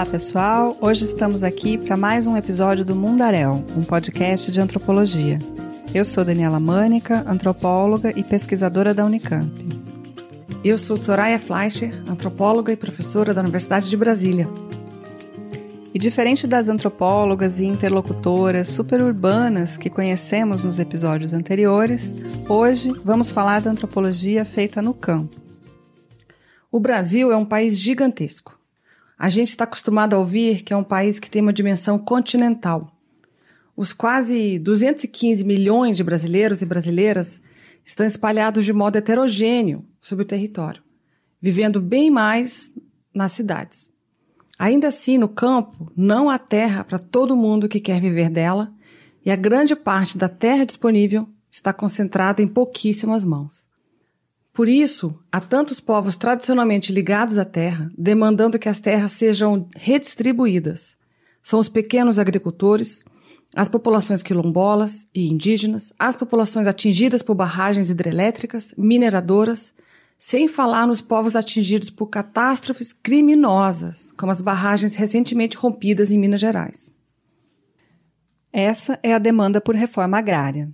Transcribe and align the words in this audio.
Olá, 0.00 0.10
pessoal. 0.10 0.78
Hoje 0.80 1.04
estamos 1.04 1.42
aqui 1.42 1.76
para 1.76 1.94
mais 1.94 2.26
um 2.26 2.34
episódio 2.34 2.86
do 2.86 2.96
Mundaréu, 2.96 3.62
um 3.76 3.82
podcast 3.82 4.50
de 4.50 4.58
antropologia. 4.58 5.38
Eu 5.94 6.06
sou 6.06 6.24
Daniela 6.24 6.58
Mânica, 6.58 7.22
antropóloga 7.28 8.10
e 8.18 8.24
pesquisadora 8.24 8.94
da 8.94 9.04
Unicamp. 9.04 9.52
Eu 10.64 10.78
sou 10.78 10.96
Soraya 10.96 11.38
Fleischer, 11.38 11.92
antropóloga 12.08 12.72
e 12.72 12.78
professora 12.78 13.34
da 13.34 13.42
Universidade 13.42 13.90
de 13.90 13.96
Brasília. 13.98 14.48
E 15.92 15.98
diferente 15.98 16.46
das 16.46 16.70
antropólogas 16.70 17.60
e 17.60 17.66
interlocutoras 17.66 18.68
superurbanas 18.68 19.76
que 19.76 19.90
conhecemos 19.90 20.64
nos 20.64 20.78
episódios 20.78 21.34
anteriores, 21.34 22.16
hoje 22.48 22.90
vamos 23.04 23.30
falar 23.30 23.60
da 23.60 23.70
antropologia 23.70 24.46
feita 24.46 24.80
no 24.80 24.94
campo. 24.94 25.36
O 26.72 26.80
Brasil 26.80 27.30
é 27.30 27.36
um 27.36 27.44
país 27.44 27.78
gigantesco. 27.78 28.59
A 29.20 29.28
gente 29.28 29.50
está 29.50 29.64
acostumado 29.64 30.14
a 30.16 30.18
ouvir 30.18 30.62
que 30.62 30.72
é 30.72 30.76
um 30.76 30.82
país 30.82 31.20
que 31.20 31.30
tem 31.30 31.42
uma 31.42 31.52
dimensão 31.52 31.98
continental. 31.98 32.90
Os 33.76 33.92
quase 33.92 34.58
215 34.58 35.44
milhões 35.44 35.98
de 35.98 36.02
brasileiros 36.02 36.62
e 36.62 36.64
brasileiras 36.64 37.42
estão 37.84 38.06
espalhados 38.06 38.64
de 38.64 38.72
modo 38.72 38.96
heterogêneo 38.96 39.84
sobre 40.00 40.24
o 40.24 40.26
território, 40.26 40.82
vivendo 41.38 41.82
bem 41.82 42.10
mais 42.10 42.72
nas 43.12 43.32
cidades. 43.32 43.92
Ainda 44.58 44.88
assim, 44.88 45.18
no 45.18 45.28
campo, 45.28 45.92
não 45.94 46.30
há 46.30 46.38
terra 46.38 46.82
para 46.82 46.98
todo 46.98 47.36
mundo 47.36 47.68
que 47.68 47.78
quer 47.78 48.00
viver 48.00 48.30
dela, 48.30 48.72
e 49.22 49.30
a 49.30 49.36
grande 49.36 49.76
parte 49.76 50.16
da 50.16 50.30
terra 50.30 50.64
disponível 50.64 51.28
está 51.50 51.74
concentrada 51.74 52.40
em 52.40 52.48
pouquíssimas 52.48 53.22
mãos. 53.22 53.68
Por 54.60 54.68
isso, 54.68 55.18
há 55.32 55.40
tantos 55.40 55.80
povos 55.80 56.16
tradicionalmente 56.16 56.92
ligados 56.92 57.38
à 57.38 57.46
terra, 57.46 57.90
demandando 57.96 58.58
que 58.58 58.68
as 58.68 58.78
terras 58.78 59.12
sejam 59.12 59.66
redistribuídas. 59.74 60.98
São 61.40 61.58
os 61.58 61.66
pequenos 61.70 62.18
agricultores, 62.18 63.02
as 63.56 63.70
populações 63.70 64.22
quilombolas 64.22 65.08
e 65.14 65.30
indígenas, 65.30 65.94
as 65.98 66.14
populações 66.14 66.66
atingidas 66.66 67.22
por 67.22 67.34
barragens 67.34 67.88
hidrelétricas, 67.88 68.74
mineradoras, 68.76 69.72
sem 70.18 70.46
falar 70.46 70.86
nos 70.86 71.00
povos 71.00 71.34
atingidos 71.36 71.88
por 71.88 72.08
catástrofes 72.08 72.92
criminosas, 72.92 74.12
como 74.12 74.30
as 74.30 74.42
barragens 74.42 74.94
recentemente 74.94 75.56
rompidas 75.56 76.10
em 76.10 76.18
Minas 76.18 76.38
Gerais. 76.38 76.92
Essa 78.52 79.00
é 79.02 79.14
a 79.14 79.18
demanda 79.18 79.58
por 79.58 79.74
reforma 79.74 80.18
agrária. 80.18 80.70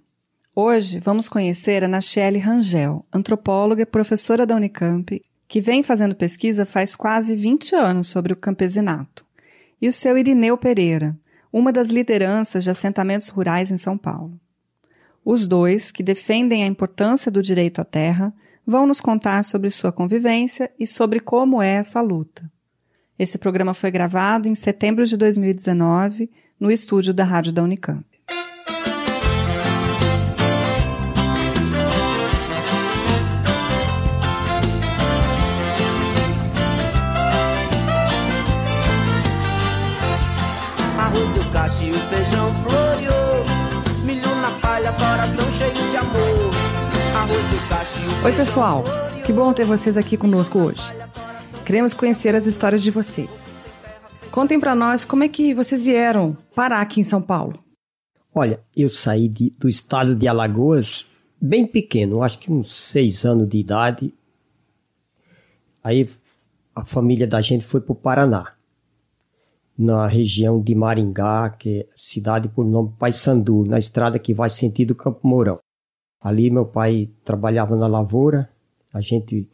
Hoje 0.59 0.99
vamos 0.99 1.29
conhecer 1.29 1.85
a 1.85 1.89
Nachelle 1.89 2.39
Rangel, 2.39 3.05
antropóloga 3.13 3.83
e 3.83 3.85
professora 3.85 4.47
da 4.47 4.57
Unicamp, 4.57 5.23
que 5.47 5.61
vem 5.61 5.83
fazendo 5.83 6.15
pesquisa 6.15 6.65
faz 6.65 6.97
quase 6.97 7.37
20 7.37 7.75
anos 7.75 8.07
sobre 8.07 8.33
o 8.33 8.37
campesinato, 8.37 9.23
e 9.83 9.87
o 9.87 9.93
seu 9.93 10.17
Irineu 10.17 10.57
Pereira, 10.57 11.15
uma 11.53 11.71
das 11.71 11.89
lideranças 11.89 12.65
de 12.65 12.71
assentamentos 12.71 13.29
rurais 13.29 13.71
em 13.71 13.77
São 13.77 13.99
Paulo. 13.99 14.41
Os 15.23 15.47
dois, 15.47 15.93
que 15.93 16.03
defendem 16.03 16.65
a 16.65 16.67
importância 16.67 17.31
do 17.31 17.43
direito 17.43 17.83
à 17.83 17.85
terra, 17.85 18.33
vão 18.67 18.87
nos 18.87 18.99
contar 18.99 19.45
sobre 19.45 19.69
sua 19.69 19.93
convivência 19.93 20.73
e 20.81 20.87
sobre 20.87 21.21
como 21.21 21.61
é 21.61 21.73
essa 21.73 22.01
luta. 22.01 22.51
Esse 23.19 23.37
programa 23.37 23.75
foi 23.75 23.91
gravado 23.91 24.49
em 24.49 24.55
setembro 24.55 25.05
de 25.05 25.19
2019 25.19 26.31
no 26.59 26.71
estúdio 26.71 27.13
da 27.13 27.25
Rádio 27.25 27.53
da 27.53 27.63
Unicamp. 27.63 28.16
Cheio 45.57 45.73
de 45.73 45.97
amor. 45.97 46.53
Arroz 47.17 47.43
do 47.47 47.69
cacho 47.69 48.25
Oi, 48.27 48.33
pessoal. 48.33 48.85
Que 49.25 49.33
bom 49.33 49.55
ter 49.55 49.65
vocês 49.65 49.97
aqui 49.97 50.17
conosco 50.17 50.59
hoje. 50.59 50.83
Queremos 51.65 51.95
conhecer 51.95 52.35
as 52.35 52.47
histórias 52.47 52.83
de 52.83 52.91
vocês. 52.91 53.51
Contem 54.31 54.61
para 54.61 54.75
nós 54.75 55.05
como 55.05 55.25
é 55.25 55.29
que 55.29 55.55
vocês 55.55 55.83
vieram 55.83 56.37
parar 56.55 56.83
aqui 56.83 57.01
em 57.01 57.05
São 57.05 57.23
Paulo. 57.23 57.59
Olha, 58.35 58.61
eu 58.77 58.91
saí 58.91 59.29
de, 59.29 59.51
do 59.59 59.67
estado 59.67 60.15
de 60.15 60.29
Alagoas 60.29 61.07
bem 61.41 61.67
pequeno, 61.67 62.23
acho 62.23 62.39
que 62.39 62.53
uns 62.53 62.71
seis 62.71 63.25
anos 63.25 63.49
de 63.49 63.57
idade. 63.57 64.15
Aí 65.83 66.11
a 66.75 66.85
família 66.85 67.27
da 67.27 67.41
gente 67.41 67.65
foi 67.65 67.81
para 67.81 67.93
o 67.93 67.97
Paraná 67.97 68.56
na 69.79 70.07
região 70.07 70.61
de 70.61 70.75
Maringá, 70.75 71.51
que 71.51 71.81
é 71.81 71.87
cidade 71.95 72.49
por 72.49 72.65
nome 72.65 72.93
Paysandu, 72.99 73.65
na 73.65 73.79
estrada 73.79 74.19
que 74.19 74.33
vai 74.33 74.49
sentido 74.49 74.95
Campo 74.95 75.27
Mourão. 75.27 75.59
Ali 76.21 76.51
meu 76.51 76.65
pai 76.65 77.11
trabalhava 77.23 77.77
na 77.77 77.87
lavoura, 77.87 78.49
a 78.93 79.01
gente, 79.01 79.49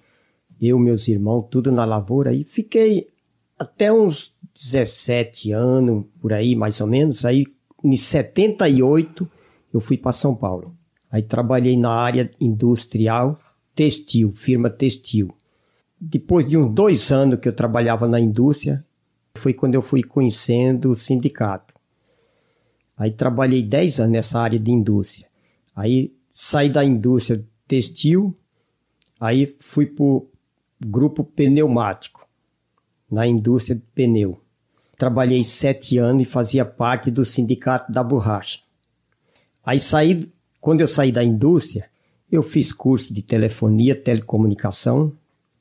eu 0.60 0.78
meus 0.78 1.08
irmãos, 1.08 1.48
tudo 1.50 1.72
na 1.72 1.84
lavoura, 1.84 2.32
e 2.32 2.44
fiquei 2.44 3.08
até 3.58 3.92
uns 3.92 4.34
17 4.54 5.52
anos, 5.52 6.04
por 6.20 6.32
aí 6.32 6.54
mais 6.54 6.80
ou 6.80 6.86
menos, 6.86 7.24
aí 7.24 7.44
em 7.82 7.96
78 7.96 9.28
eu 9.74 9.80
fui 9.80 9.96
para 9.96 10.12
São 10.12 10.34
Paulo. 10.34 10.74
Aí 11.10 11.22
trabalhei 11.22 11.76
na 11.76 11.90
área 11.90 12.30
industrial 12.40 13.38
textil, 13.74 14.32
firma 14.34 14.70
textil. 14.70 15.34
Depois 16.00 16.46
de 16.46 16.56
uns 16.56 16.72
dois 16.72 17.10
anos 17.10 17.40
que 17.40 17.48
eu 17.48 17.52
trabalhava 17.52 18.08
na 18.08 18.18
indústria, 18.20 18.84
foi 19.34 19.52
quando 19.54 19.74
eu 19.74 19.82
fui 19.82 20.02
conhecendo 20.02 20.90
o 20.90 20.94
sindicato. 20.94 21.74
Aí 22.96 23.10
trabalhei 23.10 23.62
10 23.62 24.00
anos 24.00 24.12
nessa 24.12 24.38
área 24.38 24.58
de 24.58 24.70
indústria. 24.70 25.28
Aí 25.74 26.14
saí 26.30 26.68
da 26.68 26.84
indústria 26.84 27.44
textil, 27.66 28.36
aí 29.18 29.56
fui 29.60 29.86
para 29.86 30.04
o 30.04 30.28
grupo 30.80 31.24
pneumático, 31.24 32.26
na 33.10 33.26
indústria 33.26 33.76
de 33.76 33.82
pneu. 33.94 34.40
Trabalhei 34.96 35.42
sete 35.42 35.98
anos 35.98 36.22
e 36.22 36.30
fazia 36.30 36.64
parte 36.64 37.10
do 37.10 37.24
sindicato 37.24 37.90
da 37.90 38.02
borracha. 38.02 38.60
Aí 39.64 39.80
saí, 39.80 40.30
quando 40.60 40.80
eu 40.80 40.88
saí 40.88 41.10
da 41.10 41.24
indústria, 41.24 41.88
eu 42.30 42.42
fiz 42.42 42.72
curso 42.72 43.12
de 43.12 43.22
telefonia, 43.22 43.94
telecomunicação, 43.94 45.12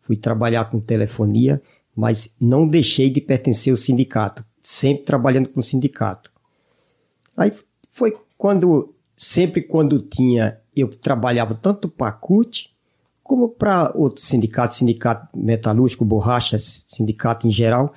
fui 0.01 0.15
trabalhar 0.15 0.65
com 0.65 0.79
telefonia, 0.79 1.61
mas 1.95 2.33
não 2.39 2.65
deixei 2.65 3.09
de 3.09 3.21
pertencer 3.21 3.71
ao 3.71 3.77
sindicato, 3.77 4.45
sempre 4.61 5.05
trabalhando 5.05 5.49
com 5.49 5.59
o 5.59 5.63
sindicato. 5.63 6.31
Aí 7.35 7.51
foi 7.89 8.17
quando, 8.37 8.93
sempre 9.15 9.61
quando 9.61 9.99
tinha, 9.99 10.59
eu 10.75 10.87
trabalhava 10.87 11.55
tanto 11.55 11.89
para 11.89 12.07
a 12.07 12.13
CUT, 12.13 12.73
como 13.23 13.49
para 13.49 13.91
outros 13.95 14.27
sindicatos, 14.27 14.77
sindicato 14.77 15.27
metalúrgico, 15.37 16.03
borracha, 16.03 16.57
sindicato 16.59 17.47
em 17.47 17.51
geral. 17.51 17.93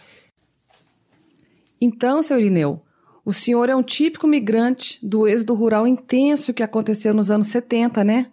Então, 1.81 2.23
seu 2.23 2.39
Irineu, 2.39 2.81
o 3.25 3.33
senhor 3.33 3.69
é 3.69 3.75
um 3.75 3.83
típico 3.83 4.27
migrante 4.27 4.99
do 5.05 5.27
êxodo 5.27 5.55
rural 5.55 5.87
intenso 5.87 6.55
que 6.55 6.63
aconteceu 6.63 7.15
nos 7.15 7.31
anos 7.31 7.49
70, 7.49 8.05
né? 8.05 8.31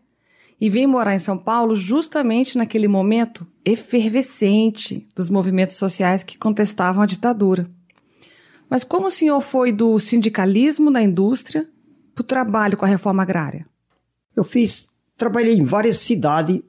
E 0.61 0.69
vem 0.69 0.85
morar 0.85 1.15
em 1.15 1.19
São 1.19 1.39
Paulo 1.39 1.75
justamente 1.75 2.55
naquele 2.55 2.87
momento 2.87 3.47
efervescente 3.65 5.07
dos 5.15 5.27
movimentos 5.27 5.75
sociais 5.75 6.23
que 6.23 6.37
contestavam 6.37 7.01
a 7.01 7.07
ditadura. 7.07 7.67
Mas 8.69 8.83
como 8.83 9.07
o 9.07 9.11
senhor 9.11 9.41
foi 9.41 9.71
do 9.71 9.99
sindicalismo 9.99 10.91
na 10.91 11.01
indústria 11.01 11.67
para 12.13 12.21
o 12.21 12.25
trabalho 12.25 12.77
com 12.77 12.85
a 12.85 12.87
reforma 12.87 13.23
agrária? 13.23 13.65
Eu 14.35 14.43
fiz, 14.43 14.87
trabalhei 15.17 15.55
em 15.55 15.63
várias 15.63 15.97
cidades 15.97 16.61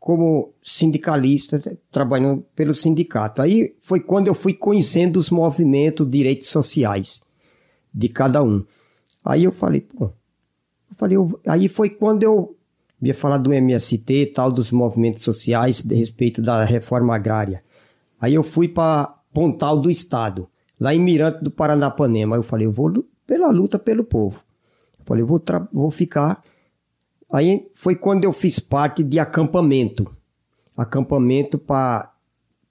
como 0.00 0.54
sindicalista, 0.62 1.60
trabalhando 1.90 2.46
pelo 2.56 2.72
sindicato. 2.72 3.42
Aí 3.42 3.76
foi 3.82 4.00
quando 4.00 4.28
eu 4.28 4.34
fui 4.34 4.54
conhecendo 4.54 5.18
os 5.18 5.28
movimentos, 5.28 6.10
direitos 6.10 6.48
sociais 6.48 7.20
de 7.92 8.08
cada 8.08 8.42
um. 8.42 8.64
Aí 9.22 9.44
eu 9.44 9.52
falei, 9.52 9.82
pô, 9.82 10.06
eu 10.06 10.96
falei, 10.96 11.16
eu, 11.18 11.40
aí 11.46 11.68
foi 11.68 11.90
quando 11.90 12.22
eu 12.22 12.57
ia 13.00 13.14
falar 13.14 13.38
do 13.38 13.52
MST, 13.52 14.32
tal, 14.34 14.50
dos 14.50 14.70
movimentos 14.70 15.22
sociais, 15.22 15.82
de 15.82 15.94
respeito 15.94 16.42
da 16.42 16.64
reforma 16.64 17.14
agrária. 17.14 17.62
Aí 18.20 18.34
eu 18.34 18.42
fui 18.42 18.68
para 18.68 19.14
Pontal 19.32 19.78
do 19.78 19.90
Estado, 19.90 20.48
lá 20.80 20.94
em 20.94 21.00
Mirante 21.00 21.44
do 21.44 21.50
Paranapanema. 21.50 22.34
Aí 22.34 22.40
eu 22.40 22.44
falei, 22.44 22.66
eu 22.66 22.72
vou 22.72 23.04
pela 23.26 23.50
luta 23.50 23.78
pelo 23.78 24.02
povo. 24.02 24.42
Eu 24.98 25.04
falei, 25.04 25.22
eu 25.22 25.26
vou, 25.26 25.42
vou 25.72 25.90
ficar. 25.90 26.42
Aí 27.32 27.70
foi 27.74 27.94
quando 27.94 28.24
eu 28.24 28.32
fiz 28.32 28.58
parte 28.58 29.04
de 29.04 29.18
acampamento. 29.18 30.10
Acampamento 30.76 31.58
para 31.58 32.12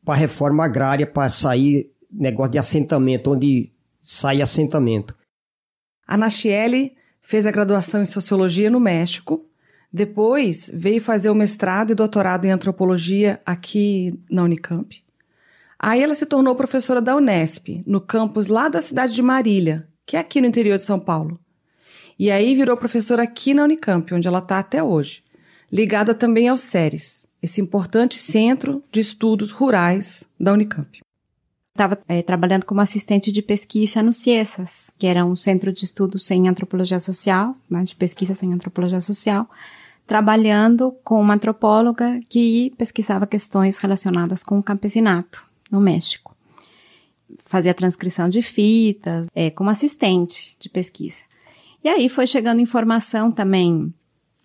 reforma 0.09 0.65
agrária, 0.65 1.05
para 1.05 1.29
sair 1.29 1.91
negócio 2.11 2.53
de 2.53 2.57
assentamento, 2.57 3.31
onde 3.31 3.71
sai 4.03 4.41
assentamento. 4.41 5.15
A 6.05 6.17
Nachiele 6.17 6.95
fez 7.21 7.45
a 7.45 7.51
graduação 7.51 8.01
em 8.01 8.05
Sociologia 8.05 8.69
no 8.69 8.79
México 8.79 9.45
depois 9.91 10.69
veio 10.73 11.01
fazer 11.01 11.29
o 11.29 11.35
mestrado 11.35 11.91
e 11.91 11.95
doutorado 11.95 12.45
em 12.45 12.51
antropologia 12.51 13.41
aqui 13.45 14.19
na 14.29 14.43
Unicamp. 14.43 15.03
Aí 15.79 16.01
ela 16.01 16.15
se 16.15 16.25
tornou 16.25 16.55
professora 16.55 17.01
da 17.01 17.15
Unesp, 17.15 17.83
no 17.85 18.01
campus 18.01 18.47
lá 18.47 18.67
da 18.67 18.81
cidade 18.81 19.13
de 19.13 19.21
Marília, 19.21 19.87
que 20.05 20.15
é 20.15 20.19
aqui 20.19 20.41
no 20.41 20.47
interior 20.47 20.77
de 20.77 20.83
São 20.83 20.99
Paulo. 20.99 21.39
E 22.17 22.31
aí 22.31 22.55
virou 22.55 22.75
professora 22.75 23.23
aqui 23.23 23.53
na 23.53 23.63
Unicamp, 23.63 24.11
onde 24.13 24.27
ela 24.27 24.39
está 24.39 24.57
até 24.57 24.81
hoje, 24.81 25.23
ligada 25.71 26.15
também 26.15 26.47
ao 26.47 26.57
SERES, 26.57 27.27
esse 27.41 27.61
importante 27.61 28.19
centro 28.19 28.83
de 28.91 28.99
estudos 28.99 29.51
rurais 29.51 30.27
da 30.39 30.51
Unicamp. 30.51 30.99
Estava 31.71 31.99
é, 32.07 32.23
trabalhando 32.23 32.65
como 32.65 32.81
assistente 32.81 33.31
de 33.31 33.43
pesquisa 33.43 34.01
no 34.01 34.11
CIESAS, 34.11 34.89
que 34.97 35.05
era 35.05 35.23
um 35.23 35.35
centro 35.35 35.71
de 35.71 35.85
estudos 35.85 36.31
em 36.31 36.47
antropologia 36.47 36.99
social, 36.99 37.55
né, 37.69 37.83
de 37.83 37.95
pesquisas 37.95 38.41
em 38.41 38.51
antropologia 38.51 38.99
social, 38.99 39.47
trabalhando 40.07 40.95
com 41.03 41.19
uma 41.19 41.35
antropóloga 41.35 42.19
que 42.29 42.73
pesquisava 42.77 43.27
questões 43.27 43.77
relacionadas 43.77 44.41
com 44.41 44.57
o 44.57 44.63
campesinato 44.63 45.43
no 45.69 45.81
México. 45.81 46.35
Fazia 47.45 47.73
transcrição 47.73 48.29
de 48.29 48.41
fitas, 48.41 49.27
é, 49.35 49.51
como 49.51 49.69
assistente 49.69 50.57
de 50.59 50.69
pesquisa. 50.69 51.23
E 51.83 51.89
aí 51.89 52.07
foi 52.07 52.25
chegando 52.25 52.61
informação 52.61 53.31
também 53.31 53.93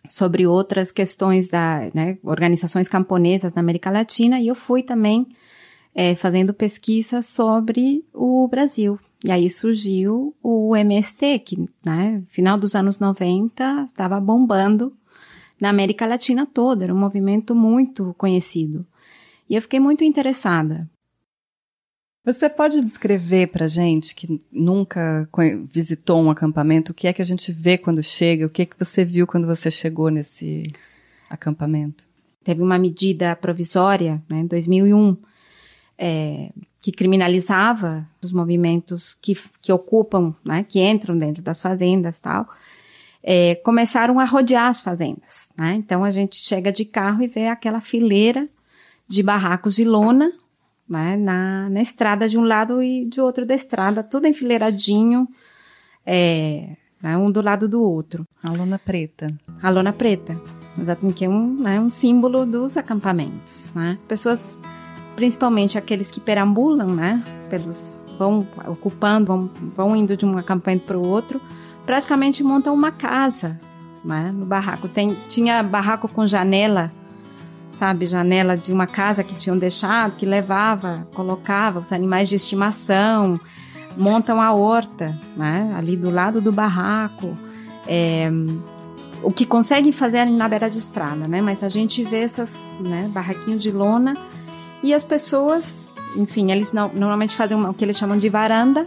sobre 0.09 0.47
outras 0.47 0.91
questões 0.91 1.49
da 1.49 1.91
né, 1.95 2.19
organizações 2.25 2.89
camponesas 2.89 3.55
na 3.55 3.61
América 3.61 3.91
Latina 3.91 4.41
e 4.41 4.49
eu 4.49 4.57
fui 4.57 4.83
também 4.83 5.29
é, 5.95 6.17
fazendo 6.17 6.53
pesquisa 6.53 7.23
sobre 7.23 8.05
o 8.13 8.49
Brasil. 8.49 8.99
E 9.25 9.31
aí 9.31 9.49
surgiu 9.49 10.35
o 10.43 10.75
MST, 10.75 11.39
que, 11.41 11.69
né, 11.85 12.23
final 12.31 12.59
dos 12.59 12.75
anos 12.75 12.99
90, 12.99 13.87
estava 13.89 14.19
bombando 14.19 14.93
na 15.63 15.69
América 15.69 16.07
Latina 16.07 16.45
toda, 16.45 16.83
era 16.83 16.93
um 16.93 16.99
movimento 16.99 17.55
muito 17.55 18.13
conhecido. 18.15 18.85
E 19.49 19.55
eu 19.55 19.63
fiquei 19.63 19.79
muito 19.79 20.03
interessada. 20.03 20.91
Você 22.25 22.51
pode 22.51 22.81
descrever 22.81 23.47
para 23.47 23.69
gente 23.69 24.13
que 24.13 24.43
nunca 24.51 25.29
visitou 25.65 26.21
um 26.21 26.33
acampamento, 26.33 26.91
o 26.91 26.95
que 26.95 27.07
é 27.07 27.13
que 27.13 27.23
a 27.23 27.25
gente 27.25 27.53
vê 27.53 27.79
quando 27.79 28.03
chega, 28.03 28.45
o 28.45 28.51
que 28.51 28.63
é 28.63 28.67
que 28.67 28.77
você 28.77 29.05
viu 29.05 29.25
quando 29.25 29.47
você 29.47 29.71
chegou 29.71 30.09
nesse 30.09 30.65
acampamento? 31.31 32.09
Teve 32.43 32.61
uma 32.61 32.77
medida 32.77 33.37
provisória, 33.37 34.21
né, 34.29 34.41
em 34.41 34.47
2001, 34.47 35.17
é, 35.97 36.51
que 36.81 36.91
criminalizava 36.91 38.05
os 38.21 38.33
movimentos 38.33 39.15
que, 39.15 39.39
que 39.61 39.73
ocupam, 39.73 40.35
né, 40.45 40.65
que 40.65 40.81
entram 40.81 41.17
dentro 41.17 41.41
das 41.41 41.61
fazendas 41.61 42.19
tal, 42.19 42.49
é, 43.23 43.55
começaram 43.57 44.19
a 44.19 44.25
rodear 44.25 44.69
as 44.69 44.81
fazendas. 44.81 45.49
Né? 45.57 45.75
Então 45.77 46.03
a 46.03 46.11
gente 46.11 46.37
chega 46.37 46.73
de 46.73 46.85
carro 46.85 47.23
e 47.23 47.29
vê 47.29 47.49
aquela 47.49 47.81
fileira 47.81 48.49
de 49.07 49.23
barracos 49.23 49.77
de 49.77 49.85
lona 49.85 50.33
né, 50.89 51.17
na, 51.17 51.71
na 51.71 51.81
estrada 51.81 52.29
de 52.29 52.37
um 52.37 52.45
lado 52.45 52.83
e 52.83 53.07
de 53.07 53.21
outro 53.21 53.47
da 53.47 53.55
estrada, 53.55 54.03
tudo 54.03 54.27
enfileiradinho, 54.27 55.27
é, 56.05 56.77
né, 57.03 57.17
um 57.17 57.31
do 57.31 57.41
lado 57.41 57.69
do 57.69 57.83
outro. 57.83 58.27
A 58.43 58.53
lona 58.53 58.79
preta. 58.79 59.29
A 59.63 59.71
lona 59.71 59.93
preta, 59.93 60.37
que 61.17 61.25
é 61.25 61.29
um, 61.29 61.63
né, 61.63 61.81
um 61.81 61.89
símbolo 61.89 62.45
dos 62.45 62.77
acampamentos. 62.77 63.73
Né? 63.75 63.99
Pessoas, 64.07 64.61
principalmente 65.17 65.79
aqueles 65.79 66.11
que 66.11 66.21
perambulam, 66.21 66.95
né, 66.95 67.23
pelos, 67.49 68.05
vão 68.19 68.47
ocupando, 68.67 69.27
vão, 69.27 69.51
vão 69.75 69.97
indo 69.97 70.17
de 70.17 70.27
um 70.27 70.37
acampamento 70.37 70.85
para 70.85 70.99
o 70.99 71.07
outro, 71.07 71.41
praticamente 71.85 72.43
montam 72.43 72.75
uma 72.75 72.91
casa 72.91 73.59
né, 74.05 74.31
no 74.35 74.47
barraco. 74.47 74.89
Tem, 74.89 75.17
tinha 75.29 75.63
barraco 75.63 76.09
com 76.09 76.27
janela 76.27 76.93
sabe, 77.73 78.07
janela 78.07 78.57
de 78.57 78.73
uma 78.73 78.87
casa 78.87 79.25
que 79.25 79.35
tinham 79.35 79.57
deixado, 79.57 80.17
que 80.17 80.27
levava, 80.27 81.09
colocava 81.15 81.81
os 81.81 81.91
animais 81.91 82.29
de 82.29 82.37
estimação, 82.37 83.41
montam 83.97 84.41
a 84.41 84.53
horta, 84.53 85.19
né, 85.37 85.75
ali 85.77 85.97
do 85.97 86.11
lado 86.11 86.41
do 86.41 86.53
barraco. 86.53 87.37
É, 87.87 88.31
o 89.23 89.33
que 89.33 89.47
conseguem 89.47 89.93
fazer 89.93 90.27
na 90.27 90.49
beira 90.49 90.69
de 90.69 90.79
estrada, 90.79 91.29
né? 91.29 91.41
Mas 91.41 91.63
a 91.63 91.69
gente 91.69 92.03
vê 92.03 92.21
essas, 92.21 92.73
né, 92.81 93.09
barraquinhos 93.13 93.63
de 93.63 93.71
lona 93.71 94.15
e 94.83 94.93
as 94.93 95.05
pessoas, 95.05 95.95
enfim, 96.17 96.51
eles 96.51 96.73
não, 96.73 96.91
normalmente 96.93 97.35
fazem 97.35 97.57
uma, 97.57 97.71
o 97.71 97.75
que 97.75 97.85
eles 97.85 97.97
chamam 97.97 98.19
de 98.19 98.29
varanda, 98.29 98.87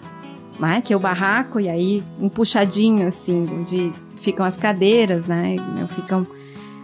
né? 0.59 0.81
Que 0.81 0.93
é 0.93 0.95
o 0.95 0.99
barraco 0.99 1.59
e 1.59 1.69
aí 1.69 2.03
um 2.19 2.29
puxadinho 2.29 3.07
assim, 3.07 3.45
onde 3.51 3.91
ficam 4.17 4.45
as 4.45 4.57
cadeiras, 4.57 5.25
né? 5.25 5.55
Ficam 5.89 6.25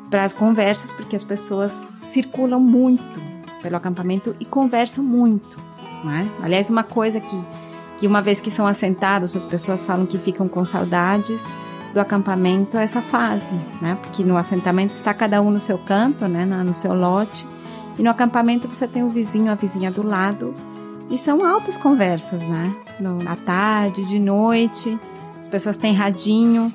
para 0.10 0.26
as 0.26 0.34
conversas, 0.34 0.92
porque 0.92 1.16
as 1.16 1.24
pessoas 1.24 1.88
circulam 2.04 2.60
muito 2.60 3.04
pelo 3.62 3.78
acampamento 3.78 4.36
e 4.40 4.46
conversam 4.46 5.04
muito. 5.04 5.58
Né? 6.04 6.28
Aliás, 6.44 6.70
uma 6.70 6.84
coisa 6.84 7.20
que, 7.20 7.44
que 8.00 8.08
uma 8.08 8.22
vez 8.22 8.42
que 8.42 8.52
são 8.52 8.68
assentados, 8.68 9.36
as 9.36 9.46
pessoas 9.46 9.86
falam 9.86 10.06
que 10.06 10.18
ficam 10.18 10.48
com 10.48 10.66
saudades 10.66 11.42
do 11.94 12.00
acampamento 12.00 12.78
é 12.78 12.84
essa 12.84 13.02
fase, 13.02 13.56
né? 13.82 13.98
Porque 14.02 14.24
no 14.24 14.38
assentamento 14.38 14.94
está 14.94 15.14
cada 15.14 15.42
um 15.42 15.52
no 15.52 15.60
seu 15.60 15.78
canto, 15.78 16.28
né? 16.28 16.46
No 16.46 16.74
seu 16.74 16.94
lote. 16.94 17.48
E 17.98 18.04
no 18.04 18.10
acampamento 18.10 18.68
você 18.68 18.88
tem 18.88 19.04
o 19.04 19.10
vizinho, 19.10 19.52
a 19.52 19.56
vizinha 19.56 19.92
do 19.92 20.04
lado. 20.04 20.54
E 21.12 21.18
são 21.18 21.46
altas 21.46 21.78
conversas, 21.78 22.42
né? 22.42 22.76
No, 23.00 23.20
à 23.28 23.36
tarde, 23.36 24.08
de 24.08 24.18
noite. 24.18 24.98
As 25.40 25.48
pessoas 25.48 25.78
têm 25.78 25.94
radinho 25.94 26.74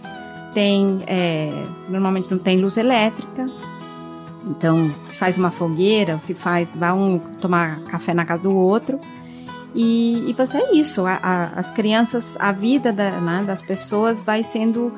tem, 0.57 1.03
é, 1.07 1.51
normalmente 1.87 2.31
não 2.31 2.39
tem 2.39 2.59
luz 2.59 2.79
elétrica, 2.79 3.45
então 4.47 4.91
se 4.95 5.19
faz 5.19 5.37
uma 5.37 5.51
fogueira, 5.51 6.15
ou 6.15 6.19
se 6.19 6.33
faz, 6.33 6.75
vai 6.75 6.95
um 6.95 7.19
tomar 7.19 7.83
café 7.83 8.15
na 8.15 8.25
casa 8.25 8.45
do 8.45 8.57
outro. 8.57 8.99
E, 9.75 10.31
e 10.31 10.33
você 10.33 10.57
é 10.57 10.75
isso, 10.75 11.05
a, 11.05 11.21
a, 11.23 11.45
as 11.61 11.71
crianças, 11.71 12.39
a 12.41 12.53
vida 12.53 12.91
da, 12.91 13.11
né, 13.21 13.45
das 13.47 13.61
pessoas 13.61 14.23
vai 14.23 14.43
sendo 14.43 14.91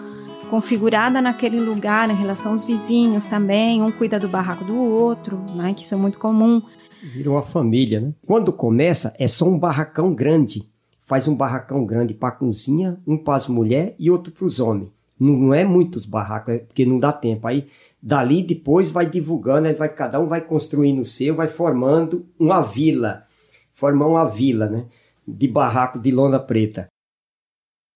configurada 0.48 1.20
naquele 1.20 1.58
lugar 1.58 2.08
em 2.08 2.14
relação 2.14 2.52
aos 2.52 2.62
vizinhos 2.62 3.26
também, 3.26 3.82
um 3.82 3.90
cuida 3.90 4.20
do 4.20 4.28
barraco 4.28 4.62
do 4.62 4.76
outro, 4.76 5.40
né, 5.56 5.74
que 5.74 5.82
isso 5.82 5.92
é 5.92 5.98
muito 5.98 6.20
comum. 6.20 6.62
Virou 7.02 7.36
uma 7.36 7.42
família, 7.42 8.00
né? 8.00 8.12
Quando 8.26 8.52
começa, 8.52 9.14
é 9.18 9.28
só 9.28 9.46
um 9.46 9.58
barracão 9.58 10.14
grande. 10.14 10.68
Faz 11.04 11.26
um 11.28 11.34
barracão 11.34 11.84
grande 11.86 12.12
para 12.12 12.28
a 12.28 12.32
cozinha, 12.32 12.98
um 13.06 13.16
para 13.16 13.36
as 13.36 13.48
mulheres 13.48 13.94
e 13.98 14.10
outro 14.10 14.32
para 14.32 14.44
os 14.44 14.60
homens. 14.60 14.90
Não, 15.18 15.34
não 15.34 15.54
é 15.54 15.64
muitos 15.64 16.04
barracos, 16.04 16.54
é 16.54 16.58
porque 16.58 16.84
não 16.84 16.98
dá 16.98 17.12
tempo. 17.12 17.46
Aí 17.46 17.68
dali 18.02 18.42
depois 18.42 18.90
vai 18.90 19.08
divulgando, 19.08 19.72
vai, 19.76 19.88
cada 19.88 20.20
um 20.20 20.26
vai 20.26 20.40
construindo 20.40 21.00
o 21.00 21.06
seu, 21.06 21.34
vai 21.34 21.48
formando 21.48 22.26
uma 22.38 22.62
vila. 22.62 23.26
Formar 23.74 24.06
uma 24.06 24.24
vila, 24.24 24.66
né? 24.66 24.86
De 25.26 25.48
barraco 25.48 25.98
de 25.98 26.10
lona 26.10 26.38
preta. 26.38 26.88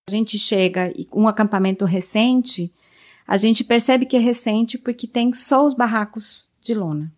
A 0.08 0.10
gente 0.10 0.38
chega 0.38 0.90
e 0.90 1.06
um 1.12 1.28
acampamento 1.28 1.84
recente, 1.84 2.72
a 3.26 3.36
gente 3.36 3.62
percebe 3.62 4.04
que 4.04 4.16
é 4.16 4.20
recente 4.20 4.76
porque 4.76 5.06
tem 5.06 5.32
só 5.32 5.66
os 5.66 5.74
barracos 5.74 6.48
de 6.60 6.74
lona. 6.74 7.12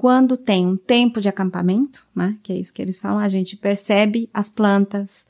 Quando 0.00 0.34
tem 0.34 0.66
um 0.66 0.78
tempo 0.78 1.20
de 1.20 1.28
acampamento, 1.28 2.06
né, 2.16 2.38
que 2.42 2.54
é 2.54 2.56
isso 2.56 2.72
que 2.72 2.80
eles 2.80 2.96
falam, 2.96 3.18
a 3.18 3.28
gente 3.28 3.54
percebe 3.54 4.30
as 4.32 4.48
plantas, 4.48 5.26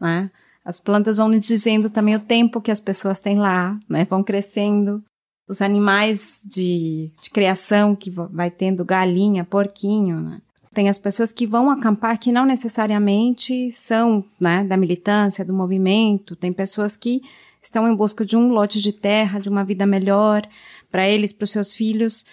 né, 0.00 0.30
as 0.64 0.80
plantas 0.80 1.18
vão 1.18 1.28
nos 1.28 1.46
dizendo 1.46 1.90
também 1.90 2.16
o 2.16 2.20
tempo 2.20 2.58
que 2.58 2.70
as 2.70 2.80
pessoas 2.80 3.20
têm 3.20 3.38
lá, 3.38 3.78
né? 3.86 4.06
Vão 4.08 4.24
crescendo. 4.24 5.04
Os 5.46 5.60
animais 5.60 6.40
de, 6.42 7.10
de 7.22 7.28
criação 7.28 7.94
que 7.94 8.10
vai 8.10 8.50
tendo 8.50 8.82
galinha, 8.82 9.44
porquinho, 9.44 10.18
né? 10.18 10.40
Tem 10.72 10.88
as 10.88 10.96
pessoas 10.96 11.30
que 11.30 11.46
vão 11.46 11.70
acampar 11.70 12.18
que 12.18 12.32
não 12.32 12.46
necessariamente 12.46 13.70
são 13.72 14.24
né, 14.40 14.64
da 14.64 14.78
militância, 14.78 15.44
do 15.44 15.52
movimento. 15.52 16.34
Tem 16.34 16.50
pessoas 16.50 16.96
que 16.96 17.20
estão 17.62 17.86
em 17.86 17.94
busca 17.94 18.24
de 18.24 18.38
um 18.38 18.48
lote 18.48 18.80
de 18.80 18.90
terra, 18.90 19.38
de 19.38 19.50
uma 19.50 19.66
vida 19.66 19.84
melhor 19.84 20.48
para 20.90 21.06
eles, 21.06 21.30
para 21.30 21.44
os 21.44 21.50
seus 21.50 21.74
filhos. 21.74 22.24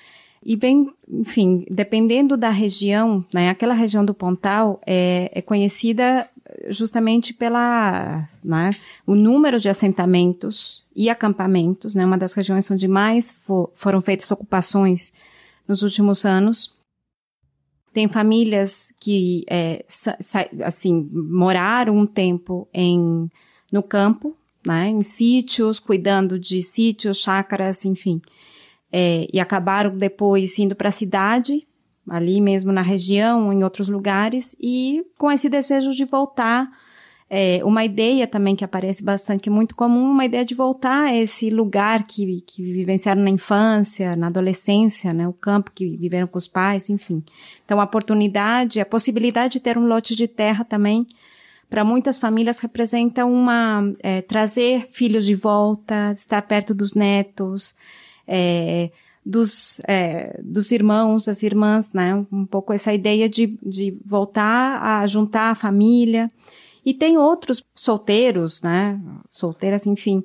E 0.43 0.55
bem, 0.55 0.91
enfim, 1.07 1.65
dependendo 1.69 2.35
da 2.35 2.49
região, 2.49 3.23
né, 3.31 3.49
aquela 3.49 3.75
região 3.75 4.03
do 4.03 4.13
Pontal 4.13 4.81
é, 4.85 5.29
é 5.33 5.41
conhecida 5.41 6.27
justamente 6.69 7.33
pela 7.33 8.27
né, 8.43 8.71
o 9.05 9.15
número 9.15 9.59
de 9.59 9.69
assentamentos 9.69 10.83
e 10.95 11.09
acampamentos, 11.09 11.93
né, 11.93 12.05
uma 12.05 12.17
das 12.17 12.33
regiões 12.33 12.69
onde 12.71 12.87
mais 12.87 13.31
for, 13.31 13.71
foram 13.75 14.01
feitas 14.01 14.31
ocupações 14.31 15.13
nos 15.67 15.83
últimos 15.83 16.25
anos. 16.25 16.73
Tem 17.93 18.07
famílias 18.07 18.91
que 18.99 19.43
é, 19.49 19.85
assim 20.63 21.09
moraram 21.13 21.97
um 21.97 22.05
tempo 22.05 22.67
em 22.73 23.29
no 23.71 23.83
campo, 23.83 24.35
né, 24.65 24.89
em 24.89 25.03
sítios, 25.03 25.79
cuidando 25.79 26.39
de 26.39 26.61
sítios, 26.61 27.19
chácaras, 27.19 27.85
enfim, 27.85 28.21
é, 28.91 29.27
e 29.31 29.39
acabaram 29.39 29.95
depois 29.95 30.57
indo 30.59 30.75
para 30.75 30.89
a 30.89 30.91
cidade 30.91 31.67
ali 32.09 32.41
mesmo 32.41 32.71
na 32.71 32.81
região, 32.81 33.53
em 33.53 33.63
outros 33.63 33.87
lugares, 33.87 34.55
e 34.59 35.05
com 35.17 35.31
esse 35.31 35.47
desejo 35.49 35.91
de 35.91 36.05
voltar 36.05 36.69
é, 37.29 37.63
uma 37.63 37.85
ideia 37.85 38.27
também 38.27 38.55
que 38.55 38.65
aparece 38.65 39.01
bastante, 39.01 39.43
que 39.43 39.49
é 39.49 39.51
muito 39.51 39.73
comum, 39.73 40.03
uma 40.03 40.25
ideia 40.25 40.43
de 40.43 40.53
voltar 40.53 41.05
a 41.05 41.15
esse 41.15 41.49
lugar 41.49 42.03
que, 42.03 42.41
que 42.41 42.61
vivenciaram 42.73 43.21
na 43.21 43.29
infância, 43.29 44.15
na 44.17 44.27
adolescência, 44.27 45.13
né, 45.13 45.25
o 45.25 45.31
campo 45.31 45.71
que 45.73 45.95
viveram 45.95 46.27
com 46.27 46.37
os 46.37 46.47
pais, 46.47 46.89
enfim. 46.89 47.23
Então, 47.63 47.79
a 47.79 47.85
oportunidade, 47.85 48.81
a 48.81 48.85
possibilidade 48.85 49.53
de 49.53 49.59
ter 49.61 49.77
um 49.77 49.87
lote 49.87 50.13
de 50.13 50.27
terra 50.27 50.65
também, 50.65 51.07
para 51.69 51.85
muitas 51.85 52.17
famílias 52.17 52.59
representa 52.59 53.25
uma, 53.25 53.81
é, 54.01 54.21
trazer 54.21 54.89
filhos 54.91 55.25
de 55.25 55.33
volta, 55.33 56.11
estar 56.11 56.41
perto 56.41 56.73
dos 56.73 56.93
netos, 56.93 57.73
é, 58.27 58.91
dos, 59.25 59.79
é, 59.87 60.39
dos 60.43 60.71
irmãos, 60.71 61.25
das 61.25 61.43
irmãs, 61.43 61.91
né, 61.93 62.15
um 62.31 62.45
pouco 62.45 62.73
essa 62.73 62.93
ideia 62.93 63.29
de, 63.29 63.57
de 63.63 63.97
voltar 64.05 64.81
a 64.81 65.05
juntar 65.07 65.51
a 65.51 65.55
família, 65.55 66.27
e 66.85 66.93
tem 66.93 67.17
outros 67.17 67.63
solteiros, 67.75 68.61
né? 68.61 68.99
Solteiras, 69.29 69.85
enfim, 69.85 70.23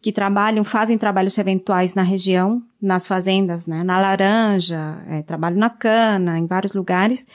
que 0.00 0.12
trabalham, 0.12 0.64
fazem 0.64 0.96
trabalhos 0.96 1.36
eventuais 1.36 1.94
na 1.94 2.02
região, 2.02 2.62
nas 2.80 3.06
fazendas, 3.06 3.66
né? 3.66 3.82
Na 3.82 4.00
laranja, 4.00 5.02
é, 5.08 5.22
trabalho 5.22 5.58
na 5.58 5.68
cana, 5.68 6.38
em 6.38 6.46
vários 6.46 6.72
lugares, 6.72 7.26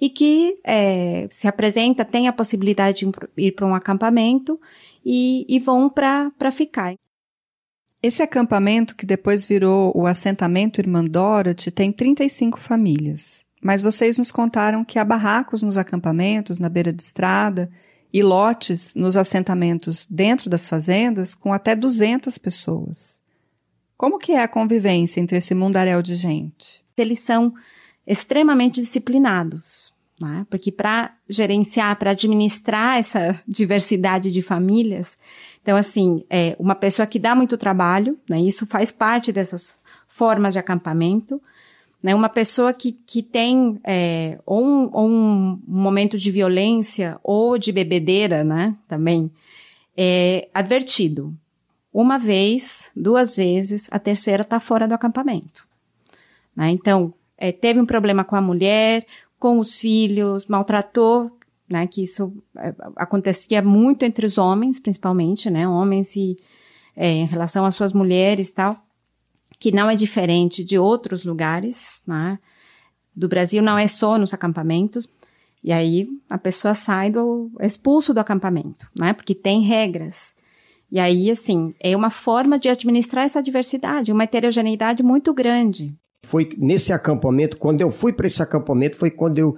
e 0.00 0.10
que 0.10 0.58
é, 0.64 1.28
se 1.30 1.46
apresenta, 1.46 2.04
tem 2.04 2.26
a 2.26 2.32
possibilidade 2.32 3.06
de 3.06 3.12
ir 3.36 3.52
para 3.52 3.66
um 3.66 3.74
acampamento 3.74 4.60
e, 5.04 5.46
e 5.48 5.58
vão 5.60 5.88
para 5.88 6.50
ficar. 6.50 6.94
Esse 8.06 8.22
acampamento, 8.22 8.94
que 8.94 9.04
depois 9.04 9.44
virou 9.44 9.90
o 9.92 10.06
assentamento 10.06 10.80
Irmã 10.80 11.02
Dorothy, 11.02 11.72
tem 11.72 11.90
35 11.90 12.56
famílias. 12.56 13.44
Mas 13.60 13.82
vocês 13.82 14.16
nos 14.16 14.30
contaram 14.30 14.84
que 14.84 14.96
há 14.96 15.04
barracos 15.04 15.60
nos 15.60 15.76
acampamentos, 15.76 16.60
na 16.60 16.68
beira 16.68 16.92
de 16.92 17.02
estrada, 17.02 17.68
e 18.12 18.22
lotes 18.22 18.94
nos 18.94 19.16
assentamentos 19.16 20.06
dentro 20.08 20.48
das 20.48 20.68
fazendas 20.68 21.34
com 21.34 21.52
até 21.52 21.74
200 21.74 22.38
pessoas. 22.38 23.20
Como 23.96 24.20
que 24.20 24.34
é 24.34 24.40
a 24.40 24.46
convivência 24.46 25.18
entre 25.18 25.38
esse 25.38 25.52
mundaréu 25.52 26.00
de 26.00 26.14
gente? 26.14 26.84
Eles 26.96 27.18
são 27.18 27.52
extremamente 28.06 28.80
disciplinados, 28.80 29.85
né? 30.20 30.46
porque 30.48 30.72
para 30.72 31.14
gerenciar, 31.28 31.96
para 31.98 32.12
administrar 32.12 32.98
essa 32.98 33.40
diversidade 33.46 34.30
de 34.32 34.42
famílias, 34.42 35.18
então 35.62 35.76
assim, 35.76 36.24
é 36.30 36.56
uma 36.58 36.74
pessoa 36.74 37.06
que 37.06 37.18
dá 37.18 37.34
muito 37.34 37.56
trabalho, 37.56 38.18
né? 38.28 38.40
isso 38.40 38.66
faz 38.66 38.92
parte 38.92 39.32
dessas 39.32 39.80
formas 40.08 40.54
de 40.54 40.58
acampamento, 40.58 41.40
né? 42.02 42.14
Uma 42.14 42.28
pessoa 42.28 42.72
que, 42.72 42.92
que 42.92 43.22
tem 43.22 43.80
é, 43.82 44.38
ou, 44.46 44.64
um, 44.64 44.90
ou 44.92 45.08
um 45.08 45.60
momento 45.66 46.16
de 46.16 46.30
violência 46.30 47.18
ou 47.22 47.58
de 47.58 47.72
bebedeira, 47.72 48.44
né? 48.44 48.76
Também 48.86 49.30
é 49.96 50.48
advertido. 50.54 51.34
Uma 51.92 52.18
vez, 52.18 52.92
duas 52.94 53.36
vezes, 53.36 53.88
a 53.90 53.98
terceira 53.98 54.42
está 54.42 54.60
fora 54.60 54.86
do 54.86 54.94
acampamento. 54.94 55.66
Né? 56.54 56.70
Então, 56.70 57.14
é, 57.38 57.50
teve 57.50 57.80
um 57.80 57.86
problema 57.86 58.22
com 58.22 58.36
a 58.36 58.40
mulher, 58.40 59.06
com 59.38 59.58
os 59.58 59.78
filhos, 59.78 60.46
maltratou, 60.46 61.30
né? 61.68 61.86
Que 61.86 62.02
isso 62.02 62.32
é, 62.56 62.74
acontecia 62.96 63.62
muito 63.62 64.04
entre 64.04 64.26
os 64.26 64.38
homens, 64.38 64.80
principalmente, 64.80 65.50
né? 65.50 65.66
Homens 65.68 66.16
e 66.16 66.38
é, 66.94 67.08
em 67.08 67.26
relação 67.26 67.64
às 67.64 67.74
suas 67.74 67.92
mulheres 67.92 68.50
tal 68.50 68.86
que 69.58 69.72
não 69.72 69.88
é 69.88 69.96
diferente 69.96 70.62
de 70.62 70.78
outros 70.78 71.24
lugares, 71.24 72.02
né? 72.06 72.38
Do 73.14 73.28
Brasil 73.28 73.62
não 73.62 73.78
é 73.78 73.88
só 73.88 74.18
nos 74.18 74.34
acampamentos. 74.34 75.10
E 75.64 75.72
aí 75.72 76.08
a 76.28 76.38
pessoa 76.38 76.74
sai 76.74 77.10
do 77.10 77.50
expulso 77.60 78.12
do 78.12 78.20
acampamento, 78.20 78.88
né? 78.94 79.12
Porque 79.12 79.34
tem 79.34 79.62
regras. 79.62 80.34
E 80.90 81.00
aí 81.00 81.30
assim, 81.30 81.74
é 81.80 81.96
uma 81.96 82.10
forma 82.10 82.58
de 82.58 82.68
administrar 82.68 83.24
essa 83.24 83.42
diversidade, 83.42 84.12
uma 84.12 84.24
heterogeneidade 84.24 85.02
muito 85.02 85.32
grande. 85.32 85.94
Foi 86.26 86.50
nesse 86.58 86.92
acampamento, 86.92 87.56
quando 87.56 87.80
eu 87.80 87.90
fui 87.90 88.12
para 88.12 88.26
esse 88.26 88.42
acampamento, 88.42 88.96
foi 88.96 89.10
quando 89.10 89.38
eu 89.38 89.56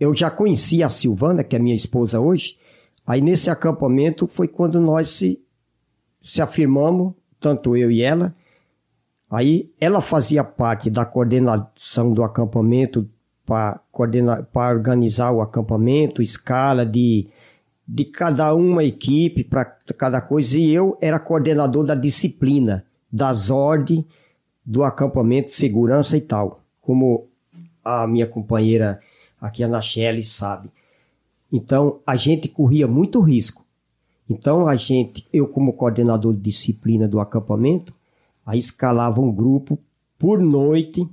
eu 0.00 0.14
já 0.14 0.30
conhecia 0.30 0.86
a 0.86 0.88
Silvana, 0.88 1.42
que 1.42 1.56
é 1.56 1.58
minha 1.58 1.74
esposa 1.74 2.20
hoje. 2.20 2.56
Aí 3.04 3.20
nesse 3.20 3.50
acampamento 3.50 4.28
foi 4.28 4.46
quando 4.46 4.80
nós 4.80 5.10
se, 5.10 5.40
se 6.20 6.40
afirmamos, 6.40 7.14
tanto 7.40 7.76
eu 7.76 7.90
e 7.90 8.00
ela, 8.00 8.32
Aí 9.30 9.70
ela 9.78 10.00
fazia 10.00 10.42
parte 10.42 10.88
da 10.88 11.04
coordenação 11.04 12.12
do 12.12 12.22
acampamento 12.22 13.08
para 13.44 13.80
organizar 14.54 15.32
o 15.32 15.42
acampamento, 15.42 16.22
escala 16.22 16.84
de, 16.84 17.28
de 17.86 18.04
cada 18.06 18.54
uma 18.54 18.84
equipe 18.84 19.44
para 19.44 19.66
cada 19.96 20.20
coisa, 20.20 20.58
e 20.58 20.72
eu 20.72 20.96
era 21.00 21.18
coordenador 21.18 21.84
da 21.84 21.94
disciplina, 21.94 22.84
das 23.12 23.50
ordens 23.50 24.04
do 24.68 24.84
acampamento, 24.84 25.50
segurança 25.50 26.16
e 26.16 26.20
tal, 26.20 26.60
como 26.82 27.26
a 27.84 28.06
minha 28.06 28.26
companheira 28.26 29.00
aqui, 29.40 29.64
a 29.64 29.68
Nachelle, 29.68 30.22
sabe. 30.22 30.68
Então, 31.50 32.00
a 32.06 32.16
gente 32.16 32.48
corria 32.48 32.86
muito 32.86 33.20
risco. 33.20 33.64
Então, 34.28 34.68
a 34.68 34.76
gente, 34.76 35.26
eu 35.32 35.48
como 35.48 35.72
coordenador 35.72 36.34
de 36.34 36.40
disciplina 36.40 37.08
do 37.08 37.18
acampamento, 37.18 37.94
Aí 38.48 38.58
escalava 38.58 39.20
um 39.20 39.30
grupo 39.30 39.78
por 40.18 40.40
noite 40.40 41.06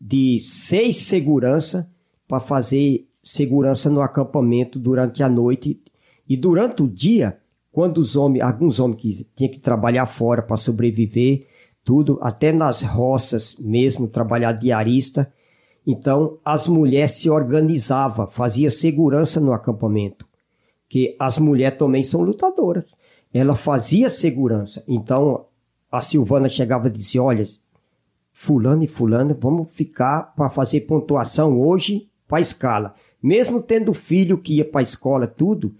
de 0.00 0.40
seis 0.40 0.96
segurança 0.96 1.86
para 2.26 2.40
fazer 2.40 3.06
segurança 3.22 3.90
no 3.90 4.00
acampamento 4.00 4.78
durante 4.78 5.22
a 5.22 5.28
noite 5.28 5.78
e 6.26 6.38
durante 6.38 6.82
o 6.82 6.88
dia, 6.88 7.36
quando 7.70 7.98
os 7.98 8.16
homens, 8.16 8.42
alguns 8.42 8.80
homens 8.80 9.02
que 9.02 9.26
tinham 9.36 9.52
que 9.52 9.58
trabalhar 9.58 10.06
fora 10.06 10.40
para 10.40 10.56
sobreviver, 10.56 11.46
tudo, 11.84 12.18
até 12.22 12.52
nas 12.52 12.82
roças 12.82 13.56
mesmo, 13.58 14.06
trabalhar 14.06 14.52
diarista. 14.52 15.32
Então, 15.86 16.38
as 16.44 16.66
mulheres 16.66 17.16
se 17.16 17.30
organizavam, 17.30 18.26
fazia 18.28 18.70
segurança 18.70 19.40
no 19.40 19.52
acampamento, 19.52 20.26
que 20.88 21.16
as 21.18 21.38
mulheres 21.38 21.78
também 21.78 22.02
são 22.02 22.22
lutadoras. 22.22 22.94
Ela 23.32 23.54
fazia 23.54 24.10
segurança. 24.10 24.84
Então, 24.86 25.46
a 25.90 26.00
Silvana 26.00 26.48
chegava 26.48 26.88
e 26.88 26.92
dizia: 26.92 27.22
Olha, 27.22 27.46
Fulano 28.32 28.84
e 28.84 28.86
Fulano, 28.88 29.36
vamos 29.38 29.74
ficar 29.74 30.34
para 30.34 30.48
fazer 30.48 30.82
pontuação 30.82 31.60
hoje 31.60 32.08
para 32.26 32.40
escala. 32.40 32.94
Mesmo 33.22 33.60
tendo 33.60 33.92
filho 33.92 34.38
que 34.38 34.56
ia 34.56 34.64
para 34.64 34.80
a 34.80 34.82
escola, 34.82 35.26
tudo, 35.26 35.74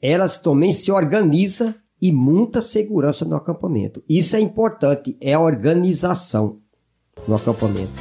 elas 0.00 0.36
também 0.38 0.72
se 0.72 0.90
organizam 0.92 1.74
e 2.00 2.12
monta 2.12 2.62
segurança 2.62 3.24
no 3.24 3.36
acampamento. 3.36 4.02
Isso 4.08 4.36
é 4.36 4.40
importante, 4.40 5.16
é 5.20 5.34
a 5.34 5.40
organização 5.40 6.58
no 7.26 7.34
acampamento. 7.34 7.92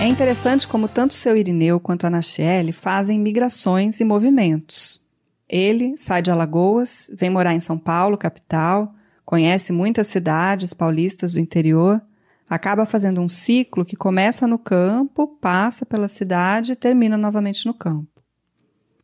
É 0.00 0.06
interessante 0.06 0.68
como 0.68 0.86
tanto 0.86 1.12
o 1.12 1.14
seu 1.14 1.36
Irineu 1.36 1.80
quanto 1.80 2.06
a 2.06 2.10
Nachelle 2.10 2.72
fazem 2.72 3.18
migrações 3.18 4.00
e 4.00 4.04
movimentos. 4.04 5.02
Ele 5.48 5.96
sai 5.96 6.20
de 6.20 6.30
Alagoas, 6.30 7.10
vem 7.14 7.30
morar 7.30 7.54
em 7.54 7.60
São 7.60 7.78
Paulo, 7.78 8.18
capital, 8.18 8.92
conhece 9.24 9.72
muitas 9.72 10.06
cidades 10.08 10.74
paulistas 10.74 11.32
do 11.32 11.40
interior, 11.40 12.02
acaba 12.48 12.84
fazendo 12.84 13.20
um 13.20 13.28
ciclo 13.28 13.84
que 13.84 13.96
começa 13.96 14.46
no 14.46 14.58
campo, 14.58 15.26
passa 15.40 15.86
pela 15.86 16.08
cidade 16.08 16.72
e 16.72 16.76
termina 16.76 17.16
novamente 17.16 17.66
no 17.66 17.74
campo. 17.74 18.22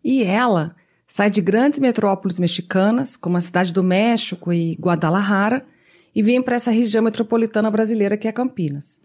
E 0.02 0.23
ela 0.23 0.75
sai 1.06 1.28
de 1.28 1.40
grandes 1.40 1.78
metrópoles 1.78 2.38
mexicanas, 2.38 3.16
como 3.16 3.37
a 3.37 3.40
cidade 3.40 3.73
do 3.73 3.82
México 3.82 4.52
e 4.52 4.76
Guadalajara, 4.76 5.66
e 6.14 6.23
vem 6.23 6.42
para 6.42 6.56
essa 6.56 6.70
região 6.70 7.02
metropolitana 7.02 7.70
brasileira 7.70 8.16
que 8.16 8.28
é 8.28 8.32
Campinas. 8.32 9.00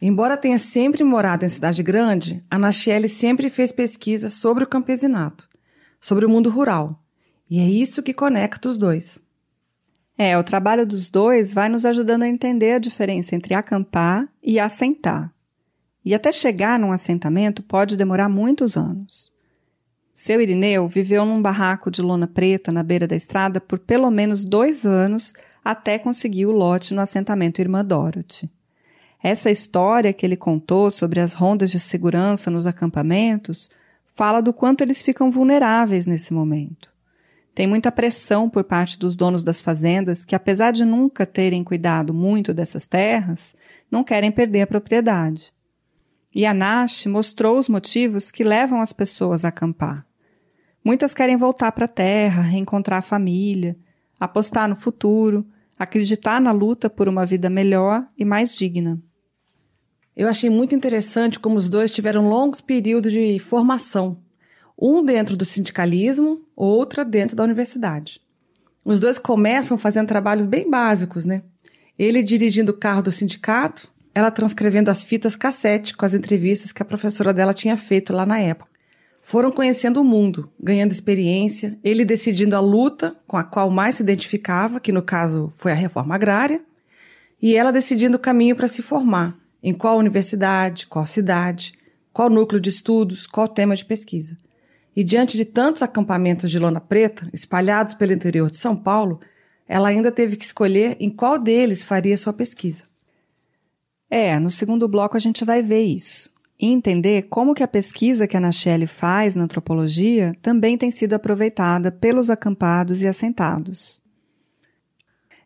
Embora 0.00 0.36
tenha 0.36 0.58
sempre 0.58 1.04
morado 1.04 1.44
em 1.44 1.48
cidade 1.48 1.82
grande, 1.82 2.44
a 2.50 2.58
Nachelle 2.58 3.08
sempre 3.08 3.48
fez 3.48 3.70
pesquisas 3.70 4.32
sobre 4.32 4.64
o 4.64 4.66
campesinato, 4.66 5.48
sobre 6.00 6.26
o 6.26 6.28
mundo 6.28 6.50
rural. 6.50 7.00
E 7.48 7.60
é 7.60 7.64
isso 7.64 8.02
que 8.02 8.12
conecta 8.12 8.68
os 8.68 8.76
dois. 8.76 9.22
É, 10.24 10.38
o 10.38 10.44
trabalho 10.44 10.86
dos 10.86 11.10
dois 11.10 11.52
vai 11.52 11.68
nos 11.68 11.84
ajudando 11.84 12.22
a 12.22 12.28
entender 12.28 12.74
a 12.74 12.78
diferença 12.78 13.34
entre 13.34 13.54
acampar 13.54 14.28
e 14.40 14.60
assentar. 14.60 15.34
E 16.04 16.14
até 16.14 16.30
chegar 16.30 16.78
num 16.78 16.92
assentamento 16.92 17.60
pode 17.60 17.96
demorar 17.96 18.28
muitos 18.28 18.76
anos. 18.76 19.32
Seu 20.14 20.40
Irineu 20.40 20.86
viveu 20.86 21.24
num 21.24 21.42
barraco 21.42 21.90
de 21.90 22.00
lona 22.00 22.28
preta 22.28 22.70
na 22.70 22.84
beira 22.84 23.04
da 23.04 23.16
estrada 23.16 23.60
por 23.60 23.80
pelo 23.80 24.12
menos 24.12 24.44
dois 24.44 24.86
anos 24.86 25.34
até 25.64 25.98
conseguir 25.98 26.46
o 26.46 26.52
lote 26.52 26.94
no 26.94 27.00
assentamento 27.00 27.60
Irmã 27.60 27.84
Dorothy. 27.84 28.48
Essa 29.20 29.50
história 29.50 30.12
que 30.12 30.24
ele 30.24 30.36
contou 30.36 30.88
sobre 30.92 31.18
as 31.18 31.32
rondas 31.32 31.68
de 31.68 31.80
segurança 31.80 32.48
nos 32.48 32.64
acampamentos 32.64 33.72
fala 34.14 34.40
do 34.40 34.52
quanto 34.52 34.82
eles 34.82 35.02
ficam 35.02 35.32
vulneráveis 35.32 36.06
nesse 36.06 36.32
momento. 36.32 36.91
Tem 37.54 37.66
muita 37.66 37.92
pressão 37.92 38.48
por 38.48 38.64
parte 38.64 38.98
dos 38.98 39.14
donos 39.14 39.42
das 39.42 39.60
fazendas 39.60 40.24
que, 40.24 40.34
apesar 40.34 40.72
de 40.72 40.84
nunca 40.84 41.26
terem 41.26 41.62
cuidado 41.62 42.14
muito 42.14 42.54
dessas 42.54 42.86
terras, 42.86 43.54
não 43.90 44.02
querem 44.02 44.32
perder 44.32 44.62
a 44.62 44.66
propriedade. 44.66 45.52
E 46.34 46.46
a 46.46 46.54
Nash 46.54 47.04
mostrou 47.06 47.58
os 47.58 47.68
motivos 47.68 48.30
que 48.30 48.42
levam 48.42 48.80
as 48.80 48.92
pessoas 48.92 49.44
a 49.44 49.48
acampar. 49.48 50.06
Muitas 50.82 51.12
querem 51.12 51.36
voltar 51.36 51.72
para 51.72 51.84
a 51.84 51.88
terra, 51.88 52.40
reencontrar 52.40 53.00
a 53.00 53.02
família, 53.02 53.76
apostar 54.18 54.66
no 54.66 54.74
futuro, 54.74 55.46
acreditar 55.78 56.40
na 56.40 56.52
luta 56.52 56.88
por 56.88 57.06
uma 57.06 57.26
vida 57.26 57.50
melhor 57.50 58.06
e 58.16 58.24
mais 58.24 58.56
digna. 58.56 58.98
Eu 60.16 60.28
achei 60.28 60.48
muito 60.48 60.74
interessante 60.74 61.38
como 61.38 61.56
os 61.56 61.68
dois 61.68 61.90
tiveram 61.90 62.28
longos 62.28 62.60
períodos 62.60 63.12
de 63.12 63.38
formação, 63.38 64.16
um 64.84 65.04
dentro 65.04 65.36
do 65.36 65.44
sindicalismo, 65.44 66.42
outra 66.56 67.04
dentro 67.04 67.36
da 67.36 67.44
universidade. 67.44 68.20
Os 68.84 68.98
dois 68.98 69.16
começam 69.16 69.78
fazendo 69.78 70.08
trabalhos 70.08 70.44
bem 70.44 70.68
básicos, 70.68 71.24
né? 71.24 71.44
Ele 71.96 72.20
dirigindo 72.20 72.72
o 72.72 72.76
carro 72.76 73.00
do 73.00 73.12
sindicato, 73.12 73.86
ela 74.12 74.28
transcrevendo 74.28 74.90
as 74.90 75.04
fitas 75.04 75.36
cassete 75.36 75.96
com 75.96 76.04
as 76.04 76.14
entrevistas 76.14 76.72
que 76.72 76.82
a 76.82 76.84
professora 76.84 77.32
dela 77.32 77.54
tinha 77.54 77.76
feito 77.76 78.12
lá 78.12 78.26
na 78.26 78.40
época. 78.40 78.72
Foram 79.22 79.52
conhecendo 79.52 80.00
o 80.00 80.04
mundo, 80.04 80.50
ganhando 80.60 80.90
experiência, 80.90 81.78
ele 81.84 82.04
decidindo 82.04 82.56
a 82.56 82.60
luta 82.60 83.14
com 83.24 83.36
a 83.36 83.44
qual 83.44 83.70
mais 83.70 83.94
se 83.94 84.02
identificava, 84.02 84.80
que 84.80 84.90
no 84.90 85.00
caso 85.00 85.52
foi 85.54 85.70
a 85.70 85.76
reforma 85.76 86.16
agrária, 86.16 86.60
e 87.40 87.54
ela 87.54 87.70
decidindo 87.70 88.16
o 88.16 88.20
caminho 88.20 88.56
para 88.56 88.66
se 88.66 88.82
formar, 88.82 89.38
em 89.62 89.72
qual 89.72 89.96
universidade, 89.96 90.88
qual 90.88 91.06
cidade, 91.06 91.72
qual 92.12 92.28
núcleo 92.28 92.60
de 92.60 92.68
estudos, 92.68 93.28
qual 93.28 93.46
tema 93.46 93.76
de 93.76 93.84
pesquisa. 93.84 94.41
E 94.94 95.02
diante 95.02 95.36
de 95.36 95.44
tantos 95.44 95.82
acampamentos 95.82 96.50
de 96.50 96.58
lona 96.58 96.80
preta 96.80 97.28
espalhados 97.32 97.94
pelo 97.94 98.12
interior 98.12 98.50
de 98.50 98.58
São 98.58 98.76
Paulo, 98.76 99.20
ela 99.66 99.88
ainda 99.88 100.12
teve 100.12 100.36
que 100.36 100.44
escolher 100.44 100.96
em 101.00 101.08
qual 101.08 101.38
deles 101.38 101.82
faria 101.82 102.16
sua 102.16 102.32
pesquisa. 102.32 102.84
É, 104.10 104.38
no 104.38 104.50
segundo 104.50 104.86
bloco 104.86 105.16
a 105.16 105.20
gente 105.20 105.44
vai 105.44 105.62
ver 105.62 105.82
isso. 105.82 106.30
E 106.60 106.66
entender 106.66 107.22
como 107.22 107.54
que 107.54 107.62
a 107.62 107.68
pesquisa 107.68 108.26
que 108.26 108.36
a 108.36 108.40
Nachelle 108.40 108.86
faz 108.86 109.34
na 109.34 109.44
antropologia 109.44 110.36
também 110.42 110.76
tem 110.76 110.90
sido 110.90 111.14
aproveitada 111.14 111.90
pelos 111.90 112.28
acampados 112.28 113.00
e 113.02 113.08
assentados. 113.08 114.02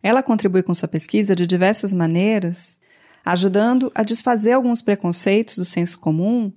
Ela 0.02 0.22
contribui 0.22 0.62
com 0.62 0.74
sua 0.74 0.88
pesquisa 0.88 1.34
de 1.34 1.46
diversas 1.46 1.92
maneiras 1.92 2.78
ajudando 3.24 3.90
a 3.92 4.04
desfazer 4.04 4.52
alguns 4.52 4.80
preconceitos 4.80 5.56
do 5.56 5.64
senso 5.64 5.98
comum 5.98 6.52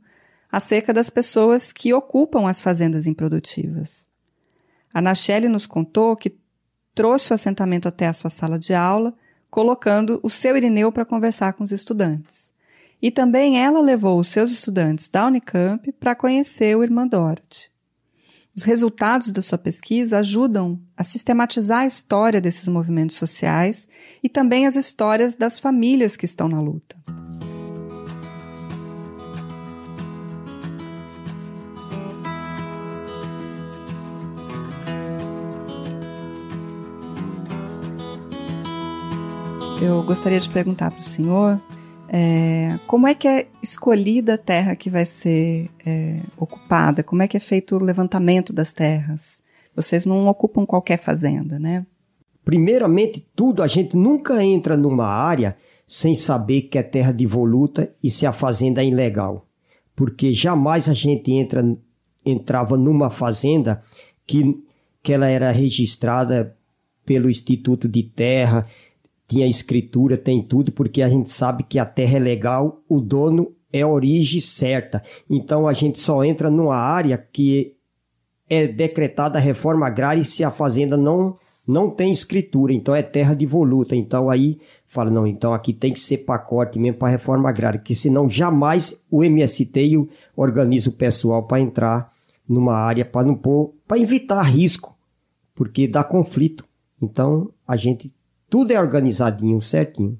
acerca 0.51 0.93
das 0.93 1.09
pessoas 1.09 1.71
que 1.71 1.93
ocupam 1.93 2.47
as 2.47 2.61
fazendas 2.61 3.07
improdutivas. 3.07 4.09
A 4.93 5.01
Nachelle 5.01 5.47
nos 5.47 5.65
contou 5.65 6.15
que 6.15 6.35
trouxe 6.95 7.31
o 7.31 7.35
assentamento 7.35 7.87
até 7.87 8.07
a 8.07 8.13
sua 8.13 8.29
sala 8.29 8.57
de 8.57 8.73
aula, 8.73 9.13
colocando 9.49 10.19
o 10.23 10.29
seu 10.29 10.57
Irineu 10.57 10.91
para 10.91 11.05
conversar 11.05 11.53
com 11.53 11.63
os 11.63 11.71
estudantes. 11.71 12.51
E 13.01 13.09
também 13.09 13.63
ela 13.63 13.79
levou 13.79 14.19
os 14.19 14.27
seus 14.27 14.51
estudantes 14.51 15.07
da 15.07 15.25
Unicamp 15.25 15.91
para 15.93 16.15
conhecer 16.15 16.75
o 16.75 16.83
Irmã 16.83 17.07
Dorothy. 17.07 17.69
Os 18.55 18.63
resultados 18.63 19.31
da 19.31 19.41
sua 19.41 19.57
pesquisa 19.57 20.19
ajudam 20.19 20.77
a 20.97 21.03
sistematizar 21.03 21.81
a 21.81 21.87
história 21.87 22.41
desses 22.41 22.67
movimentos 22.67 23.15
sociais 23.15 23.87
e 24.21 24.27
também 24.27 24.67
as 24.67 24.75
histórias 24.75 25.35
das 25.35 25.59
famílias 25.59 26.17
que 26.17 26.25
estão 26.25 26.49
na 26.49 26.59
luta. 26.59 26.97
Eu 39.81 40.03
gostaria 40.03 40.39
de 40.39 40.49
perguntar 40.49 40.91
para 40.91 40.99
o 40.99 41.03
senhor 41.03 41.57
é, 42.09 42.77
como 42.85 43.07
é 43.07 43.15
que 43.15 43.27
é 43.27 43.47
escolhida 43.63 44.33
a 44.33 44.37
terra 44.37 44.75
que 44.75 44.89
vai 44.89 45.05
ser 45.05 45.69
é, 45.85 46.19
ocupada? 46.37 47.01
Como 47.01 47.21
é 47.21 47.27
que 47.27 47.37
é 47.37 47.39
feito 47.39 47.75
o 47.77 47.83
levantamento 47.83 48.51
das 48.51 48.73
terras? 48.73 49.41
Vocês 49.73 50.05
não 50.05 50.27
ocupam 50.27 50.65
qualquer 50.65 50.97
fazenda, 50.97 51.57
né? 51.57 51.85
Primeiramente, 52.43 53.25
tudo, 53.33 53.63
a 53.63 53.67
gente 53.67 53.95
nunca 53.95 54.43
entra 54.43 54.75
numa 54.75 55.05
área 55.05 55.55
sem 55.87 56.13
saber 56.13 56.63
que 56.63 56.77
é 56.77 56.83
terra 56.83 57.13
de 57.13 57.25
voluta 57.25 57.89
e 58.03 58.09
se 58.09 58.25
a 58.25 58.33
fazenda 58.33 58.81
é 58.83 58.87
ilegal. 58.87 59.45
Porque 59.95 60.33
jamais 60.33 60.89
a 60.89 60.93
gente 60.93 61.31
entra, 61.31 61.63
entrava 62.25 62.75
numa 62.75 63.09
fazenda 63.09 63.81
que, 64.27 64.61
que 65.01 65.13
ela 65.13 65.27
era 65.27 65.51
registrada 65.51 66.55
pelo 67.05 67.29
Instituto 67.29 67.87
de 67.87 68.03
Terra, 68.03 68.67
tinha 69.29 69.47
escritura, 69.47 70.17
tem 70.17 70.41
tudo, 70.41 70.71
porque 70.71 71.03
a 71.03 71.07
gente 71.07 71.31
sabe 71.31 71.63
que 71.63 71.77
a 71.77 71.85
terra 71.85 72.17
é 72.17 72.19
legal, 72.19 72.81
o 72.89 72.99
dono 72.99 73.53
é 73.71 73.81
a 73.81 73.87
origem 73.87 74.41
certa. 74.41 75.03
Então 75.29 75.67
a 75.67 75.73
gente 75.73 76.01
só 76.01 76.23
entra 76.23 76.49
numa 76.49 76.75
área 76.75 77.15
que 77.31 77.75
é 78.49 78.67
decretada 78.67 79.37
a 79.37 79.41
reforma 79.41 79.85
agrária 79.85 80.23
se 80.23 80.43
a 80.43 80.49
fazenda 80.49 80.97
não 80.97 81.37
não 81.67 81.87
tem 81.91 82.11
escritura, 82.11 82.73
então 82.73 82.95
é 82.95 83.03
terra 83.03 83.35
de 83.35 83.45
voluta. 83.45 83.95
Então 83.95 84.27
aí 84.27 84.59
fala, 84.87 85.11
não, 85.11 85.27
então 85.27 85.53
aqui 85.53 85.71
tem 85.71 85.93
que 85.93 85.99
ser 85.99 86.17
pacote 86.17 86.79
mesmo 86.79 86.97
para 86.97 87.09
reforma 87.09 87.47
agrária, 87.47 87.79
que 87.79 87.93
senão 87.93 88.27
jamais 88.27 88.99
o 89.11 89.23
MST 89.23 90.09
organiza 90.35 90.89
o 90.89 90.93
pessoal 90.93 91.43
para 91.43 91.59
entrar 91.59 92.11
numa 92.47 92.73
área 92.73 93.05
para 93.05 93.27
não 93.27 93.35
pôr, 93.35 93.75
para 93.87 93.99
evitar 93.99 94.41
risco, 94.41 94.97
porque 95.53 95.87
dá 95.87 96.03
conflito. 96.03 96.65
Então 96.99 97.51
a 97.67 97.75
gente 97.75 98.11
tudo 98.49 98.71
é 98.71 98.79
organizadinho, 98.79 99.61
certinho. 99.61 100.17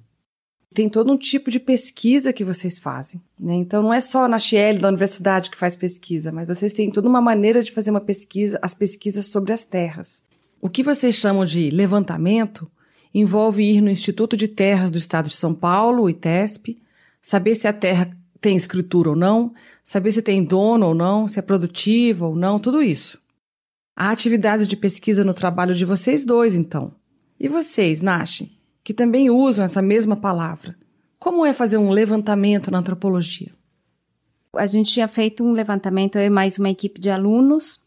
Tem 0.73 0.87
todo 0.87 1.11
um 1.11 1.17
tipo 1.17 1.49
de 1.49 1.59
pesquisa 1.59 2.31
que 2.31 2.45
vocês 2.45 2.77
fazem, 2.77 3.19
né? 3.39 3.55
Então 3.55 3.81
não 3.81 3.91
é 3.91 3.99
só 3.99 4.27
na 4.27 4.37
Chiel 4.37 4.77
da 4.77 4.87
universidade 4.87 5.49
que 5.49 5.57
faz 5.57 5.75
pesquisa, 5.75 6.31
mas 6.31 6.47
vocês 6.47 6.73
têm 6.73 6.91
toda 6.91 7.09
uma 7.09 7.19
maneira 7.19 7.63
de 7.63 7.71
fazer 7.71 7.89
uma 7.89 7.99
pesquisa, 7.99 8.59
as 8.61 8.75
pesquisas 8.75 9.25
sobre 9.25 9.51
as 9.51 9.65
terras. 9.65 10.23
O 10.61 10.69
que 10.69 10.83
vocês 10.83 11.15
chamam 11.15 11.43
de 11.43 11.71
levantamento 11.71 12.69
envolve 13.13 13.63
ir 13.63 13.81
no 13.81 13.89
Instituto 13.89 14.37
de 14.37 14.47
Terras 14.47 14.91
do 14.91 14.97
Estado 14.99 15.29
de 15.29 15.35
São 15.35 15.55
Paulo, 15.55 16.03
o 16.03 16.09
ITESP, 16.09 16.79
saber 17.19 17.55
se 17.55 17.67
a 17.67 17.73
terra 17.73 18.15
tem 18.39 18.55
escritura 18.55 19.09
ou 19.09 19.15
não, 19.15 19.53
saber 19.83 20.11
se 20.11 20.21
tem 20.21 20.43
dono 20.43 20.85
ou 20.85 20.93
não, 20.93 21.27
se 21.27 21.39
é 21.39 21.41
produtiva 21.41 22.27
ou 22.27 22.35
não, 22.35 22.59
tudo 22.59 22.81
isso. 22.81 23.19
Há 23.95 24.11
atividades 24.11 24.67
de 24.67 24.77
pesquisa 24.77 25.23
no 25.23 25.33
trabalho 25.33 25.73
de 25.73 25.83
vocês 25.83 26.23
dois, 26.23 26.53
então. 26.55 26.93
E 27.39 27.47
vocês, 27.47 28.01
Nash, 28.01 28.43
que 28.83 28.93
também 28.93 29.29
usam 29.29 29.63
essa 29.63 29.81
mesma 29.81 30.15
palavra, 30.15 30.75
como 31.17 31.45
é 31.45 31.53
fazer 31.53 31.77
um 31.77 31.89
levantamento 31.89 32.69
na 32.69 32.79
antropologia? 32.79 33.51
A 34.53 34.65
gente 34.65 34.91
tinha 34.91 35.07
feito 35.07 35.43
um 35.43 35.53
levantamento, 35.53 36.17
eu 36.17 36.25
e 36.25 36.29
mais 36.29 36.57
uma 36.57 36.69
equipe 36.69 36.99
de 36.99 37.09
alunos, 37.09 37.79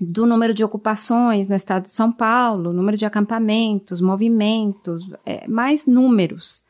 do 0.00 0.26
número 0.26 0.52
de 0.52 0.64
ocupações 0.64 1.48
no 1.48 1.54
estado 1.54 1.84
de 1.84 1.90
São 1.90 2.10
Paulo, 2.10 2.72
número 2.72 2.96
de 2.96 3.06
acampamentos, 3.06 4.00
movimentos, 4.00 5.02
é, 5.24 5.46
mais 5.46 5.86
números. 5.86 6.64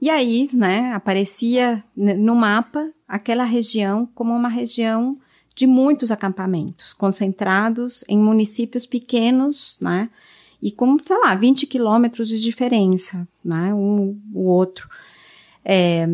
E 0.00 0.10
aí, 0.10 0.50
né, 0.52 0.92
aparecia 0.92 1.82
no 1.96 2.34
mapa 2.34 2.90
aquela 3.06 3.44
região 3.44 4.08
como 4.14 4.34
uma 4.34 4.48
região 4.48 5.18
de 5.54 5.66
muitos 5.66 6.10
acampamentos, 6.10 6.92
concentrados 6.92 8.04
em 8.08 8.18
municípios 8.18 8.86
pequenos, 8.86 9.76
né, 9.80 10.10
e 10.60 10.72
com, 10.72 10.96
sei 11.04 11.18
lá, 11.18 11.34
20 11.34 11.66
quilômetros 11.66 12.28
de 12.28 12.40
diferença, 12.40 13.26
né, 13.44 13.72
um 13.72 14.20
o 14.32 14.44
outro. 14.44 14.88
É, 15.64 16.06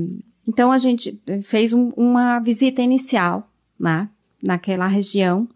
então 0.47 0.71
a 0.71 0.79
gente 0.79 1.21
fez 1.43 1.73
um, 1.73 1.89
uma 1.97 2.39
visita 2.39 2.83
inicial, 2.83 3.51
né, 3.79 4.09
naquela 4.43 4.87
região. 4.87 5.49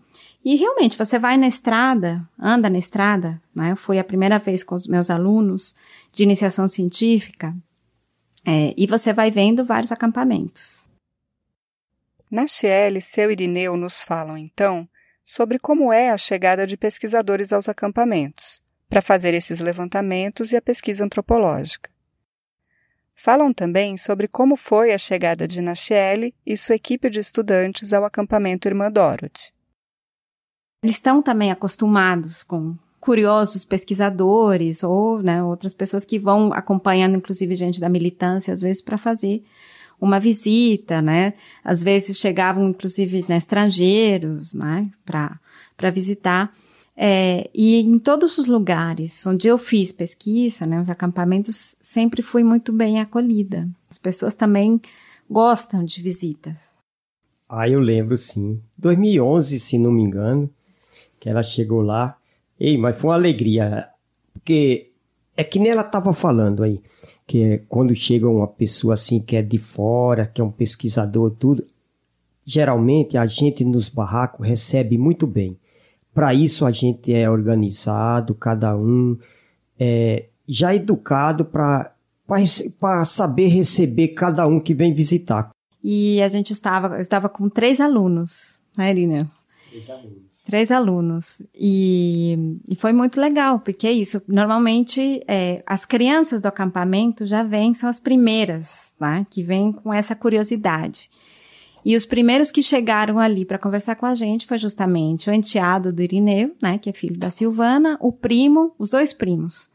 E 0.44 0.57
realmente, 0.57 0.96
você 0.96 1.18
vai 1.18 1.37
na 1.37 1.46
estrada, 1.46 2.27
anda 2.38 2.70
na 2.70 2.79
estrada, 2.79 3.42
né? 3.55 3.74
Foi 3.77 3.98
a 3.98 4.05
primeira 4.05 4.38
vez 4.38 4.62
com 4.62 4.74
os 4.74 4.87
meus 4.87 5.11
alunos 5.11 5.74
de 6.12 6.22
iniciação 6.22 6.66
científica, 6.66 7.55
é, 8.46 8.72
e 8.77 8.87
você 8.87 9.12
vai 9.12 9.31
vendo 9.31 9.64
vários 9.64 9.92
acampamentos. 9.92 10.88
Na 12.31 12.46
Chiele, 12.46 13.01
seu 13.03 13.31
Irineu 13.31 13.77
nos 13.77 14.01
falam, 14.01 14.38
então, 14.38 14.88
sobre 15.22 15.59
como 15.59 15.92
é 15.92 16.11
a 16.11 16.16
chegada 16.16 16.66
de 16.66 16.77
pesquisadores 16.77 17.53
aos 17.53 17.68
acampamentos 17.68 18.62
para 18.88 19.03
fazer 19.03 19.35
esses 19.35 19.61
levantamentos 19.61 20.53
e 20.53 20.57
a 20.57 20.62
pesquisa 20.62 21.05
antropológica. 21.05 21.90
Falam 23.14 23.53
também 23.53 23.96
sobre 23.96 24.29
como 24.29 24.57
foi 24.57 24.92
a 24.92 24.98
chegada 24.98 25.46
de 25.46 25.61
Nachiele 25.61 26.35
e 26.46 26.57
sua 26.57 26.77
equipe 26.77 27.11
de 27.11 27.18
estudantes 27.18 27.92
ao 27.92 28.05
acampamento 28.05 28.68
Irmã 28.68 28.90
Dorothy. 28.90 29.53
Eles 30.83 30.96
estão 30.96 31.20
também 31.20 31.51
acostumados 31.51 32.44
com 32.44 32.77
curiosos 33.01 33.64
pesquisadores 33.64 34.85
ou 34.85 35.20
né, 35.20 35.42
outras 35.42 35.74
pessoas 35.74 36.05
que 36.05 36.18
vão 36.18 36.53
acompanhando, 36.53 37.16
inclusive 37.16 37.57
gente 37.57 37.81
da 37.81 37.88
militância, 37.88 38.55
às 38.55 38.61
vezes 38.61 38.83
para 38.83 38.96
fazer 38.96 39.42
uma 40.01 40.20
visita, 40.20 41.03
né? 41.03 41.35
Às 41.64 41.83
vezes 41.83 42.18
chegavam, 42.18 42.68
inclusive, 42.68 43.24
né, 43.29 43.37
estrangeiros, 43.37 44.55
né, 44.55 44.88
para 45.05 45.90
visitar. 45.90 46.55
É, 47.00 47.48
e 47.54 47.80
em 47.80 47.96
todos 47.96 48.38
os 48.38 48.48
lugares 48.48 49.24
onde 49.24 49.46
eu 49.46 49.56
fiz 49.56 49.92
pesquisa, 49.92 50.66
né, 50.66 50.80
os 50.80 50.90
acampamentos, 50.90 51.76
sempre 51.80 52.22
fui 52.22 52.42
muito 52.42 52.72
bem 52.72 53.00
acolhida. 53.00 53.68
As 53.88 53.98
pessoas 53.98 54.34
também 54.34 54.80
gostam 55.30 55.84
de 55.84 56.02
visitas. 56.02 56.72
Ah, 57.48 57.68
eu 57.68 57.78
lembro 57.78 58.16
sim. 58.16 58.61
2011, 58.76 59.61
se 59.61 59.78
não 59.78 59.92
me 59.92 60.02
engano, 60.02 60.50
que 61.20 61.28
ela 61.28 61.40
chegou 61.40 61.82
lá. 61.82 62.18
Ei, 62.58 62.76
mas 62.76 62.98
foi 62.98 63.11
uma 63.11 63.16
alegria, 63.16 63.88
porque 64.32 64.90
é 65.37 65.44
que 65.44 65.61
nem 65.61 65.70
ela 65.70 65.82
estava 65.82 66.12
falando 66.12 66.64
aí, 66.64 66.80
que 67.24 67.44
é 67.44 67.58
quando 67.68 67.94
chega 67.94 68.28
uma 68.28 68.48
pessoa 68.48 68.94
assim 68.94 69.20
que 69.20 69.37
é 69.37 69.42
de 69.42 69.58
fora, 69.58 70.26
que 70.26 70.40
é 70.40 70.44
um 70.44 70.50
pesquisador, 70.50 71.30
tudo, 71.30 71.64
geralmente 72.44 73.16
a 73.16 73.24
gente 73.24 73.64
nos 73.64 73.88
barracos 73.88 74.44
recebe 74.44 74.98
muito 74.98 75.28
bem. 75.28 75.56
Para 76.18 76.35
isso 76.35 76.66
a 76.66 76.72
gente 76.72 77.14
é 77.14 77.31
organizado, 77.31 78.35
cada 78.35 78.76
um 78.76 79.16
é 79.78 80.26
já 80.48 80.74
educado 80.74 81.44
para 81.44 81.94
para 82.81 83.04
saber 83.04 83.46
receber 83.46 84.09
cada 84.09 84.44
um 84.44 84.59
que 84.59 84.74
vem 84.74 84.92
visitar. 84.92 85.50
E 85.83 86.20
a 86.20 86.26
gente 86.26 86.52
estava, 86.52 86.96
eu 86.96 87.02
estava 87.02 87.28
com 87.28 87.48
três 87.48 87.81
alunos, 87.81 88.64
né, 88.76 88.90
Irina? 88.90 89.31
Três 89.70 89.88
alunos. 89.88 90.18
Três 90.44 90.70
alunos. 90.72 91.42
E, 91.54 92.59
e 92.68 92.74
foi 92.74 92.92
muito 92.92 93.20
legal, 93.20 93.61
porque 93.61 93.87
é 93.87 93.92
isso. 93.92 94.20
Normalmente, 94.26 95.22
é, 95.28 95.62
as 95.64 95.85
crianças 95.85 96.40
do 96.40 96.46
acampamento 96.46 97.26
já 97.26 97.44
vêm, 97.44 97.72
são 97.74 97.88
as 97.88 98.00
primeiras, 98.00 98.92
né? 99.00 99.24
Que 99.31 99.40
vêm 99.40 99.70
com 99.70 99.94
essa 99.94 100.16
curiosidade. 100.16 101.09
E 101.84 101.96
os 101.96 102.04
primeiros 102.04 102.50
que 102.50 102.62
chegaram 102.62 103.18
ali 103.18 103.44
para 103.44 103.58
conversar 103.58 103.96
com 103.96 104.06
a 104.06 104.14
gente 104.14 104.46
foi 104.46 104.58
justamente 104.58 105.30
o 105.30 105.32
enteado 105.32 105.92
do 105.92 106.02
Irineu, 106.02 106.54
né? 106.60 106.78
Que 106.78 106.90
é 106.90 106.92
filho 106.92 107.16
da 107.16 107.30
Silvana, 107.30 107.96
o 108.00 108.12
primo, 108.12 108.74
os 108.78 108.90
dois 108.90 109.12
primos 109.12 109.70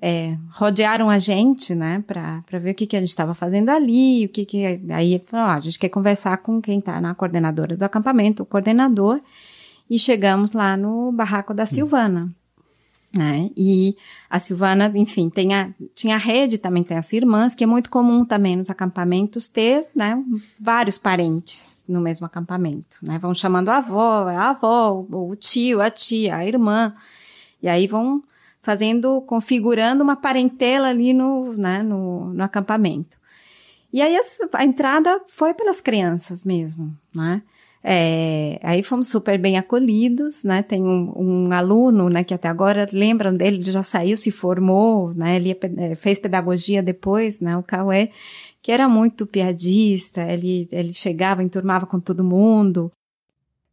é, 0.00 0.36
rodearam 0.52 1.10
a 1.10 1.18
gente, 1.18 1.74
né, 1.74 2.02
para 2.06 2.58
ver 2.58 2.70
o 2.70 2.74
que, 2.74 2.86
que 2.86 2.96
a 2.96 3.00
gente 3.00 3.08
estava 3.08 3.34
fazendo 3.34 3.68
ali, 3.68 4.26
o 4.26 4.28
que 4.28 4.44
que 4.44 4.64
aí 4.64 5.20
ó, 5.32 5.36
a 5.36 5.60
gente 5.60 5.78
quer 5.78 5.88
conversar 5.88 6.36
com 6.38 6.60
quem 6.60 6.78
está 6.78 7.00
na 7.00 7.14
coordenadora 7.14 7.76
do 7.76 7.82
acampamento, 7.82 8.42
o 8.42 8.46
coordenador, 8.46 9.20
e 9.90 9.98
chegamos 9.98 10.52
lá 10.52 10.76
no 10.76 11.10
barraco 11.12 11.52
da 11.52 11.66
Silvana, 11.66 12.32
né? 13.12 13.50
E 13.56 13.96
a 14.28 14.38
Silvana, 14.38 14.92
enfim, 14.94 15.30
tem 15.30 15.54
a, 15.54 15.70
tinha 15.94 16.16
a 16.16 16.18
rede, 16.18 16.58
também 16.58 16.84
tem 16.84 16.96
as 16.96 17.12
irmãs, 17.12 17.54
que 17.54 17.64
é 17.64 17.66
muito 17.66 17.88
comum 17.90 18.24
também 18.24 18.56
nos 18.56 18.68
acampamentos 18.68 19.48
ter, 19.48 19.86
né, 19.94 20.22
vários 20.60 20.98
parentes 20.98 21.82
no 21.88 22.00
mesmo 22.00 22.26
acampamento, 22.26 22.98
né? 23.02 23.18
Vão 23.18 23.32
chamando 23.32 23.70
a 23.70 23.78
avó, 23.78 24.28
a 24.28 24.50
avó, 24.50 25.06
o 25.10 25.34
tio, 25.34 25.80
a 25.80 25.90
tia, 25.90 26.36
a 26.36 26.46
irmã, 26.46 26.94
e 27.62 27.68
aí 27.68 27.86
vão 27.86 28.22
fazendo, 28.62 29.22
configurando 29.22 30.04
uma 30.04 30.16
parentela 30.16 30.88
ali 30.88 31.14
no, 31.14 31.54
né, 31.54 31.82
no, 31.82 32.34
no 32.34 32.44
acampamento. 32.44 33.16
E 33.90 34.02
aí 34.02 34.14
a, 34.14 34.20
a, 34.52 34.64
entrada 34.64 35.18
foi 35.28 35.54
pelas 35.54 35.80
crianças 35.80 36.44
mesmo, 36.44 36.94
né? 37.14 37.42
É, 37.82 38.58
aí 38.62 38.82
fomos 38.82 39.08
super 39.08 39.38
bem 39.38 39.56
acolhidos, 39.56 40.44
né? 40.44 40.62
Tem 40.62 40.82
um, 40.82 41.12
um, 41.16 41.52
aluno, 41.52 42.08
né, 42.08 42.24
que 42.24 42.34
até 42.34 42.48
agora 42.48 42.86
lembram 42.92 43.34
dele, 43.34 43.58
ele 43.58 43.70
já 43.70 43.82
saiu, 43.82 44.16
se 44.16 44.30
formou, 44.30 45.14
né? 45.14 45.36
Ele 45.36 45.56
é, 45.78 45.94
fez 45.94 46.18
pedagogia 46.18 46.82
depois, 46.82 47.40
né? 47.40 47.56
O 47.56 47.62
Cauê, 47.62 48.10
que 48.60 48.72
era 48.72 48.88
muito 48.88 49.26
piadista, 49.26 50.22
ele, 50.22 50.68
ele 50.72 50.92
chegava, 50.92 51.42
enturmava 51.42 51.86
com 51.86 52.00
todo 52.00 52.24
mundo, 52.24 52.92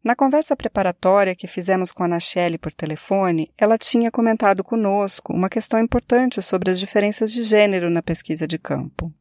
na 0.05 0.15
conversa 0.15 0.55
preparatória 0.55 1.35
que 1.35 1.47
fizemos 1.47 1.91
com 1.91 2.03
a 2.03 2.07
Nachelle 2.07 2.59
por 2.59 2.71
telefone, 2.71 3.51
ela 3.57 3.75
tinha 3.75 4.11
comentado 4.11 4.63
conosco 4.63 5.33
uma 5.33 5.49
questão 5.49 5.79
importante 5.79 6.43
sobre 6.43 6.69
as 6.69 6.79
diferenças 6.79 7.33
de 7.33 7.41
gênero 7.41 7.89
na 7.89 8.03
pesquisa 8.03 8.45
de 8.47 8.59
campo. 8.59 9.11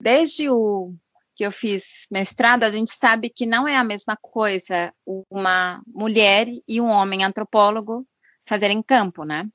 Desde 0.00 0.48
o 0.48 0.94
que 1.40 1.46
eu 1.46 1.50
fiz 1.50 2.06
mestrado, 2.10 2.64
a 2.64 2.70
gente 2.70 2.90
sabe 2.90 3.30
que 3.30 3.46
não 3.46 3.66
é 3.66 3.74
a 3.74 3.82
mesma 3.82 4.14
coisa 4.14 4.92
uma 5.30 5.82
mulher 5.86 6.46
e 6.68 6.78
um 6.82 6.88
homem 6.88 7.24
antropólogo 7.24 8.06
fazerem 8.46 8.82
campo, 8.82 9.24
né? 9.24 9.48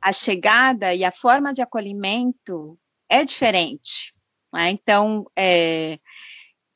A 0.00 0.10
chegada 0.10 0.92
e 0.92 1.04
a 1.04 1.12
forma 1.12 1.54
de 1.54 1.62
acolhimento 1.62 2.76
é 3.08 3.24
diferente. 3.24 4.12
Né? 4.52 4.70
Então, 4.70 5.30
é, 5.36 6.00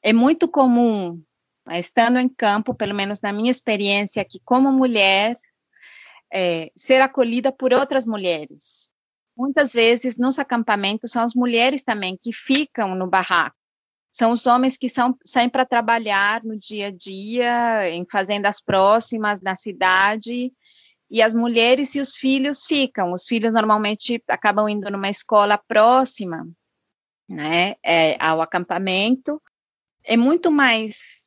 é 0.04 0.12
muito 0.12 0.46
comum 0.46 1.20
estando 1.72 2.20
em 2.20 2.28
campo, 2.28 2.72
pelo 2.72 2.94
menos 2.94 3.20
na 3.20 3.32
minha 3.32 3.50
experiência 3.50 4.22
aqui 4.22 4.40
como 4.44 4.70
mulher, 4.70 5.34
é, 6.32 6.70
ser 6.76 7.00
acolhida 7.00 7.50
por 7.50 7.72
outras 7.72 8.06
mulheres. 8.06 8.88
Muitas 9.36 9.72
vezes 9.72 10.16
nos 10.16 10.38
acampamentos 10.38 11.10
são 11.10 11.24
as 11.24 11.34
mulheres 11.34 11.82
também 11.82 12.16
que 12.22 12.32
ficam 12.32 12.94
no 12.94 13.08
barraco. 13.08 13.57
São 14.10 14.32
os 14.32 14.46
homens 14.46 14.76
que 14.76 14.88
são, 14.88 15.16
saem 15.24 15.48
para 15.48 15.64
trabalhar 15.64 16.42
no 16.42 16.58
dia 16.58 16.88
a 16.88 16.90
dia, 16.90 17.90
em 17.90 18.06
fazendas 18.10 18.60
próximas, 18.60 19.40
na 19.42 19.54
cidade, 19.54 20.52
e 21.10 21.22
as 21.22 21.34
mulheres 21.34 21.94
e 21.94 22.00
os 22.00 22.16
filhos 22.16 22.64
ficam. 22.64 23.12
Os 23.12 23.24
filhos 23.26 23.52
normalmente 23.52 24.22
acabam 24.28 24.68
indo 24.68 24.90
numa 24.90 25.08
escola 25.08 25.58
próxima, 25.58 26.48
né, 27.28 27.74
é, 27.82 28.16
ao 28.22 28.40
acampamento. 28.40 29.40
É 30.04 30.16
muito 30.16 30.50
mais 30.50 31.18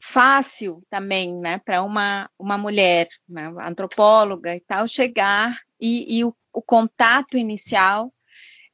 fácil 0.00 0.82
também, 0.88 1.34
né, 1.34 1.58
para 1.58 1.82
uma, 1.82 2.30
uma 2.38 2.56
mulher, 2.56 3.08
né, 3.28 3.52
antropóloga 3.60 4.54
e 4.54 4.60
tal, 4.60 4.86
chegar 4.86 5.58
e, 5.80 6.18
e 6.18 6.24
o, 6.24 6.34
o, 6.52 6.62
contato 6.62 7.36
inicial 7.36 8.12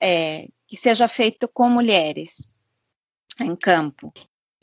é, 0.01 0.49
que 0.67 0.77
seja 0.77 1.09
feito 1.09 1.49
com 1.49 1.69
mulheres 1.69 2.52
em 3.41 3.57
campo. 3.57 4.13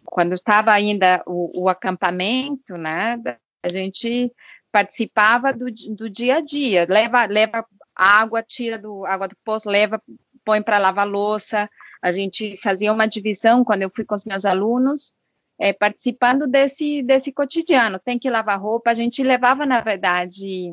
Quando 0.04 0.34
estava 0.34 0.72
ainda 0.72 1.22
o, 1.26 1.64
o 1.64 1.70
acampamento, 1.70 2.78
né, 2.78 3.22
a 3.64 3.70
gente 3.70 4.32
participava 4.72 5.52
do, 5.52 5.66
do 5.96 6.10
dia 6.10 6.38
a 6.38 6.42
dia, 6.42 6.86
leva, 6.90 7.26
leva 7.26 7.66
água, 7.96 8.42
tira 8.42 8.78
do 8.78 9.06
água 9.06 9.28
do 9.28 9.36
poço, 9.44 9.70
leva, 9.70 10.02
põe 10.46 10.62
para 10.62 10.78
lavar 10.78 11.08
louça. 11.08 11.70
A 12.02 12.12
gente 12.12 12.56
fazia 12.58 12.94
uma 12.94 13.08
divisão 13.08 13.64
quando 13.64 13.82
eu 13.82 13.90
fui 13.90 14.06
com 14.06 14.16
os 14.16 14.26
meus 14.26 14.46
alunos 14.46 15.14
é, 15.60 15.74
participando 15.74 16.48
desse, 16.48 17.04
desse 17.04 17.34
cotidiano. 17.34 18.00
Tem 18.00 18.18
que 18.18 18.30
lavar 18.30 18.60
roupa. 18.60 18.92
A 18.92 18.94
gente 18.94 19.22
levava, 19.22 19.66
na 19.66 19.82
verdade, 19.82 20.72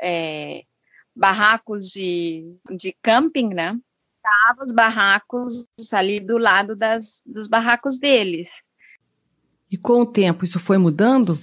é, 0.00 0.62
barracos 1.14 1.86
de, 1.86 2.56
de 2.70 2.96
camping, 3.02 3.48
né? 3.52 3.76
Tava 4.46 4.64
os 4.64 4.72
barracos 4.72 5.66
ali 5.92 6.20
do 6.20 6.36
lado 6.36 6.76
das, 6.76 7.22
dos 7.24 7.46
barracos 7.46 7.98
deles. 7.98 8.48
E 9.70 9.76
com 9.76 10.02
o 10.02 10.06
tempo 10.06 10.44
isso 10.44 10.58
foi 10.58 10.76
mudando? 10.76 11.38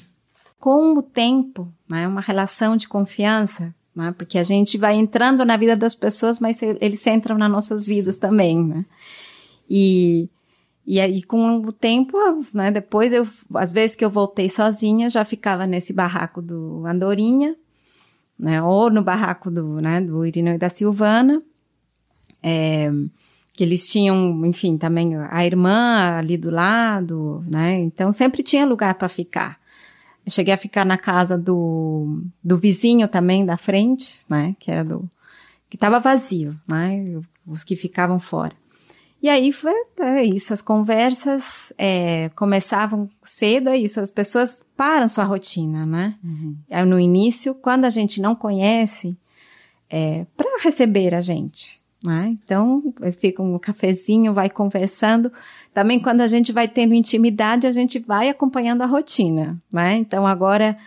Com 0.59 0.97
o 0.97 1.01
tempo, 1.01 1.71
né? 1.89 2.07
Uma 2.07 2.21
relação 2.21 2.77
de 2.77 2.87
confiança, 2.87 3.73
né? 3.95 4.13
Porque 4.17 4.37
a 4.37 4.43
gente 4.43 4.77
vai 4.77 4.95
entrando 4.95 5.43
na 5.43 5.57
vida 5.57 5.75
das 5.75 5.95
pessoas, 5.95 6.39
mas 6.39 6.61
eles 6.61 7.05
entram 7.07 7.37
nas 7.37 7.51
nossas 7.51 7.87
vidas 7.87 8.17
também, 8.17 8.63
né? 8.63 8.85
E 9.69 10.29
e 10.87 10.99
aí, 10.99 11.23
com 11.23 11.57
o 11.57 11.71
tempo, 11.71 12.15
né, 12.53 12.69
depois 12.69 13.11
eu, 13.11 13.27
às 13.55 13.73
vezes 13.73 13.95
que 13.95 14.05
eu 14.05 14.09
voltei 14.09 14.47
sozinha, 14.47 15.09
já 15.09 15.25
ficava 15.25 15.65
nesse 15.65 15.91
barraco 15.91 16.43
do 16.43 16.85
Andorinha, 16.85 17.55
né, 18.37 18.61
ou 18.61 18.91
no 18.91 19.01
barraco 19.01 19.49
do, 19.49 19.81
né, 19.81 19.99
do 19.99 20.23
Irineu 20.23 20.53
e 20.53 20.57
da 20.59 20.69
Silvana, 20.69 21.41
é, 22.47 22.91
que 23.53 23.63
eles 23.63 23.87
tinham, 23.87 24.45
enfim, 24.45 24.77
também 24.77 25.15
a 25.15 25.43
irmã 25.43 26.17
ali 26.19 26.37
do 26.37 26.51
lado, 26.51 27.43
né, 27.49 27.79
então 27.79 28.11
sempre 28.11 28.43
tinha 28.43 28.67
lugar 28.67 28.93
para 28.93 29.09
ficar. 29.09 29.59
Eu 30.23 30.31
cheguei 30.31 30.53
a 30.53 30.57
ficar 30.57 30.85
na 30.85 30.97
casa 30.97 31.37
do, 31.37 32.21
do 32.43 32.57
vizinho 32.57 33.07
também 33.07 33.43
da 33.43 33.57
frente, 33.57 34.23
né, 34.29 34.55
que 34.59 34.69
era 34.69 34.83
do, 34.83 35.09
que 35.67 35.75
estava 35.75 35.99
vazio, 35.99 36.55
né, 36.67 37.03
os 37.47 37.63
que 37.63 37.75
ficavam 37.75 38.19
fora. 38.19 38.53
E 39.23 39.29
aí 39.29 39.51
foi 39.51 39.73
é 40.01 40.23
isso, 40.23 40.53
as 40.53 40.61
conversas 40.61 41.73
é, 41.79 42.29
começavam 42.35 43.09
cedo, 43.23 43.69
é 43.69 43.77
isso, 43.77 43.99
as 43.99 44.11
pessoas 44.11 44.63
param 44.77 45.07
sua 45.07 45.23
rotina, 45.23 45.83
né? 45.83 46.15
Uhum. 46.23 46.55
No 46.85 46.99
início, 46.99 47.55
quando 47.55 47.85
a 47.85 47.89
gente 47.89 48.21
não 48.21 48.35
conhece, 48.35 49.17
é, 49.89 50.27
para 50.37 50.61
receber 50.61 51.15
a 51.15 51.21
gente, 51.21 51.81
né? 52.05 52.37
Então, 52.43 52.93
fica 53.19 53.41
um 53.41 53.57
cafezinho, 53.57 54.33
vai 54.33 54.49
conversando. 54.49 55.31
Também 55.73 55.99
quando 55.99 56.21
a 56.21 56.27
gente 56.27 56.51
vai 56.51 56.67
tendo 56.67 56.93
intimidade, 56.93 57.67
a 57.67 57.71
gente 57.71 57.99
vai 57.99 58.29
acompanhando 58.29 58.81
a 58.81 58.85
rotina, 58.85 59.57
né? 59.71 59.95
Então, 59.97 60.25
agora, 60.25 60.77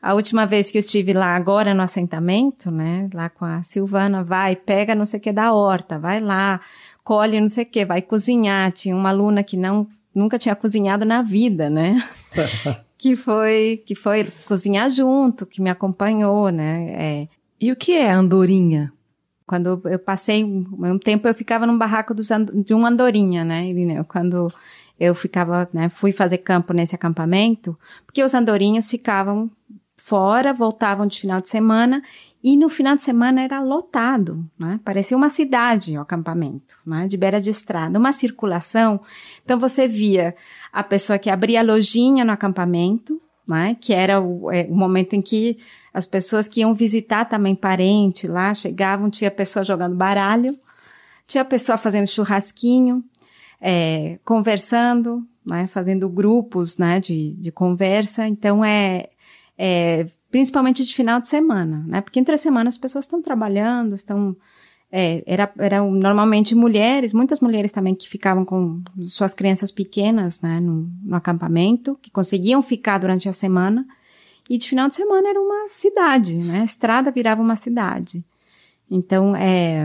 a 0.00 0.14
última 0.14 0.46
vez 0.46 0.70
que 0.70 0.78
eu 0.78 0.82
tive 0.82 1.12
lá 1.12 1.34
agora 1.34 1.74
no 1.74 1.82
assentamento, 1.82 2.70
né? 2.70 3.08
Lá 3.12 3.28
com 3.28 3.44
a 3.44 3.62
Silvana, 3.62 4.22
vai, 4.22 4.54
pega 4.54 4.94
não 4.94 5.06
sei 5.06 5.18
o 5.18 5.22
que 5.22 5.32
da 5.32 5.52
horta, 5.52 5.98
vai 5.98 6.20
lá, 6.20 6.60
colhe 7.02 7.40
não 7.40 7.48
sei 7.48 7.64
o 7.64 7.86
vai 7.86 8.02
cozinhar. 8.02 8.70
Tinha 8.72 8.94
uma 8.94 9.08
aluna 9.08 9.42
que 9.42 9.56
não 9.56 9.86
nunca 10.14 10.38
tinha 10.38 10.56
cozinhado 10.56 11.04
na 11.04 11.22
vida, 11.22 11.68
né? 11.68 12.02
que 12.98 13.14
foi 13.14 13.82
que 13.86 13.94
foi 13.94 14.24
cozinhar 14.46 14.90
junto, 14.90 15.46
que 15.46 15.60
me 15.60 15.70
acompanhou, 15.70 16.50
né? 16.50 16.88
É, 16.90 17.28
E 17.60 17.70
o 17.72 17.76
que 17.76 17.92
é 17.92 18.10
andorinha? 18.10 18.92
Quando 19.46 19.80
eu 19.84 19.98
passei 19.98 20.42
um, 20.44 20.98
tempo 20.98 21.28
eu 21.28 21.34
ficava 21.34 21.66
num 21.66 21.78
barraco 21.78 22.14
de 22.14 22.74
um 22.74 22.84
andorinha, 22.84 23.44
né, 23.44 23.66
Irineu? 23.68 24.04
Quando 24.04 24.52
eu 24.98 25.14
ficava, 25.14 25.68
né, 25.72 25.88
fui 25.88 26.10
fazer 26.10 26.38
campo 26.38 26.72
nesse 26.72 26.94
acampamento, 26.94 27.78
porque 28.04 28.24
os 28.24 28.34
andorinhas 28.34 28.90
ficavam 28.90 29.50
fora, 29.96 30.52
voltavam 30.52 31.06
de 31.06 31.20
final 31.20 31.40
de 31.40 31.48
semana 31.48 32.02
e 32.42 32.56
no 32.56 32.68
final 32.68 32.96
de 32.96 33.02
semana 33.02 33.42
era 33.42 33.60
lotado, 33.60 34.48
né? 34.56 34.78
Parecia 34.84 35.16
uma 35.16 35.28
cidade 35.28 35.98
o 35.98 36.00
acampamento, 36.00 36.78
né? 36.86 37.08
De 37.08 37.16
beira 37.16 37.40
de 37.40 37.50
estrada, 37.50 37.98
uma 37.98 38.12
circulação. 38.12 39.00
Então 39.44 39.58
você 39.58 39.88
via 39.88 40.34
a 40.72 40.82
pessoa 40.84 41.18
que 41.18 41.28
abria 41.28 41.58
a 41.58 41.64
lojinha 41.64 42.24
no 42.24 42.30
acampamento, 42.30 43.20
né? 43.46 43.76
Que 43.80 43.92
era 43.92 44.20
o, 44.20 44.50
é, 44.50 44.66
o 44.68 44.74
momento 44.74 45.14
em 45.14 45.22
que 45.22 45.58
as 45.92 46.04
pessoas 46.04 46.46
que 46.48 46.60
iam 46.60 46.74
visitar 46.74 47.24
também 47.24 47.54
parente 47.54 48.26
lá 48.26 48.52
chegavam, 48.54 49.08
tinha 49.08 49.30
pessoa 49.30 49.64
jogando 49.64 49.96
baralho, 49.96 50.58
tinha 51.26 51.44
pessoa 51.44 51.78
fazendo 51.78 52.06
churrasquinho, 52.06 53.04
é, 53.60 54.18
conversando, 54.24 55.26
né, 55.44 55.68
fazendo 55.72 56.08
grupos 56.08 56.76
né, 56.76 57.00
de, 57.00 57.32
de 57.34 57.50
conversa. 57.50 58.26
Então, 58.26 58.64
é, 58.64 59.08
é 59.56 60.06
principalmente 60.30 60.84
de 60.84 60.94
final 60.94 61.20
de 61.20 61.28
semana, 61.28 61.82
né? 61.86 62.00
Porque 62.00 62.20
entre 62.20 62.34
a 62.34 62.38
semana 62.38 62.68
as 62.68 62.76
pessoas 62.76 63.04
estão 63.04 63.22
trabalhando, 63.22 63.94
estão. 63.94 64.36
É, 64.90 65.22
era, 65.26 65.52
eram 65.58 65.90
normalmente 65.90 66.54
mulheres, 66.54 67.12
muitas 67.12 67.40
mulheres 67.40 67.72
também 67.72 67.94
que 67.94 68.08
ficavam 68.08 68.44
com 68.44 68.82
suas 69.04 69.34
crianças 69.34 69.70
pequenas 69.70 70.40
né, 70.40 70.60
no, 70.60 70.88
no 71.02 71.16
acampamento, 71.16 71.98
que 72.00 72.10
conseguiam 72.10 72.62
ficar 72.62 72.98
durante 72.98 73.28
a 73.28 73.32
semana. 73.32 73.86
E 74.48 74.56
de 74.56 74.68
final 74.68 74.88
de 74.88 74.94
semana 74.94 75.28
era 75.28 75.40
uma 75.40 75.68
cidade, 75.68 76.36
né? 76.36 76.60
A 76.60 76.64
estrada 76.64 77.10
virava 77.10 77.42
uma 77.42 77.56
cidade. 77.56 78.24
Então, 78.88 79.34
é, 79.34 79.84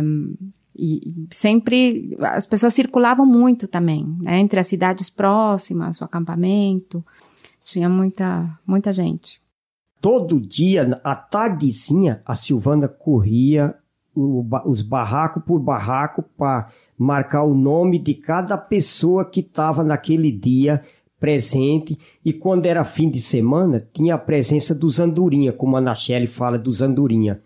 e, 0.76 1.28
sempre 1.32 2.16
as 2.20 2.46
pessoas 2.46 2.74
circulavam 2.74 3.26
muito 3.26 3.68
também, 3.68 4.06
né? 4.20 4.40
Entre 4.40 4.60
as 4.60 4.68
cidades 4.68 5.10
próximas, 5.10 6.00
o 6.00 6.04
acampamento, 6.04 7.04
tinha 7.64 7.90
muita, 7.90 8.60
muita 8.66 8.94
gente. 8.94 9.42
Todo 10.00 10.40
dia, 10.40 11.00
à 11.04 11.16
tardezinha, 11.16 12.22
a 12.26 12.36
Silvana 12.36 12.88
corria 12.88 13.76
os 14.15 14.82
barraco 14.82 15.41
por 15.41 15.60
barraco 15.60 16.24
para 16.38 16.69
marcar 16.97 17.43
o 17.43 17.54
nome 17.54 17.97
de 17.97 18.13
cada 18.13 18.58
pessoa 18.58 19.26
que 19.26 19.39
estava 19.39 19.84
naquele 19.84 20.32
dia 20.32 20.84
presente. 21.19 21.97
E 22.24 22.34
quando 22.34 22.65
era 22.65 22.84
fim 22.84 23.10
de 23.10 23.21
semana, 23.21 23.88
tinha 23.93 24.15
a 24.15 24.19
presença 24.19 24.76
dos 24.76 25.00
andorinha, 25.00 25.54
como 25.54 25.78
a 25.78 25.82
Nachelle 25.82 26.28
fala 26.28 26.58
dos 26.58 26.82
andorinha. 26.82 27.41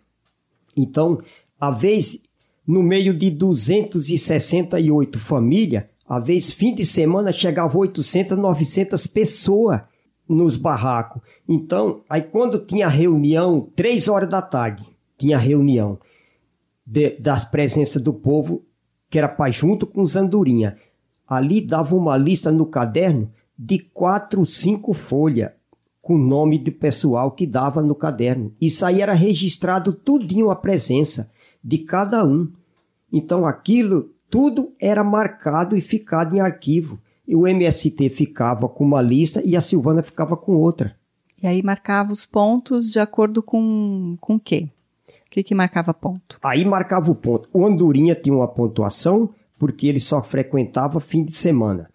Então, 0.75 1.21
a 1.59 1.71
vez, 1.71 2.21
no 2.67 2.81
meio 2.81 3.13
de 3.17 3.29
268 3.29 5.19
famílias, 5.19 5.83
a 6.07 6.19
vez 6.19 6.51
fim 6.51 6.73
de 6.73 6.85
semana 6.85 7.31
chegava 7.31 7.77
800, 7.77 8.37
900 8.37 9.07
pessoas 9.07 9.81
nos 10.27 10.57
barracos. 10.57 11.21
Então, 11.47 12.01
aí 12.09 12.21
quando 12.21 12.59
tinha 12.59 12.87
reunião, 12.87 13.69
três 13.75 14.07
horas 14.07 14.29
da 14.29 14.41
tarde, 14.41 14.83
tinha 15.17 15.37
reunião 15.37 15.99
de, 16.85 17.17
das 17.19 17.43
presenças 17.43 18.01
do 18.01 18.13
povo, 18.13 18.63
que 19.09 19.17
era 19.17 19.27
para 19.27 19.51
junto 19.51 19.87
com 19.87 20.01
os 20.01 20.15
andorinha. 20.15 20.77
Ali 21.27 21.59
dava 21.59 21.95
uma 21.95 22.15
lista 22.15 22.51
no 22.51 22.65
caderno 22.65 23.31
de 23.57 23.79
quatro, 23.79 24.45
cinco 24.45 24.93
folhas 24.93 25.51
com 26.01 26.15
o 26.15 26.19
nome 26.19 26.59
do 26.59 26.71
pessoal 26.71 27.31
que 27.31 27.47
dava 27.47 27.81
no 27.81 27.95
caderno. 27.95 28.53
Isso 28.61 28.85
aí 28.85 29.01
era 29.01 29.13
registrado 29.13 29.91
tudinho 29.91 30.51
a 30.51 30.55
presença 30.55 31.31
de 31.63 31.79
cada 31.79 32.23
um. 32.23 32.51
Então 33.11 33.43
aquilo 33.43 34.11
tudo 34.29 34.71
era 34.79 35.03
marcado 35.03 35.75
e 35.75 35.81
ficado 35.81 36.35
em 36.35 36.39
arquivo. 36.39 36.99
E 37.27 37.35
o 37.35 37.47
MST 37.47 38.09
ficava 38.09 38.69
com 38.69 38.83
uma 38.83 39.01
lista 39.01 39.41
e 39.43 39.55
a 39.55 39.61
Silvana 39.61 40.03
ficava 40.03 40.37
com 40.37 40.55
outra. 40.57 40.95
E 41.41 41.47
aí 41.47 41.63
marcava 41.63 42.13
os 42.13 42.23
pontos 42.23 42.91
de 42.91 42.99
acordo 42.99 43.41
com 43.41 44.15
o 44.21 44.39
quê? 44.39 44.69
O 45.27 45.29
que, 45.29 45.43
que 45.43 45.55
marcava 45.55 45.93
ponto? 45.93 46.37
Aí 46.43 46.63
marcava 46.63 47.11
o 47.11 47.15
ponto. 47.15 47.49
O 47.53 47.65
Andorinha 47.65 48.15
tinha 48.15 48.35
uma 48.35 48.47
pontuação 48.47 49.29
porque 49.59 49.87
ele 49.87 49.99
só 49.99 50.21
frequentava 50.23 50.99
fim 50.99 51.23
de 51.23 51.33
semana. 51.33 51.89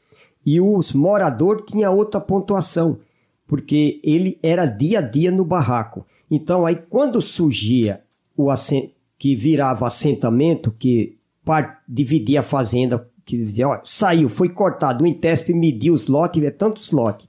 E 0.45 0.61
os 0.61 0.93
moradores 0.93 1.65
tinha 1.67 1.91
outra 1.91 2.21
pontuação, 2.21 2.99
porque 3.47 4.01
ele 4.03 4.39
era 4.43 4.65
dia 4.67 4.99
a 4.99 5.03
dia 5.03 5.31
no 5.31 5.45
barraco. 5.45 6.07
Então 6.31 6.65
aí 6.67 6.77
quando 6.89 7.21
surgia 7.21 8.01
o 8.37 8.51
assen- 8.51 8.93
que 9.19 9.37
virava 9.37 9.87
assentamento, 9.87 10.71
que 10.79 11.17
par- 11.45 11.83
dividia 11.87 12.41
a 12.41 12.43
fazenda, 12.43 13.07
que 13.25 13.37
dizia, 13.37 13.69
ó, 13.69 13.81
saiu, 13.85 14.29
foi 14.31 14.49
cortado, 14.49 15.05
o 15.05 15.07
Intesp 15.07 15.51
mediu 15.53 15.93
os 15.95 16.07
lotes, 16.07 16.43
é 16.43 16.51
tantos 16.51 16.91
lotes. 16.91 17.29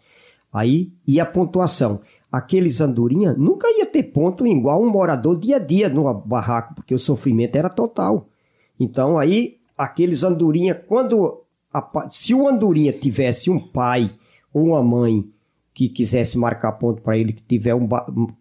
Aí 0.54 0.92
ia 1.06 1.24
a 1.24 1.26
pontuação. 1.26 2.00
Aqueles 2.32 2.80
andorinha 2.80 3.34
nunca 3.34 3.68
ia 3.70 3.86
ter 3.86 4.04
ponto 4.04 4.48
igual 4.48 4.82
um 4.82 4.90
morador 4.90 5.38
dia 5.38 5.58
a 5.58 5.60
dia 5.60 5.90
no 5.90 6.14
barraco, 6.14 6.76
porque 6.76 6.96
o 6.96 7.00
sofrimento 7.00 7.58
era 7.58 7.70
total. 7.70 8.30
Então 8.80 9.20
aí 9.20 9.58
aqueles 9.78 10.24
andorinha, 10.24 10.74
quando 10.74 11.42
a 11.74 12.08
se 12.10 12.34
o 12.34 12.48
andorinha 12.48 12.94
tivesse 12.94 13.50
um 13.50 13.60
pai 13.60 14.12
ou 14.54 14.68
uma 14.68 14.82
mãe 14.82 15.30
que 15.74 15.90
quisesse 15.90 16.38
marcar 16.38 16.74
ponto 16.74 17.02
para 17.02 17.18
ele, 17.18 17.34
que 17.34 17.42
tiver 17.44 17.74
um 17.76 17.88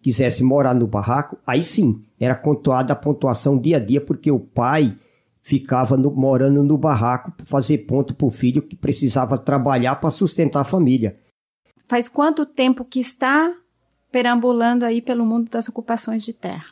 quisesse 0.01 0.43
morar 0.43 0.73
no 0.73 0.87
barraco, 0.87 1.37
aí 1.45 1.63
sim 1.63 2.01
era 2.19 2.35
contada 2.35 2.93
a 2.93 2.95
pontuação 2.95 3.57
dia 3.57 3.77
a 3.77 3.79
dia, 3.79 3.99
porque 4.01 4.31
o 4.31 4.39
pai 4.39 4.97
ficava 5.41 5.97
no- 5.97 6.11
morando 6.11 6.63
no 6.63 6.77
barraco 6.77 7.31
para 7.31 7.45
fazer 7.45 7.79
ponto 7.79 8.13
para 8.13 8.27
o 8.27 8.31
filho 8.31 8.61
que 8.61 8.75
precisava 8.75 9.37
trabalhar 9.37 9.95
para 9.95 10.11
sustentar 10.11 10.61
a 10.61 10.65
família. 10.65 11.17
Faz 11.87 12.07
quanto 12.07 12.45
tempo 12.45 12.85
que 12.85 12.99
está 12.99 13.53
perambulando 14.11 14.85
aí 14.85 15.01
pelo 15.01 15.25
mundo 15.25 15.49
das 15.49 15.69
ocupações 15.69 16.23
de 16.23 16.33
terra? 16.33 16.65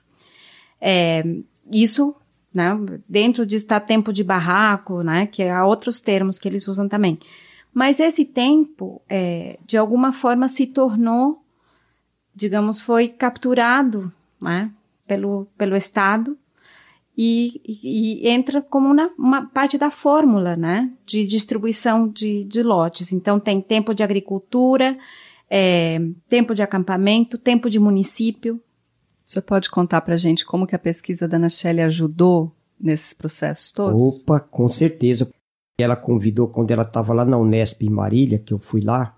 É, 0.81 1.23
isso, 1.71 2.15
né, 2.53 2.71
dentro 3.07 3.45
disso 3.45 3.65
está 3.65 3.79
tempo 3.79 4.11
de 4.11 4.23
barraco, 4.23 5.01
né, 5.03 5.25
que 5.25 5.43
há 5.43 5.65
outros 5.65 6.01
termos 6.01 6.39
que 6.39 6.47
eles 6.47 6.67
usam 6.67 6.87
também. 6.87 7.19
Mas 7.73 7.99
esse 7.99 8.25
tempo, 8.25 9.01
é, 9.07 9.59
de 9.65 9.77
alguma 9.77 10.11
forma, 10.11 10.47
se 10.47 10.65
tornou, 10.65 11.43
digamos, 12.33 12.81
foi 12.81 13.07
capturado, 13.07 14.11
né, 14.41 14.71
pelo, 15.05 15.47
pelo 15.57 15.75
Estado 15.75 16.37
e, 17.17 17.61
e- 17.65 18.29
entra 18.29 18.61
como 18.61 18.87
uma, 18.91 19.11
uma 19.17 19.45
parte 19.45 19.77
da 19.77 19.91
fórmula, 19.91 20.55
né, 20.55 20.91
de 21.05 21.27
distribuição 21.27 22.07
de, 22.07 22.43
de 22.45 22.63
lotes. 22.63 23.11
Então, 23.11 23.39
tem 23.39 23.59
tempo 23.61 23.93
de 23.93 24.03
agricultura, 24.03 24.97
é, 25.49 25.99
tempo 26.27 26.53
de 26.53 26.61
acampamento, 26.61 27.37
tempo 27.37 27.69
de 27.69 27.79
município. 27.79 28.55
O 29.25 29.29
senhor 29.29 29.43
pode 29.43 29.69
contar 29.69 30.01
pra 30.01 30.17
gente 30.17 30.45
como 30.45 30.67
que 30.67 30.75
a 30.75 30.79
pesquisa 30.79 31.27
da 31.27 31.37
Ana 31.37 31.47
ajudou 31.85 32.51
nesses 32.79 33.13
processos 33.13 33.71
todos? 33.71 34.21
Opa, 34.21 34.39
com 34.39 34.67
certeza. 34.67 35.29
Ela 35.79 35.95
convidou 35.95 36.47
quando 36.47 36.71
ela 36.71 36.83
estava 36.83 37.13
lá 37.13 37.25
na 37.25 37.37
Unesp 37.37 37.83
em 37.83 37.89
Marília, 37.89 38.39
que 38.39 38.53
eu 38.53 38.59
fui 38.59 38.81
lá. 38.81 39.15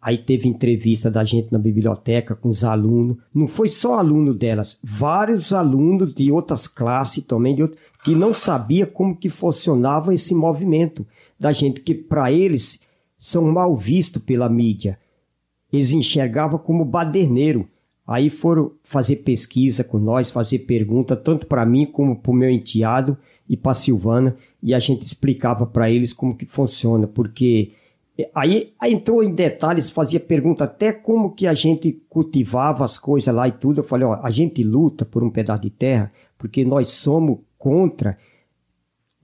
Aí 0.00 0.18
teve 0.18 0.48
entrevista 0.48 1.10
da 1.10 1.24
gente 1.24 1.52
na 1.52 1.58
biblioteca 1.58 2.34
com 2.34 2.48
os 2.48 2.62
alunos. 2.62 3.16
Não 3.34 3.48
foi 3.48 3.68
só 3.68 3.94
aluno 3.94 4.32
delas, 4.32 4.78
vários 4.82 5.52
alunos 5.52 6.14
de 6.14 6.30
outras 6.30 6.68
classes 6.68 7.24
também, 7.24 7.56
de 7.56 7.62
outro, 7.62 7.78
que 8.04 8.14
não 8.14 8.32
sabia 8.32 8.86
como 8.86 9.16
que 9.16 9.28
funcionava 9.28 10.14
esse 10.14 10.34
movimento 10.34 11.04
da 11.38 11.52
gente, 11.52 11.80
que 11.80 11.94
para 11.94 12.30
eles 12.30 12.80
são 13.18 13.50
mal 13.50 13.76
vistos 13.76 14.22
pela 14.22 14.48
mídia. 14.48 14.98
Eles 15.76 15.92
enxergavam 15.92 16.58
como 16.58 16.84
baderneiro. 16.84 17.68
Aí 18.06 18.30
foram 18.30 18.72
fazer 18.82 19.16
pesquisa 19.16 19.82
com 19.82 19.98
nós, 19.98 20.30
fazer 20.30 20.60
pergunta, 20.60 21.16
tanto 21.16 21.46
para 21.46 21.66
mim 21.66 21.86
como 21.86 22.16
para 22.16 22.30
o 22.30 22.34
meu 22.34 22.50
enteado 22.50 23.16
e 23.48 23.56
para 23.56 23.74
Silvana, 23.74 24.36
e 24.62 24.74
a 24.74 24.78
gente 24.78 25.04
explicava 25.04 25.66
para 25.66 25.90
eles 25.90 26.12
como 26.12 26.36
que 26.36 26.46
funciona, 26.46 27.06
porque 27.06 27.72
eh, 28.18 28.28
aí, 28.34 28.72
aí 28.78 28.92
entrou 28.92 29.22
em 29.22 29.32
detalhes, 29.32 29.90
fazia 29.90 30.18
pergunta 30.20 30.64
até 30.64 30.92
como 30.92 31.32
que 31.32 31.46
a 31.46 31.54
gente 31.54 32.00
cultivava 32.08 32.84
as 32.84 32.98
coisas 32.98 33.32
lá 33.34 33.46
e 33.48 33.52
tudo. 33.52 33.80
Eu 33.80 33.84
falei, 33.84 34.06
ó, 34.06 34.18
a 34.22 34.30
gente 34.30 34.62
luta 34.62 35.04
por 35.04 35.22
um 35.22 35.30
pedaço 35.30 35.62
de 35.62 35.70
terra 35.70 36.12
porque 36.38 36.64
nós 36.64 36.90
somos 36.90 37.38
contra 37.58 38.18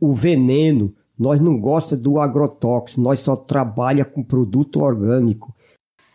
o 0.00 0.12
veneno, 0.12 0.94
nós 1.18 1.40
não 1.40 1.58
gostamos 1.58 2.02
do 2.02 2.18
agrotóxico, 2.18 3.00
nós 3.00 3.20
só 3.20 3.36
trabalha 3.36 4.04
com 4.04 4.22
produto 4.22 4.80
orgânico. 4.80 5.54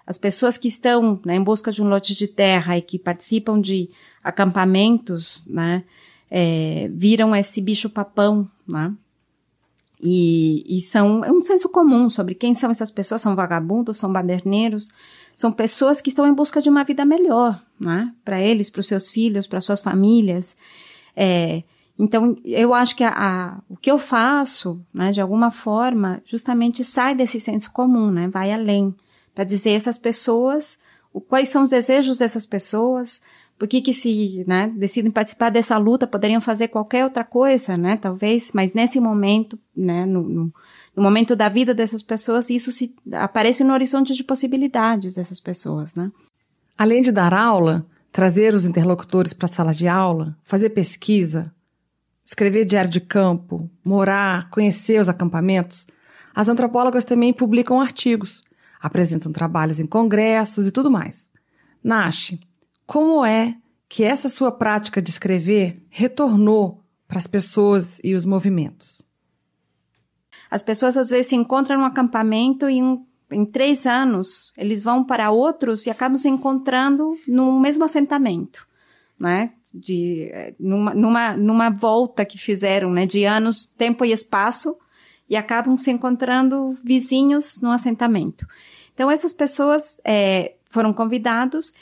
As 0.08 0.18
pessoas 0.18 0.58
que 0.58 0.70
estão 0.70 1.20
né, 1.26 1.36
em 1.36 1.44
busca 1.44 1.70
de 1.70 1.82
um 1.82 1.90
lote 1.90 2.16
de 2.16 2.30
terra 2.30 2.78
e 2.78 2.82
que 2.82 2.98
participam 2.98 3.60
de 3.60 3.90
acampamentos, 4.24 5.44
né, 5.46 5.84
é, 6.32 6.90
viram 6.94 7.36
esse 7.36 7.60
bicho 7.60 7.90
papão, 7.90 8.50
né? 8.66 8.96
E, 10.02 10.64
e 10.78 10.82
são 10.82 11.26
é 11.26 11.32
um 11.32 11.42
senso 11.42 11.68
comum 11.70 12.10
sobre 12.10 12.36
quem 12.36 12.54
são 12.54 12.70
essas 12.70 12.92
pessoas, 12.92 13.22
são 13.22 13.36
vagabundos, 13.36 13.98
são 13.98 14.12
baderneiros, 14.12 14.90
são 15.36 15.52
pessoas 15.52 16.00
que 16.00 16.10
estão 16.10 16.26
em 16.26 16.34
busca 16.34 16.62
de 16.62 16.70
uma 16.70 16.84
vida 16.84 17.04
melhor, 17.04 17.62
né? 17.80 18.14
Para 18.24 18.40
eles, 18.40 18.70
para 18.70 18.80
os 18.80 18.88
seus 18.88 19.10
filhos, 19.10 19.48
para 19.48 19.60
suas 19.60 19.82
famílias. 19.82 20.56
É, 21.16 21.64
então, 22.00 22.38
eu 22.46 22.74
acho 22.74 22.96
que 22.96 23.04
a, 23.04 23.14
a, 23.16 23.58
o 23.68 23.76
que 23.76 23.90
eu 23.90 23.98
faço, 23.98 24.80
né, 24.94 25.12
de 25.12 25.20
alguma 25.20 25.50
forma, 25.50 26.22
justamente 26.26 26.84
sai 26.84 27.16
desse 27.16 27.40
senso 27.40 27.72
comum, 27.72 28.12
né? 28.12 28.28
Vai 28.30 28.52
além 28.54 28.96
para 29.38 29.44
dizer 29.44 29.74
essas 29.74 30.00
pessoas, 30.00 30.80
quais 31.30 31.50
são 31.50 31.62
os 31.62 31.70
desejos 31.70 32.18
dessas 32.18 32.44
pessoas, 32.44 33.22
por 33.56 33.68
que 33.68 33.82
que 33.82 33.94
se, 33.94 34.44
né, 34.48 34.74
decidem 34.76 35.12
participar 35.12 35.52
dessa 35.52 35.78
luta, 35.78 36.08
poderiam 36.08 36.42
fazer 36.42 36.70
qualquer 36.70 37.04
outra 37.04 37.24
coisa, 37.24 37.78
né, 37.78 37.98
talvez, 37.98 38.50
mas 38.52 38.74
nesse 38.74 39.00
momento, 39.00 39.60
né, 39.76 40.08
no, 40.08 40.24
no, 40.24 40.54
no 40.96 41.04
momento 41.04 41.36
da 41.36 41.50
vida 41.50 41.72
dessas 41.72 42.02
pessoas, 42.02 42.50
isso 42.50 42.72
se 42.72 42.96
aparece 43.12 43.64
no 43.64 43.74
horizonte 43.74 44.16
de 44.16 44.24
possibilidades 44.24 45.14
dessas 45.14 45.40
pessoas, 45.40 45.94
né. 45.94 46.12
Além 46.76 47.04
de 47.04 47.12
dar 47.12 47.32
aula, 47.32 47.86
trazer 48.12 48.56
os 48.56 48.66
interlocutores 48.66 49.34
para 49.34 49.46
a 49.46 49.50
sala 49.50 49.72
de 49.72 49.88
aula, 49.88 50.36
fazer 50.46 50.72
pesquisa, 50.72 51.54
escrever 52.26 52.66
diário 52.66 52.90
de 52.90 53.02
campo, 53.02 53.70
morar, 53.86 54.50
conhecer 54.50 55.00
os 55.00 55.08
acampamentos, 55.08 55.86
as 56.34 56.50
antropólogas 56.50 57.06
também 57.06 57.32
publicam 57.32 57.80
artigos, 57.80 58.47
apresentam 58.80 59.32
trabalhos 59.32 59.80
em 59.80 59.88
congressos 59.88 60.68
e 60.68 60.72
tudo 60.72 60.92
mais. 60.92 61.30
Nash, 61.84 62.38
como 62.86 63.26
é 63.26 63.56
que 63.90 64.04
essa 64.04 64.30
sua 64.30 64.52
prática 64.52 65.02
de 65.02 65.10
escrever 65.10 65.82
retornou 65.90 66.84
para 67.08 67.18
as 67.18 67.28
pessoas 67.28 68.00
e 68.04 68.14
os 68.16 68.26
movimentos? 68.26 69.02
As 70.50 70.62
pessoas 70.64 70.98
às 70.98 71.10
vezes 71.10 71.28
se 71.28 71.36
encontram 71.36 71.78
num 71.78 71.86
acampamento 71.86 72.70
e 72.70 72.78
em, 72.78 73.06
em 73.32 73.46
três 73.46 73.86
anos 73.86 74.52
eles 74.58 74.82
vão 74.82 75.04
para 75.04 75.32
outros 75.32 75.86
e 75.86 75.90
acabam 75.90 76.18
se 76.18 76.30
encontrando 76.30 77.18
no 77.28 77.60
mesmo 77.60 77.84
assentamento, 77.84 78.68
né? 79.20 79.54
De, 79.74 80.32
numa, 80.60 80.94
numa, 80.94 81.38
numa 81.38 81.70
volta 81.70 82.26
que 82.26 82.38
fizeram, 82.38 82.90
né? 82.90 83.06
De 83.06 83.26
anos, 83.26 83.66
tempo 83.66 84.06
e 84.06 84.12
espaço 84.12 84.76
e 85.30 85.36
acabam 85.36 85.76
se 85.76 85.92
encontrando 85.92 86.78
vizinhos 86.84 87.62
no 87.62 87.72
assentamento. 87.72 88.48
Então 88.94 89.12
essas 89.12 89.34
pessoas 89.34 90.00
é, 90.04 90.54
foram 90.70 90.94
convidados 90.94 91.74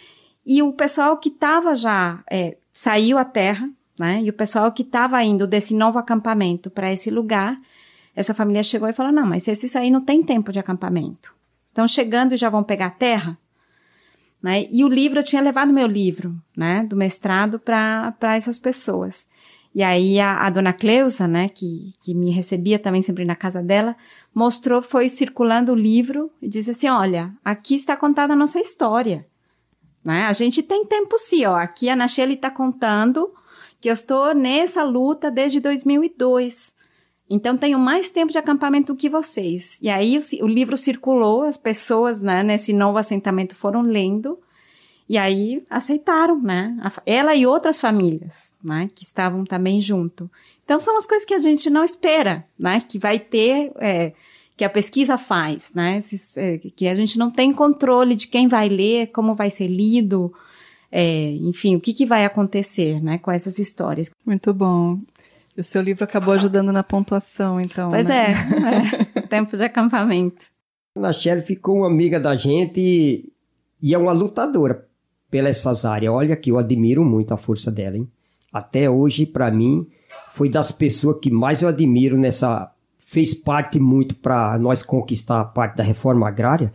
e 0.46 0.62
o 0.62 0.74
pessoal 0.74 1.18
que 1.18 1.30
estava 1.30 1.76
já 1.76 2.24
é, 2.30 2.58
saiu 2.72 3.18
à 3.18 3.26
terra, 3.26 3.70
né? 3.98 4.22
E 4.22 4.30
o 4.30 4.34
pessoal 4.34 4.72
que 4.72 4.84
estava 4.84 5.24
indo 5.24 5.48
desse 5.48 5.74
novo 5.74 5.98
acampamento 5.98 6.70
para 6.70 6.92
esse 6.92 7.10
lugar, 7.10 7.60
essa 8.16 8.34
família 8.34 8.62
chegou 8.62 8.88
e 8.88 8.94
falou: 8.94 9.12
não, 9.12 9.26
mas 9.26 9.48
esses 9.48 9.76
aí 9.76 9.90
não 9.90 10.02
tem 10.02 10.22
tempo 10.22 10.52
de 10.52 10.60
acampamento. 10.60 11.34
Estão 11.66 11.88
chegando 11.88 12.34
e 12.34 12.38
já 12.38 12.50
vão 12.50 12.64
pegar 12.64 12.92
terra. 12.92 13.38
Né? 14.42 14.68
E 14.70 14.84
o 14.84 14.88
livro, 14.88 15.20
eu 15.20 15.24
tinha 15.24 15.42
levado 15.42 15.74
meu 15.74 15.88
livro, 15.88 16.36
né, 16.56 16.84
do 16.84 16.96
mestrado 16.96 17.60
para 17.60 18.36
essas 18.36 18.60
pessoas. 18.60 19.28
E 19.76 19.84
aí 19.84 20.22
a, 20.22 20.38
a, 20.46 20.50
dona 20.50 20.72
Cleusa, 20.72 21.28
né, 21.28 21.50
que, 21.50 21.94
que 22.02 22.16
me 22.16 22.32
recebia 22.32 22.80
também 22.80 23.02
sempre 23.02 23.26
na 23.26 23.36
casa 23.36 23.62
dela, 23.62 23.94
mostrou, 24.34 24.82
foi 24.82 25.10
circulando 25.10 25.74
o 25.74 25.76
livro 25.76 26.32
e 26.42 26.48
disse 26.48 26.72
assim, 26.72 26.88
olha, 26.88 27.34
aqui 27.44 27.76
está 27.76 27.98
contada 27.98 28.32
a 28.32 28.38
nossa 28.38 28.58
história. 28.58 29.28
Né? 30.02 30.24
A 30.28 30.32
gente 30.32 30.64
tem 30.64 30.86
tempo 30.86 31.18
sim, 31.18 31.46
ó. 31.46 31.58
Aqui 31.58 31.90
a 31.90 31.96
Nacheli 31.96 32.36
está 32.36 32.50
contando 32.50 33.34
que 33.82 33.90
eu 33.90 33.94
estou 33.94 34.34
nessa 34.34 34.82
luta 34.82 35.30
desde 35.30 35.60
2002. 35.60 36.74
Então 37.30 37.58
tenho 37.58 37.78
mais 37.78 38.10
tempo 38.10 38.32
de 38.32 38.38
acampamento 38.38 38.96
que 38.96 39.10
vocês. 39.10 39.78
E 39.82 39.90
aí 39.90 40.18
o, 40.18 40.46
o 40.46 40.48
livro 40.48 40.78
circulou, 40.78 41.44
as 41.44 41.58
pessoas, 41.58 42.22
né, 42.22 42.42
nesse 42.44 42.72
novo 42.72 42.98
assentamento 42.98 43.54
foram 43.54 43.82
lendo 43.82 44.40
e 45.08 45.18
aí 45.18 45.64
aceitaram, 45.70 46.42
né? 46.42 46.76
Ela 47.06 47.36
e 47.36 47.46
outras 47.46 47.80
famílias, 47.80 48.54
né, 48.64 48.90
que 48.94 49.04
estavam 49.04 49.46
também 49.46 49.80
junto. 49.80 50.30
Então 50.64 50.80
são 50.80 50.98
as 50.98 51.06
coisas 51.06 51.26
que 51.26 51.34
a 51.34 51.40
gente 51.40 51.70
não 51.70 51.84
espera, 51.84 52.44
né, 52.58 52.82
que 52.88 52.98
vai 52.98 53.20
ter 53.20 53.72
é, 53.80 54.14
que 54.58 54.64
a 54.64 54.70
pesquisa 54.70 55.18
faz, 55.18 55.72
né? 55.74 56.00
É, 56.36 56.58
que 56.58 56.88
a 56.88 56.96
gente 56.96 57.20
não 57.20 57.30
tem 57.30 57.54
controle 57.54 58.16
de 58.16 58.28
quem 58.28 58.48
vai 58.48 58.68
ler, 58.68 59.08
como 59.08 59.36
vai 59.36 59.52
ser 59.52 59.68
lido, 59.68 60.34
é, 60.92 61.32
enfim, 61.42 61.76
o 61.76 61.80
que, 61.80 61.94
que 61.94 62.06
vai 62.06 62.26
acontecer, 62.26 63.00
né, 63.02 63.20
com 63.20 63.30
essas 63.30 63.60
histórias. 63.60 64.10
Muito 64.26 64.54
bom. 64.54 65.00
O 65.56 65.64
seu 65.64 65.82
livro 65.82 66.04
acabou 66.04 66.34
ajudando 66.34 66.72
na 66.72 66.84
pontuação, 66.84 67.62
então. 67.62 67.92
Pois 67.92 68.08
né? 68.08 68.34
é, 68.34 69.18
é, 69.20 69.22
tempo 69.28 69.56
de 69.56 69.64
acampamento. 69.64 70.48
A 70.98 71.14
Shelly 71.14 71.42
ficou 71.42 71.78
uma 71.78 71.88
amiga 71.88 72.20
da 72.20 72.36
gente 72.36 73.30
e 73.82 73.94
é 73.94 73.98
uma 73.98 74.14
lutadora 74.14 74.88
pela 75.36 75.50
essas 75.50 75.84
áreas. 75.84 76.14
Olha 76.14 76.34
que 76.38 76.50
eu 76.50 76.58
admiro 76.58 77.04
muito 77.04 77.34
a 77.34 77.38
força 77.38 77.70
dela, 77.70 77.98
hein? 77.98 78.08
Até 78.54 78.90
hoje, 78.90 79.26
para 79.26 79.52
mim, 79.52 79.86
foi 80.32 80.48
das 80.48 80.72
pessoas 80.72 81.18
que 81.22 81.30
mais 81.30 81.62
eu 81.62 81.68
admiro 81.68 82.18
nessa 82.18 82.72
fez 82.98 83.34
parte 83.34 83.78
muito 83.78 84.16
para 84.16 84.58
nós 84.58 84.82
conquistar 84.82 85.42
a 85.42 85.44
parte 85.44 85.76
da 85.76 85.84
reforma 85.84 86.26
agrária, 86.26 86.72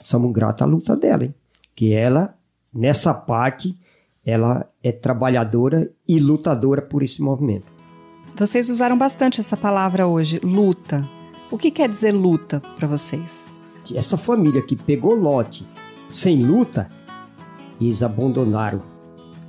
somos 0.00 0.32
gratos 0.32 0.62
à 0.62 0.66
luta 0.66 0.94
dela, 0.94 1.24
hein? 1.24 1.34
que 1.74 1.92
ela, 1.92 2.32
nessa 2.72 3.12
parte, 3.12 3.76
ela 4.24 4.70
é 4.84 4.92
trabalhadora 4.92 5.90
e 6.06 6.20
lutadora 6.20 6.80
por 6.80 7.02
esse 7.02 7.20
movimento. 7.20 7.72
Vocês 8.36 8.70
usaram 8.70 8.96
bastante 8.96 9.40
essa 9.40 9.56
palavra 9.56 10.06
hoje, 10.06 10.38
luta. 10.44 11.04
O 11.50 11.58
que 11.58 11.72
quer 11.72 11.88
dizer 11.88 12.12
luta 12.12 12.62
para 12.78 12.86
vocês? 12.86 13.60
Essa 13.92 14.16
família 14.16 14.62
que 14.62 14.76
pegou 14.76 15.16
lote 15.16 15.66
sem 16.12 16.42
luta, 16.42 16.88
eles 17.80 18.02
abandonaram. 18.02 18.82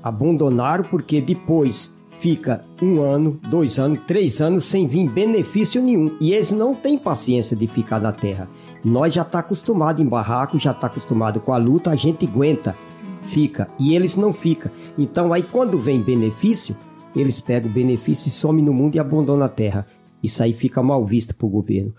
Abandonaram 0.01 0.83
porque 0.83 1.21
depois 1.21 1.93
fica 2.19 2.63
um 2.81 3.01
ano, 3.01 3.39
dois 3.49 3.79
anos, 3.79 3.99
três 4.05 4.41
anos 4.41 4.65
sem 4.65 4.87
vir 4.87 5.09
benefício 5.09 5.81
nenhum. 5.81 6.15
E 6.21 6.33
eles 6.33 6.51
não 6.51 6.73
têm 6.73 6.97
paciência 6.97 7.55
de 7.55 7.67
ficar 7.67 7.99
na 7.99 8.11
terra. 8.11 8.47
Nós 8.83 9.13
já 9.13 9.23
tá 9.23 9.39
acostumado 9.39 10.01
em 10.01 10.07
barraco, 10.07 10.59
já 10.59 10.73
tá 10.73 10.87
acostumado 10.87 11.39
com 11.39 11.53
a 11.53 11.57
luta, 11.57 11.91
a 11.91 11.95
gente 11.95 12.25
aguenta, 12.25 12.75
fica. 13.23 13.67
E 13.79 13.95
eles 13.95 14.15
não 14.15 14.33
ficam. 14.33 14.71
Então 14.97 15.33
aí 15.33 15.43
quando 15.43 15.79
vem 15.79 16.01
benefício, 16.01 16.75
eles 17.15 17.41
pegam 17.41 17.69
o 17.69 17.73
benefício 17.73 18.27
e 18.27 18.31
somem 18.31 18.63
no 18.63 18.73
mundo 18.73 18.95
e 18.95 18.99
abandonam 18.99 19.45
a 19.45 19.49
terra. 19.49 19.85
Isso 20.23 20.41
aí 20.43 20.53
fica 20.53 20.81
mal 20.81 21.03
visto 21.05 21.35
para 21.35 21.47
o 21.47 21.49
governo. 21.49 21.93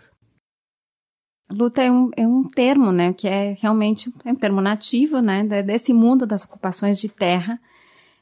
Luta 1.53 1.83
é 1.83 1.91
um, 1.91 2.11
é 2.17 2.27
um 2.27 2.45
termo, 2.45 2.91
né, 2.91 3.13
que 3.13 3.29
é 3.29 3.57
realmente 3.61 4.13
é 4.25 4.33
um 4.33 4.35
termo 4.35 4.61
nativo, 4.61 5.21
né, 5.21 5.45
desse 5.63 5.93
mundo 5.93 6.27
das 6.27 6.45
ocupações 6.45 7.01
de 7.01 7.09
terra, 7.09 7.61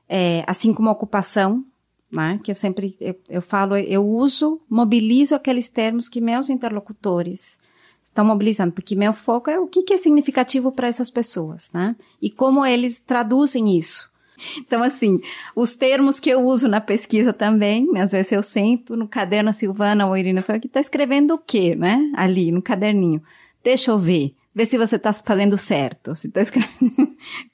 é, 0.09 0.43
assim 0.47 0.75
como 0.75 0.90
ocupação, 0.90 1.64
né? 2.11 2.40
Que 2.43 2.51
eu 2.51 2.55
sempre 2.55 2.97
eu, 3.01 3.14
eu 3.29 3.43
falo, 3.43 3.77
eu 3.77 4.05
uso, 4.05 4.61
mobilizo 4.69 5.35
aqueles 5.35 5.69
termos 5.69 6.09
que 6.09 6.21
meus 6.21 6.51
interlocutores 6.51 7.59
estão 8.03 8.25
mobilizando, 8.25 8.73
porque 8.73 8.97
meu 8.97 9.12
foco 9.12 9.49
é 9.49 9.59
o 9.59 9.69
que, 9.69 9.85
que 9.85 9.95
é 9.95 9.97
significativo 9.97 10.73
para 10.73 10.88
essas 10.88 11.09
pessoas, 11.09 11.71
né? 11.73 11.95
E 12.21 12.29
como 12.29 12.66
eles 12.66 12.99
traduzem 12.99 13.79
isso. 13.79 14.10
Então, 14.59 14.83
assim, 14.83 15.20
os 15.55 15.74
termos 15.74 16.18
que 16.18 16.31
eu 16.31 16.44
uso 16.44 16.68
na 16.68 16.81
pesquisa 16.81 17.33
também, 17.33 17.87
às 17.98 18.12
vezes 18.12 18.33
eu 18.33 18.42
sento 18.42 18.96
no 18.96 19.09
caderno 19.09 19.53
Silvana 19.53 20.07
ou 20.07 20.16
Irina, 20.16 20.42
falo 20.42 20.61
que 20.61 20.68
tá 20.68 20.81
escrevendo 20.81 21.35
o 21.35 21.38
quê, 21.38 21.74
né? 21.74 22.11
Ali, 22.14 22.50
no 22.50 22.62
caderninho. 22.62 23.22
Deixa 23.62 23.90
eu 23.90 23.98
ver, 23.98 24.35
ver 24.55 24.66
se 24.66 24.79
você 24.79 24.96
está 24.96 25.12
fazendo 25.12 25.57
certo, 25.59 26.14
se 26.14 26.29
tá 26.29 26.40
escrevendo. 26.40 27.14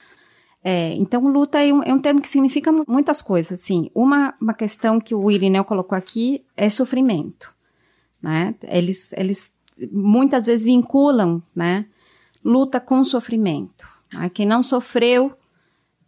É, 0.69 0.93
então, 0.95 1.25
luta 1.25 1.63
é 1.63 1.71
um, 1.71 1.81
é 1.81 1.93
um, 1.93 1.99
termo 1.99 2.21
que 2.21 2.27
significa 2.27 2.73
muitas 2.85 3.21
coisas. 3.21 3.61
Assim, 3.61 3.89
uma, 3.95 4.33
uma 4.41 4.53
questão 4.53 4.99
que 4.99 5.15
o 5.15 5.31
Irineu 5.31 5.63
colocou 5.63 5.97
aqui 5.97 6.43
é 6.57 6.69
sofrimento. 6.69 7.55
Né? 8.21 8.53
Eles, 8.63 9.13
eles 9.13 9.49
muitas 9.89 10.47
vezes 10.47 10.65
vinculam 10.65 11.41
né, 11.55 11.85
luta 12.43 12.81
com 12.81 13.01
sofrimento. 13.05 13.87
Né? 14.11 14.29
Quem 14.29 14.45
não 14.45 14.61
sofreu, 14.61 15.37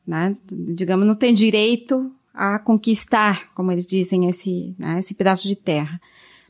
né, 0.10 0.34
digamos, 0.52 1.06
não 1.06 1.14
tem 1.14 1.32
direito 1.36 2.12
a 2.34 2.58
conquistar, 2.58 3.54
como 3.54 3.72
eles 3.72 3.86
dizem, 3.86 4.28
esse, 4.28 4.76
né, 4.76 4.98
esse 4.98 5.14
pedaço 5.14 5.48
de 5.48 5.56
terra. 5.56 6.02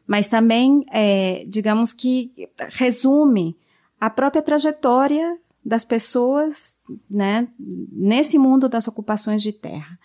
Mas 0.08 0.30
também, 0.30 0.86
é, 0.94 1.44
digamos 1.46 1.92
que 1.92 2.32
resume 2.70 3.58
a 4.00 4.10
própria 4.10 4.42
trajetória 4.42 5.38
das 5.64 5.84
pessoas, 5.84 6.74
né, 7.10 7.50
nesse 7.60 8.40
mundo 8.40 8.70
das 8.70 8.88
ocupações 8.88 9.44
de 9.44 9.52
terra. 9.52 10.00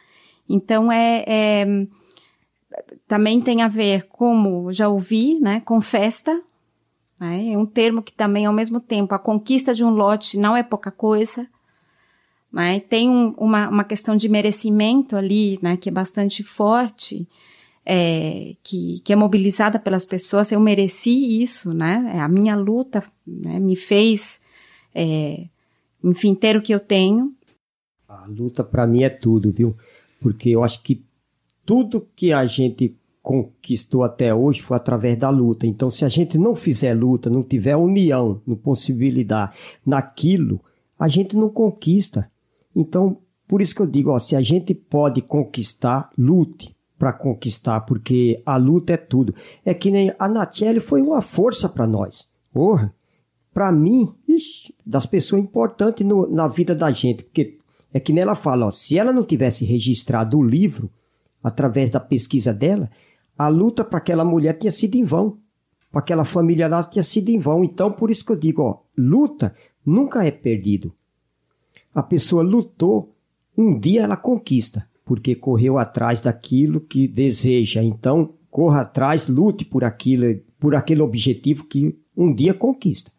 Então 0.49 0.91
é, 0.91 1.25
é 1.25 1.87
também 3.07 3.41
tem 3.41 3.63
a 3.63 3.69
ver, 3.69 4.09
como 4.09 4.73
já 4.73 4.89
ouvi, 4.89 5.39
né, 5.39 5.61
com 5.61 5.81
festa. 5.81 6.43
Né, 7.21 7.53
é 7.53 7.57
um 7.57 7.65
termo 7.65 8.03
que 8.03 8.13
também, 8.13 8.47
ao 8.47 8.53
mesmo 8.53 8.81
tempo, 8.81 9.15
a 9.15 9.19
conquista 9.19 9.73
de 9.73 9.85
um 9.85 9.91
lote 9.91 10.37
não 10.39 10.57
é 10.57 10.63
pouca 10.65 10.91
coisa. 10.91 11.49
Né, 12.55 12.79
tem 12.79 13.11
um, 13.11 13.35
uma, 13.37 13.69
uma 13.69 13.85
questão 13.85 14.17
de 14.17 14.29
merecimento 14.29 15.17
ali, 15.17 15.59
né, 15.61 15.77
que 15.77 15.89
é 15.89 15.93
bastante 15.93 16.43
forte. 16.45 17.27
é, 17.85 18.57
que, 18.63 19.01
que 19.01 19.13
é 19.13 19.17
mobilizada 19.17 19.79
pelas 19.79 20.05
pessoas, 20.05 20.51
eu 20.51 20.61
mereci 20.61 21.43
isso, 21.43 21.75
né? 21.75 22.13
É, 22.15 22.21
a 22.21 22.29
minha 22.29 22.57
luta 22.57 23.05
né, 23.27 23.59
me 23.59 23.77
fez, 23.77 24.41
é, 24.95 25.47
enfim, 26.03 26.35
ter 26.35 26.57
o 26.57 26.63
que 26.63 26.73
eu 26.73 26.81
tenho. 26.81 27.35
A 28.09 28.25
luta 28.27 28.65
para 28.65 28.87
mim 28.87 29.03
é 29.03 29.11
tudo, 29.11 29.53
viu? 29.53 29.77
Porque 30.21 30.49
eu 30.49 30.65
acho 30.65 30.83
que 30.83 31.05
tudo 31.67 32.09
que 32.17 32.33
a 32.33 32.47
gente 32.47 32.97
conquistou 33.23 34.03
até 34.03 34.35
hoje 34.35 34.63
foi 34.63 34.77
através 34.77 35.19
da 35.19 35.29
luta. 35.29 35.67
Então, 35.67 35.91
se 35.91 36.05
a 36.05 36.09
gente 36.09 36.39
não 36.39 36.55
fizer 36.55 36.95
luta, 36.95 37.29
não 37.29 37.43
tiver 37.43 37.77
união, 37.77 38.41
não 38.47 38.57
possibilidade 38.57 39.53
naquilo, 39.85 40.61
a 40.99 41.09
gente 41.09 41.37
não 41.37 41.51
conquista. 41.51 42.31
Então, 42.75 43.19
por 43.47 43.61
isso 43.61 43.75
que 43.75 43.83
eu 43.83 43.87
digo, 43.87 44.11
ó, 44.11 44.19
se 44.19 44.35
a 44.35 44.41
gente 44.41 44.75
pode 44.75 45.23
conquistar, 45.23 46.11
lute 46.17 46.75
para 46.99 47.13
conquistar, 47.13 47.81
porque 47.81 48.43
a 48.47 48.57
luta 48.57 48.95
é 48.95 48.97
tudo. 48.97 49.35
É 49.65 49.75
que 49.75 49.91
nem 49.91 50.13
a 50.19 50.29
Natiele 50.29 50.81
foi 50.81 51.03
uma 51.03 51.21
força 51.21 51.69
para 51.69 51.87
nós. 51.87 52.27
Porra, 52.53 52.95
para 53.53 53.71
mim, 53.71 54.15
ixi, 54.27 54.75
das 54.85 55.07
pessoas 55.07 55.43
importantes 55.43 56.07
no, 56.07 56.27
na 56.29 56.49
vida 56.49 56.75
da 56.75 56.91
gente, 56.91 57.25
porque 57.25 57.59
é 57.93 58.01
que 58.01 58.13
nem 58.13 58.23
ela 58.23 58.35
fala, 58.35 58.67
ó, 58.67 58.71
se 58.71 58.99
ela 58.99 59.13
não 59.13 59.23
tivesse 59.23 59.65
registrado 59.65 60.39
o 60.39 60.43
livro 60.43 60.91
através 61.43 61.91
da 61.91 62.01
pesquisa 62.01 62.53
dela, 62.53 62.91
a 63.37 63.49
luta 63.49 63.85
para 63.85 63.99
aquela 63.99 64.25
mulher 64.25 64.59
tinha 64.59 64.73
sido 64.73 64.97
em 64.97 65.05
vão. 65.05 65.39
Para 65.93 66.01
aquela 66.01 66.25
família 66.25 66.67
lá 66.67 66.83
tinha 66.83 67.03
sido 67.03 67.29
em 67.29 67.39
vão. 67.39 67.63
Então, 67.63 67.93
por 67.93 68.11
isso 68.11 68.25
que 68.25 68.33
eu 68.33 68.37
digo, 68.37 68.63
ó, 68.63 68.79
luta 68.97 69.55
nunca 69.85 70.25
é 70.25 70.31
perdido. 70.31 70.93
A 71.95 72.03
pessoa 72.03 72.43
lutou, 72.43 73.15
um 73.57 73.79
dia 73.79 74.03
ela 74.03 74.17
conquista, 74.17 74.85
porque 75.05 75.37
correu 75.37 75.79
atrás 75.79 76.21
daquilo 76.21 76.81
que 76.81 77.07
deseja. 77.07 77.85
Então, 77.85 78.35
corra 78.51 78.81
atrás, 78.81 79.29
lute 79.29 79.65
por 79.65 79.85
aquilo, 79.85 80.41
por 80.59 80.75
aquele 80.75 81.03
objetivo 81.03 81.65
que 81.65 81.97
um 82.17 82.35
dia 82.35 82.53
conquista. 82.53 83.13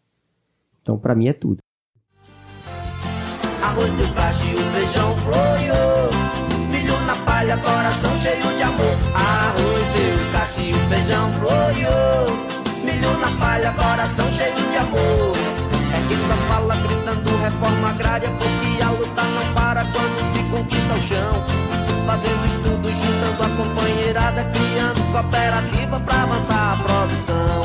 Então, 0.82 0.98
para 0.98 1.16
mim 1.16 1.28
é 1.30 1.34
tudo. 1.34 1.60
Arroz 3.64 3.92
do 3.94 4.14
baixo 4.14 4.46
e 4.46 4.56
o 4.56 4.58
feijão 4.58 5.16
floreou. 5.16 6.10
Milho 6.70 7.00
na 7.08 7.16
palha, 7.26 7.58
coração 7.58 8.20
cheio 8.20 8.58
de 8.58 8.64
amor. 8.64 8.96
Arroz 9.16 9.88
deu 9.94 10.32
cacho 10.34 10.62
e 10.62 10.72
o 10.72 10.90
feijão 10.90 11.32
floreou. 11.32 12.26
Milho 12.84 13.18
na 13.20 13.40
palha, 13.40 13.72
coração 13.72 14.28
cheio 14.32 14.54
de 14.54 14.78
amor. 14.78 15.34
É 15.94 16.08
quem 16.08 16.18
fala 16.48 16.76
gritando 16.76 17.35
reforma 17.46 17.90
agrária, 17.90 18.28
porque 18.30 18.82
a 18.82 18.90
luta 18.90 19.22
não 19.24 19.54
para 19.54 19.84
quando 19.86 20.34
se 20.34 20.44
conquista 20.50 20.94
o 20.94 21.02
chão. 21.02 21.32
Fazendo 22.06 22.46
estudo, 22.46 22.90
juntando 22.92 23.44
a 23.44 23.50
companheirada, 23.58 24.44
criando 24.46 25.12
cooperativa 25.12 26.00
para 26.00 26.24
avançar 26.24 26.74
a 26.74 26.84
produção. 26.84 27.64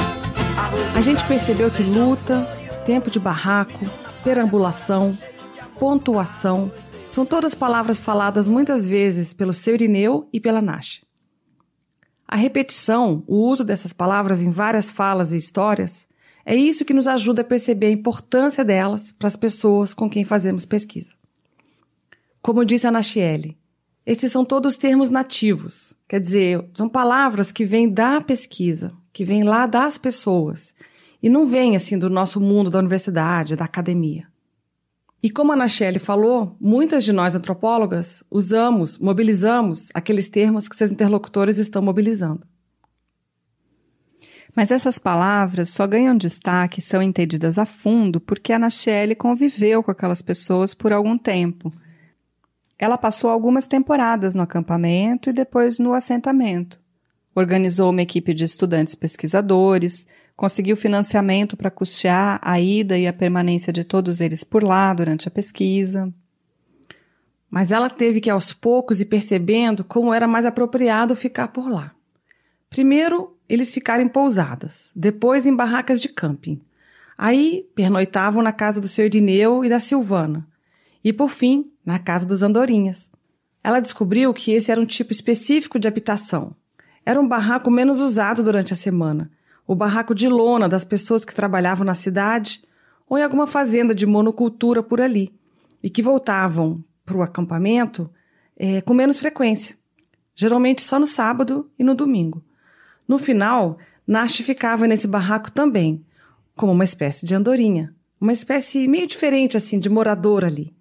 A 0.95 1.01
gente 1.01 1.25
percebeu 1.25 1.71
que 1.71 1.83
luta, 1.83 2.43
tempo 2.85 3.11
de 3.11 3.19
barraco, 3.19 3.87
perambulação, 4.23 5.17
pontuação, 5.79 6.71
são 7.09 7.25
todas 7.25 7.55
palavras 7.55 7.99
faladas 7.99 8.47
muitas 8.47 8.87
vezes 8.87 9.33
pelo 9.33 9.53
seu 9.53 9.75
Irineu 9.75 10.29
e 10.33 10.41
pela 10.41 10.61
Nash. 10.61 11.03
A 12.29 12.37
repetição, 12.37 13.25
o 13.27 13.49
uso 13.49 13.65
dessas 13.65 13.93
palavras 13.93 14.43
em 14.43 14.51
várias 14.51 14.91
falas 14.91 15.33
e 15.33 15.37
histórias, 15.37 16.07
é 16.45 16.55
isso 16.55 16.85
que 16.85 16.95
nos 16.95 17.07
ajuda 17.07 17.43
a 17.43 17.45
perceber 17.45 17.87
a 17.87 17.91
importância 17.91 18.65
delas 18.65 19.13
para 19.13 19.29
as 19.29 19.37
pessoas 19.37 19.93
com 19.93 20.09
quem 20.09 20.25
fazemos 20.25 20.65
pesquisa. 20.65 21.13
Como 22.43 22.65
disse 22.65 22.87
a 22.87 22.91
Nachiele, 22.91 23.59
esses 24.07 24.33
são 24.33 24.45
todos 24.45 24.77
termos 24.77 25.11
nativos, 25.11 25.95
quer 26.09 26.21
dizer, 26.21 26.65
são 26.75 26.89
palavras 26.89 27.53
que 27.53 27.65
vêm 27.65 27.89
da 27.89 28.21
pesquisa, 28.21 28.93
que 29.13 29.25
vêm 29.25 29.45
lá 29.45 29.67
das 29.67 29.99
pessoas, 29.99 30.75
e 31.23 31.29
não 31.29 31.47
vêm 31.47 31.77
assim 31.77 31.99
do 31.99 32.09
nosso 32.09 32.41
mundo 32.41 32.71
da 32.71 32.79
universidade, 32.79 33.57
da 33.57 33.65
academia. 33.67 34.27
E 35.23 35.29
como 35.29 35.53
a 35.53 35.57
Nachelle 35.57 35.99
falou, 35.99 36.57
muitas 36.59 37.05
de 37.05 37.13
nós 37.13 37.35
antropólogas 37.35 38.25
usamos, 38.31 38.97
mobilizamos 38.97 39.91
aqueles 39.93 40.29
termos 40.29 40.67
que 40.67 40.75
seus 40.75 40.91
interlocutores 40.91 41.59
estão 41.59 41.83
mobilizando. 41.83 42.47
Mas 44.55 44.71
essas 44.71 44.99
palavras 44.99 45.69
só 45.69 45.87
ganham 45.87 46.17
destaque 46.17 46.81
e 46.81 46.83
são 46.83 47.03
entendidas 47.03 47.59
a 47.59 47.65
fundo 47.65 48.21
porque 48.21 48.53
a 48.53 48.59
Nachelle 48.59 49.15
conviveu 49.15 49.83
com 49.83 49.91
aquelas 49.91 50.21
pessoas 50.21 50.75
por 50.75 50.93
algum 50.93 51.17
tempo. 51.17 51.73
Ela 52.79 52.99
passou 52.99 53.31
algumas 53.31 53.69
temporadas 53.69 54.35
no 54.35 54.43
acampamento 54.43 55.31
e 55.31 55.33
depois 55.33 55.79
no 55.79 55.93
assentamento. 55.93 56.81
Organizou 57.35 57.91
uma 57.91 58.03
equipe 58.03 58.35
de 58.35 58.45
estudantes 58.45 58.95
pesquisadores, 58.95 60.07
conseguiu 60.35 60.77
financiamento 60.77 61.57
para 61.57 61.71
custear 61.71 62.41
a 62.43 62.59
ida 62.59 62.99
e 62.99 63.07
a 63.07 63.13
permanência 63.13 63.73
de 63.73 63.85
todos 63.85 64.21
eles 64.21 64.43
por 64.43 64.65
lá 64.65 64.93
durante 64.95 65.29
a 65.29 65.31
pesquisa. 65.31 66.13
Mas 67.51 67.71
ela 67.71 67.91
teve 67.91 68.21
que, 68.21 68.31
aos 68.31 68.53
poucos, 68.53 69.01
ir 69.01 69.07
percebendo 69.07 69.85
como 69.85 70.15
era 70.15 70.27
mais 70.27 70.47
apropriado 70.47 71.15
ficar 71.15 71.49
por 71.49 71.69
lá. 71.69 71.93
Primeiro, 72.71 73.37
eles 73.51 73.73
ficaram 73.73 74.05
em 74.05 74.09
pousadas, 74.09 74.91
depois 74.95 75.45
em 75.45 75.57
barracas 75.57 76.01
de 76.01 76.09
camping. 76.09 76.61
Aí, 77.19 77.69
pernoitavam 77.75 78.45
na 78.45 78.53
casa 78.53 78.81
do 78.81 78.87
seu 78.87 79.05
Irineu 79.05 79.65
e 79.65 79.69
da 79.69 79.81
Silvana. 79.81 80.47
E, 81.03 81.13
por 81.13 81.31
fim, 81.31 81.73
na 81.85 81.99
casa 81.99 82.25
dos 82.25 82.45
Andorinhas. 82.45 83.11
Ela 83.63 83.81
descobriu 83.81 84.33
que 84.33 84.53
esse 84.53 84.71
era 84.71 84.81
um 84.81 84.87
tipo 84.87 85.13
específico 85.13 85.81
de 85.81 85.89
habitação. 85.89 86.55
Era 87.05 87.21
um 87.21 87.27
barraco 87.27 87.73
menos 87.73 87.99
usado 87.99 88.45
durante 88.45 88.73
a 88.73 88.77
semana, 88.77 89.29
o 89.67 89.75
barraco 89.75 90.15
de 90.15 90.29
lona 90.29 90.69
das 90.69 90.85
pessoas 90.85 91.25
que 91.25 91.35
trabalhavam 91.35 91.85
na 91.85 91.95
cidade 91.95 92.63
ou 93.09 93.19
em 93.19 93.25
alguma 93.25 93.49
fazenda 93.49 93.93
de 93.93 94.07
monocultura 94.07 94.81
por 94.81 95.01
ali 95.01 95.35
e 95.83 95.91
que 95.91 96.03
voltavam 96.03 96.85
para 97.05 97.17
o 97.17 97.23
acampamento 97.23 98.09
é, 98.57 98.81
com 98.81 98.95
menos 98.95 99.19
frequência, 99.19 99.77
geralmente 100.37 100.83
só 100.83 101.01
no 101.01 101.07
sábado 101.07 101.69
e 101.77 101.83
no 101.83 101.97
domingo. 101.97 102.45
No 103.11 103.19
final, 103.19 103.77
Nash 104.07 104.37
ficava 104.37 104.87
nesse 104.87 105.09
barraco 105.09 105.51
também, 105.51 106.05
como 106.55 106.71
uma 106.71 106.85
espécie 106.85 107.27
de 107.27 107.35
andorinha, 107.35 107.93
uma 108.21 108.33
espécie 108.33 108.87
meio 108.87 109.09
diferente 109.09 109.57
assim 109.57 109.81
de 109.81 109.89
morador 109.89 110.45
ali. 110.45 110.73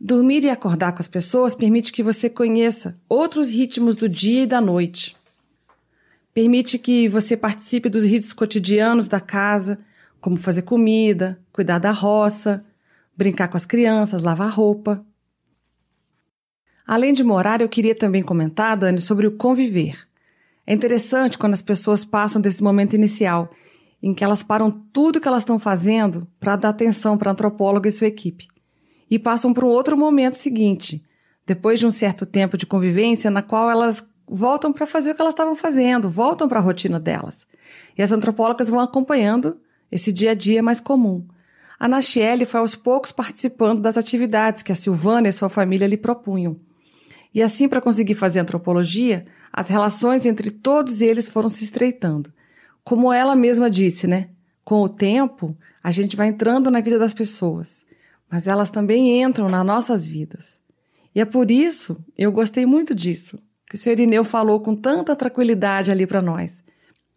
Dormir 0.00 0.44
e 0.44 0.50
acordar 0.50 0.92
com 0.92 1.00
as 1.00 1.08
pessoas 1.08 1.52
permite 1.52 1.92
que 1.92 2.00
você 2.00 2.30
conheça 2.30 2.96
outros 3.08 3.50
ritmos 3.50 3.96
do 3.96 4.08
dia 4.08 4.44
e 4.44 4.46
da 4.46 4.60
noite 4.60 5.16
Permite 6.32 6.78
que 6.78 7.08
você 7.08 7.36
participe 7.36 7.88
dos 7.88 8.04
ritos 8.04 8.32
cotidianos 8.32 9.08
da 9.08 9.18
casa, 9.18 9.80
como 10.20 10.36
fazer 10.36 10.62
comida, 10.62 11.40
cuidar 11.52 11.80
da 11.80 11.90
roça, 11.90 12.64
brincar 13.16 13.48
com 13.48 13.56
as 13.56 13.66
crianças, 13.66 14.22
lavar 14.22 14.48
roupa. 14.48 15.04
Além 16.86 17.12
de 17.12 17.24
morar, 17.24 17.60
eu 17.60 17.68
queria 17.68 17.96
também 17.96 18.22
comentar, 18.22 18.76
Dani, 18.76 19.00
sobre 19.00 19.26
o 19.26 19.32
conviver. 19.32 20.06
É 20.66 20.72
interessante 20.72 21.36
quando 21.36 21.54
as 21.54 21.62
pessoas 21.62 22.04
passam 22.04 22.40
desse 22.40 22.62
momento 22.62 22.94
inicial, 22.94 23.50
em 24.02 24.14
que 24.14 24.24
elas 24.24 24.42
param 24.42 24.70
tudo 24.70 25.20
que 25.20 25.28
elas 25.28 25.42
estão 25.42 25.58
fazendo 25.58 26.26
para 26.38 26.56
dar 26.56 26.68
atenção 26.70 27.16
para 27.16 27.30
a 27.30 27.32
antropóloga 27.32 27.88
e 27.88 27.92
sua 27.92 28.06
equipe, 28.06 28.48
e 29.10 29.18
passam 29.18 29.52
para 29.52 29.66
um 29.66 29.68
outro 29.68 29.96
momento 29.96 30.34
seguinte, 30.34 31.04
depois 31.46 31.78
de 31.78 31.86
um 31.86 31.90
certo 31.90 32.24
tempo 32.24 32.56
de 32.56 32.66
convivência, 32.66 33.30
na 33.30 33.42
qual 33.42 33.70
elas 33.70 34.06
voltam 34.28 34.72
para 34.72 34.86
fazer 34.86 35.10
o 35.10 35.14
que 35.14 35.20
elas 35.20 35.34
estavam 35.34 35.54
fazendo, 35.54 36.08
voltam 36.08 36.48
para 36.48 36.58
a 36.58 36.62
rotina 36.62 36.98
delas. 36.98 37.46
E 37.96 38.02
as 38.02 38.12
antropólogas 38.12 38.70
vão 38.70 38.80
acompanhando 38.80 39.58
esse 39.90 40.12
dia 40.12 40.30
a 40.30 40.34
dia 40.34 40.62
mais 40.62 40.80
comum. 40.80 41.26
A 41.78 41.88
Nachiele 41.88 42.46
foi 42.46 42.60
aos 42.60 42.74
poucos 42.74 43.12
participando 43.12 43.80
das 43.80 43.98
atividades 43.98 44.62
que 44.62 44.72
a 44.72 44.74
Silvana 44.74 45.28
e 45.28 45.32
sua 45.32 45.48
família 45.48 45.86
lhe 45.86 45.96
propunham. 45.96 46.56
E 47.34 47.42
assim, 47.42 47.68
para 47.68 47.80
conseguir 47.80 48.14
fazer 48.14 48.40
antropologia, 48.40 49.26
as 49.52 49.68
relações 49.68 50.24
entre 50.24 50.50
todos 50.50 51.02
eles 51.02 51.28
foram 51.28 51.50
se 51.50 51.62
estreitando. 51.62 52.32
Como 52.82 53.12
ela 53.12 53.36
mesma 53.36 53.70
disse, 53.70 54.06
né? 54.06 54.30
Com 54.64 54.80
o 54.80 54.88
tempo, 54.88 55.56
a 55.82 55.90
gente 55.90 56.16
vai 56.16 56.28
entrando 56.28 56.70
na 56.70 56.80
vida 56.80 56.98
das 56.98 57.12
pessoas, 57.12 57.84
mas 58.30 58.46
elas 58.46 58.70
também 58.70 59.22
entram 59.22 59.48
nas 59.48 59.66
nossas 59.66 60.06
vidas. 60.06 60.60
E 61.14 61.20
é 61.20 61.24
por 61.24 61.50
isso 61.50 62.02
eu 62.16 62.32
gostei 62.32 62.64
muito 62.64 62.94
disso, 62.94 63.38
que 63.68 63.74
o 63.74 63.78
senhor 63.78 63.94
Irineu 63.94 64.24
falou 64.24 64.60
com 64.60 64.74
tanta 64.74 65.14
tranquilidade 65.14 65.90
ali 65.90 66.06
para 66.06 66.22
nós. 66.22 66.64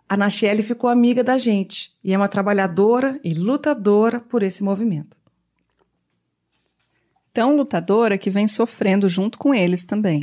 A 0.07 0.17
Nachelle 0.17 0.61
ficou 0.61 0.89
amiga 0.89 1.23
da 1.23 1.38
gente 1.38 1.91
e 2.03 2.13
é 2.13 2.17
uma 2.17 2.27
trabalhadora 2.27 3.19
e 3.23 3.33
lutadora 3.33 4.19
por 4.19 4.43
esse 4.43 4.63
movimento. 4.63 5.15
Tão 7.33 7.55
lutadora 7.55 8.17
que 8.17 8.29
vem 8.29 8.47
sofrendo 8.47 9.09
junto 9.09 9.38
com 9.38 9.53
eles 9.53 9.83
também. 9.83 10.21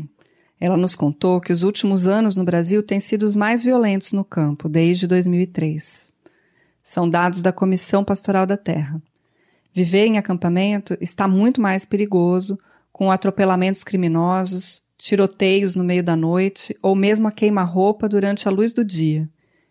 Ela 0.65 0.77
nos 0.77 0.95
contou 0.95 1.41
que 1.41 1.53
os 1.53 1.65
últimos 1.65 2.07
anos 2.07 2.37
no 2.37 2.45
Brasil 2.45 2.85
têm 2.85 3.01
sido 3.01 3.25
os 3.25 3.35
mais 3.35 3.65
violentos 3.65 4.13
no 4.13 4.25
campo, 4.25 4.69
desde 4.69 5.09
2003. 5.09 6.13
São 6.81 7.11
dados 7.11 7.43
da 7.43 7.53
Comissão 7.53 8.05
Pastoral 8.05 8.47
da 8.47 8.57
Terra. 8.57 9.03
Viver 9.75 10.07
em 10.07 10.19
acampamento 10.19 10.97
está 11.01 11.27
muito 11.27 11.61
mais 11.61 11.85
perigoso, 11.85 12.57
com 12.93 13.11
atropelamentos 13.11 13.83
criminosos, 13.83 14.85
tiroteios 14.97 15.75
no 15.75 15.83
meio 15.83 16.05
da 16.05 16.15
noite 16.15 16.79
ou 16.81 16.95
mesmo 16.95 17.27
a 17.27 17.33
queima-roupa 17.33 18.09
durante 18.09 18.47
a 18.47 18.51
luz 18.53 18.73
do 18.73 18.85
dia, 18.85 19.29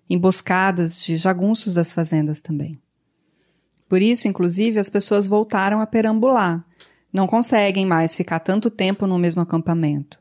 emboscadas 0.10 1.02
de 1.02 1.16
jagunços 1.16 1.74
das 1.74 1.94
fazendas 1.94 2.42
também. 2.42 2.78
Por 3.88 4.02
isso, 4.02 4.28
inclusive, 4.28 4.78
as 4.78 4.90
pessoas 4.90 5.26
voltaram 5.26 5.80
a 5.80 5.88
perambular, 5.88 6.66
não 7.14 7.28
conseguem 7.28 7.86
mais 7.86 8.14
ficar 8.14 8.40
tanto 8.40 8.70
tempo 8.70 9.08
no 9.08 9.18
mesmo 9.18 9.42
acampamento. 9.42 10.21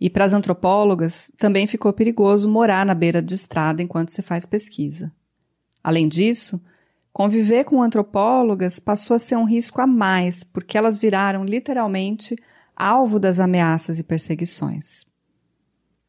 E 0.00 0.08
para 0.08 0.24
as 0.24 0.32
antropólogas, 0.32 1.30
também 1.36 1.66
ficou 1.66 1.92
perigoso 1.92 2.48
morar 2.48 2.86
na 2.86 2.94
beira 2.94 3.20
de 3.20 3.34
estrada 3.34 3.82
enquanto 3.82 4.10
se 4.10 4.22
faz 4.22 4.46
pesquisa. 4.46 5.12
Além 5.84 6.08
disso, 6.08 6.60
conviver 7.12 7.64
com 7.64 7.82
antropólogas 7.82 8.78
passou 8.78 9.14
a 9.14 9.18
ser 9.18 9.36
um 9.36 9.44
risco 9.44 9.80
a 9.80 9.86
mais, 9.86 10.42
porque 10.42 10.78
elas 10.78 10.96
viraram 10.96 11.44
literalmente 11.44 12.34
alvo 12.74 13.18
das 13.18 13.38
ameaças 13.38 13.98
e 13.98 14.02
perseguições. 14.02 15.04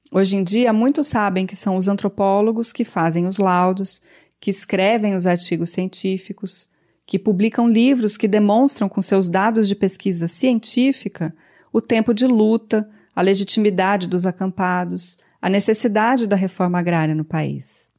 Hoje 0.09 0.37
em 0.37 0.43
dia, 0.43 0.71
muitos 0.71 1.07
sabem 1.07 1.45
que 1.45 1.55
são 1.55 1.75
os 1.75 1.87
antropólogos 1.87 2.71
que 2.71 2.85
fazem 2.85 3.27
os 3.27 3.37
laudos, 3.37 4.01
que 4.39 4.49
escrevem 4.49 5.15
os 5.15 5.27
artigos 5.27 5.69
científicos, 5.69 6.69
que 7.05 7.19
publicam 7.19 7.67
livros 7.67 8.15
que 8.15 8.27
demonstram 8.27 8.87
com 8.87 9.01
seus 9.01 9.27
dados 9.27 9.67
de 9.67 9.75
pesquisa 9.75 10.27
científica 10.27 11.35
o 11.73 11.81
tempo 11.81 12.13
de 12.13 12.25
luta, 12.25 12.89
a 13.16 13.22
legitimidade 13.22 14.07
dos 14.07 14.26
acampados, 14.26 15.18
a 15.41 15.49
necessidade 15.49 16.28
da 16.28 16.36
reforma 16.36 16.80
agrária 16.80 17.16
no 17.16 17.26
país. 17.26 17.91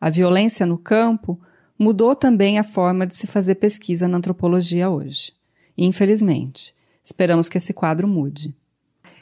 A 0.00 0.10
violência 0.10 0.66
no 0.66 0.78
campo 0.78 1.40
mudou 1.78 2.14
também 2.14 2.58
a 2.58 2.64
forma 2.64 3.06
de 3.06 3.14
se 3.14 3.26
fazer 3.26 3.56
pesquisa 3.56 4.08
na 4.08 4.18
antropologia 4.18 4.88
hoje. 4.90 5.32
Infelizmente, 5.76 6.74
Esperamos 7.06 7.48
que 7.48 7.56
esse 7.56 7.72
quadro 7.72 8.08
mude. 8.08 8.52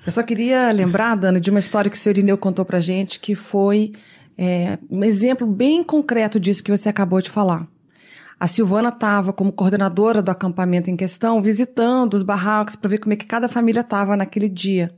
Eu 0.07 0.11
só 0.11 0.23
queria 0.23 0.73
lembrar, 0.73 1.15
Dana, 1.17 1.39
de 1.39 1.51
uma 1.51 1.59
história 1.59 1.91
que 1.91 1.97
o 1.97 2.01
senhor 2.01 2.17
Irineu 2.17 2.39
contou 2.39 2.65
pra 2.65 2.81
gente, 2.81 3.21
que 3.21 3.35
foi 3.35 3.93
é, 4.39 4.79
um 4.91 5.05
exemplo 5.05 5.47
bem 5.47 5.85
concreto 5.85 6.41
disso 6.41 6.65
que 6.65 6.71
você 6.71 6.89
acabou 6.89 7.21
de 7.21 7.29
falar. 7.29 7.69
A 8.41 8.47
Silvana 8.47 8.89
estava 8.89 9.35
como 9.35 9.53
coordenadora 9.53 10.23
do 10.23 10.31
acampamento 10.31 10.91
em 10.91 10.97
questão, 10.97 11.43
visitando 11.43 12.15
os 12.15 12.23
barracos 12.23 12.75
para 12.75 12.89
ver 12.89 12.99
como 12.99 13.13
é 13.13 13.17
que 13.17 13.27
cada 13.27 13.51
família 13.51 13.83
estava 13.83 14.17
naquele 14.17 14.49
dia. 14.49 14.91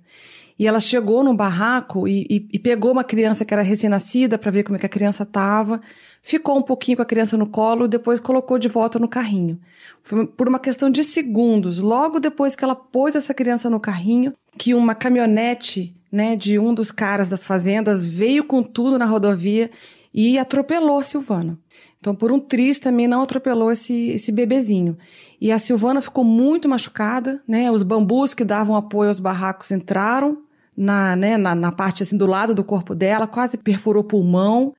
E 0.59 0.66
ela 0.66 0.80
chegou 0.80 1.22
no 1.22 1.34
barraco 1.34 2.09
e, 2.09 2.26
e, 2.30 2.48
e 2.54 2.59
pegou 2.59 2.92
uma 2.92 3.04
criança 3.04 3.44
que 3.44 3.52
era 3.52 3.62
recém-nascida 3.62 4.38
para 4.38 4.50
ver 4.50 4.62
como 4.62 4.76
é 4.76 4.78
que 4.78 4.86
a 4.86 4.90
criança 4.90 5.22
estava, 5.22 5.80
ficou 6.22 6.57
um 6.57 6.62
pouquinho 6.62 6.96
com 6.96 7.02
a 7.02 7.07
criança 7.07 7.36
no 7.36 7.46
colo, 7.46 7.86
depois 7.86 8.18
colocou 8.18 8.59
de 8.59 8.68
volta 8.68 8.98
no 8.98 9.07
carrinho. 9.07 9.61
Foi 10.02 10.26
por 10.26 10.48
uma 10.48 10.59
questão 10.59 10.88
de 10.88 11.04
segundos, 11.04 11.78
logo 11.78 12.18
depois 12.18 12.57
que 12.57 12.64
ela 12.64 12.74
pôs 12.74 13.14
essa 13.14 13.34
criança 13.34 13.68
no 13.68 13.78
carrinho, 13.78 14.32
que 14.57 14.72
uma 14.72 14.94
caminhonete 14.94 15.94
né, 16.11 16.34
de 16.34 16.59
um 16.59 16.72
dos 16.72 16.90
caras 16.90 17.28
das 17.28 17.44
fazendas 17.44 18.04
veio 18.04 18.44
com 18.44 18.62
tudo 18.62 18.98
na 18.98 19.04
rodovia 19.04 19.70
e 20.14 20.38
atropelou 20.38 20.98
a 20.98 21.02
Silvana. 21.02 21.59
Então, 22.00 22.14
por 22.14 22.32
um 22.32 22.40
triz 22.40 22.78
também 22.78 23.07
não 23.07 23.20
atropelou 23.20 23.70
esse, 23.70 24.11
esse 24.11 24.32
bebezinho. 24.32 24.96
E 25.40 25.52
a 25.52 25.59
Silvana 25.59 26.00
ficou 26.00 26.24
muito 26.24 26.68
machucada, 26.68 27.42
né? 27.46 27.70
Os 27.70 27.82
bambus 27.82 28.32
que 28.32 28.44
davam 28.44 28.76
apoio 28.76 29.09
aos 29.09 29.20
barracos 29.20 29.70
entraram 29.70 30.38
na, 30.76 31.16
né, 31.16 31.36
na, 31.36 31.54
na 31.54 31.72
parte 31.72 32.02
assim 32.02 32.16
do 32.16 32.26
lado 32.26 32.54
do 32.54 32.64
corpo 32.64 32.94
dela, 32.94 33.26
quase 33.26 33.56
perfurou 33.56 34.04
pulmão. 34.04 34.74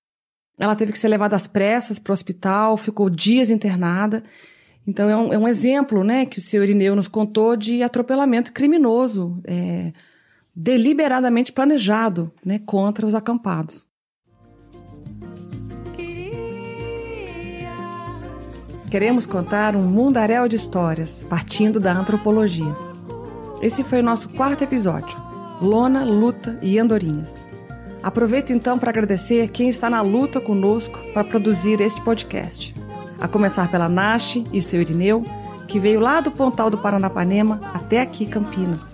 Ela 0.60 0.76
teve 0.76 0.92
que 0.92 1.00
ser 1.00 1.08
levada 1.08 1.36
às 1.36 1.48
pressas 1.48 2.00
para 2.00 2.12
o 2.12 2.14
hospital, 2.14 2.78
ficou 2.78 3.10
dias 3.10 3.50
internada. 3.50 4.24
Então, 4.86 5.10
é 5.10 5.18
um, 5.18 5.34
é 5.34 5.38
um, 5.38 5.48
exemplo 5.48 6.04
né, 6.04 6.26
que 6.26 6.40
o 6.40 6.42
senhor 6.42 6.64
Irineu 6.64 6.96
nos 6.96 7.10
contou 7.10 7.58
de 7.58 7.84
atropelamento 7.84 8.54
criminoso, 8.54 9.40
é, 9.46 9.92
deliberadamente 10.56 11.52
planejado 11.52 12.32
né, 12.44 12.60
contra 12.66 13.06
os 13.06 13.14
acampados. 13.14 13.86
Queremos 18.90 19.26
contar 19.26 19.76
um 19.76 19.84
mundaréu 19.84 20.48
de 20.48 20.56
histórias, 20.56 21.26
partindo 21.30 21.78
da 21.78 21.92
antropologia. 21.92 22.74
Esse 23.62 23.84
foi 23.84 24.00
o 24.00 24.04
nosso 24.04 24.30
quarto 24.30 24.64
episódio: 24.64 25.27
Lona, 25.62 26.04
Luta 26.04 26.58
e 26.62 26.78
Andorinhas. 26.78 27.42
Aproveito 28.04 28.52
então 28.54 28.78
para 28.78 28.90
agradecer 28.90 29.50
quem 29.50 29.70
está 29.70 29.90
na 29.90 30.02
luta 30.02 30.40
conosco 30.40 30.98
para 31.14 31.24
produzir 31.24 31.82
este 31.82 32.02
podcast. 32.02 32.76
A 33.20 33.28
começar 33.28 33.70
pela 33.70 33.90
Nash 33.90 34.42
e 34.54 34.62
seu 34.62 34.80
Irineu, 34.80 35.26
que 35.68 35.80
veio 35.80 36.00
lá 36.00 36.22
do 36.22 36.32
Pontal 36.32 36.70
do 36.70 36.78
Paranapanema 36.78 37.60
até 37.74 38.02
aqui, 38.02 38.26
Campinas. 38.26 38.94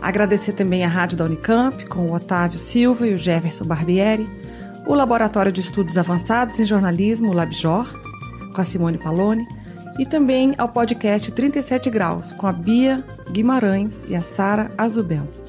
Agradecer 0.00 0.52
também 0.52 0.84
a 0.84 0.88
Rádio 0.88 1.16
da 1.16 1.24
Unicamp, 1.24 1.86
com 1.86 2.06
o 2.06 2.14
Otávio 2.14 2.58
Silva 2.58 3.06
e 3.06 3.14
o 3.14 3.18
Jefferson 3.18 3.64
Barbieri, 3.64 4.28
o 4.86 4.94
Laboratório 4.94 5.50
de 5.50 5.60
Estudos 5.60 5.98
Avançados 5.98 6.60
em 6.60 6.64
Jornalismo, 6.64 7.30
o 7.30 7.34
LabJOR, 7.34 7.86
com 8.54 8.60
a 8.60 8.64
Simone 8.64 8.98
Palone, 8.98 9.46
e 9.98 10.06
também 10.06 10.54
ao 10.56 10.68
podcast 10.68 11.32
37 11.32 11.90
Graus, 11.90 12.30
com 12.32 12.46
a 12.46 12.52
Bia 12.52 13.02
Guimarães 13.32 14.06
e 14.08 14.14
a 14.14 14.20
Sara 14.20 14.70
Azubel. 14.78 15.47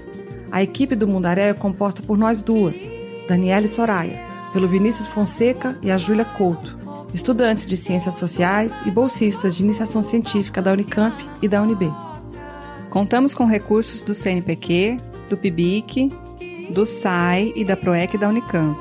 A 0.52 0.64
equipe 0.64 0.96
do 0.96 1.08
Mundaré 1.08 1.50
é 1.50 1.54
composta 1.54 2.02
por 2.02 2.18
nós 2.18 2.42
duas, 2.42 2.92
Daniela 3.28 3.66
e 3.66 3.70
Soraya, 3.70 4.20
pelo 4.52 4.68
Vinícius 4.68 5.08
Fonseca 5.08 5.78
e 5.82 5.92
a 5.92 5.98
Júlia 5.98 6.26
Couto, 6.26 6.78
estudantes 7.14 7.66
de 7.66 7.78
Ciências 7.78 8.16
Sociais 8.16 8.74
e 8.86 8.92
bolsistas 8.92 9.56
de 9.56 9.64
Iniciação 9.64 10.02
Científica 10.02 10.62
da 10.62 10.72
Unicamp 10.74 11.16
e 11.42 11.48
da 11.48 11.62
UNB. 11.62 11.94
Contamos 12.90 13.36
com 13.36 13.46
recursos 13.46 14.02
do 14.02 14.16
CNPq, 14.16 14.98
do 15.30 15.38
PIBIC, 15.38 16.12
do 16.72 16.86
SAI 16.86 17.54
e 17.56 17.64
da 17.64 17.78
PROEC 17.78 18.18
da 18.18 18.30
Unicamp. 18.30 18.80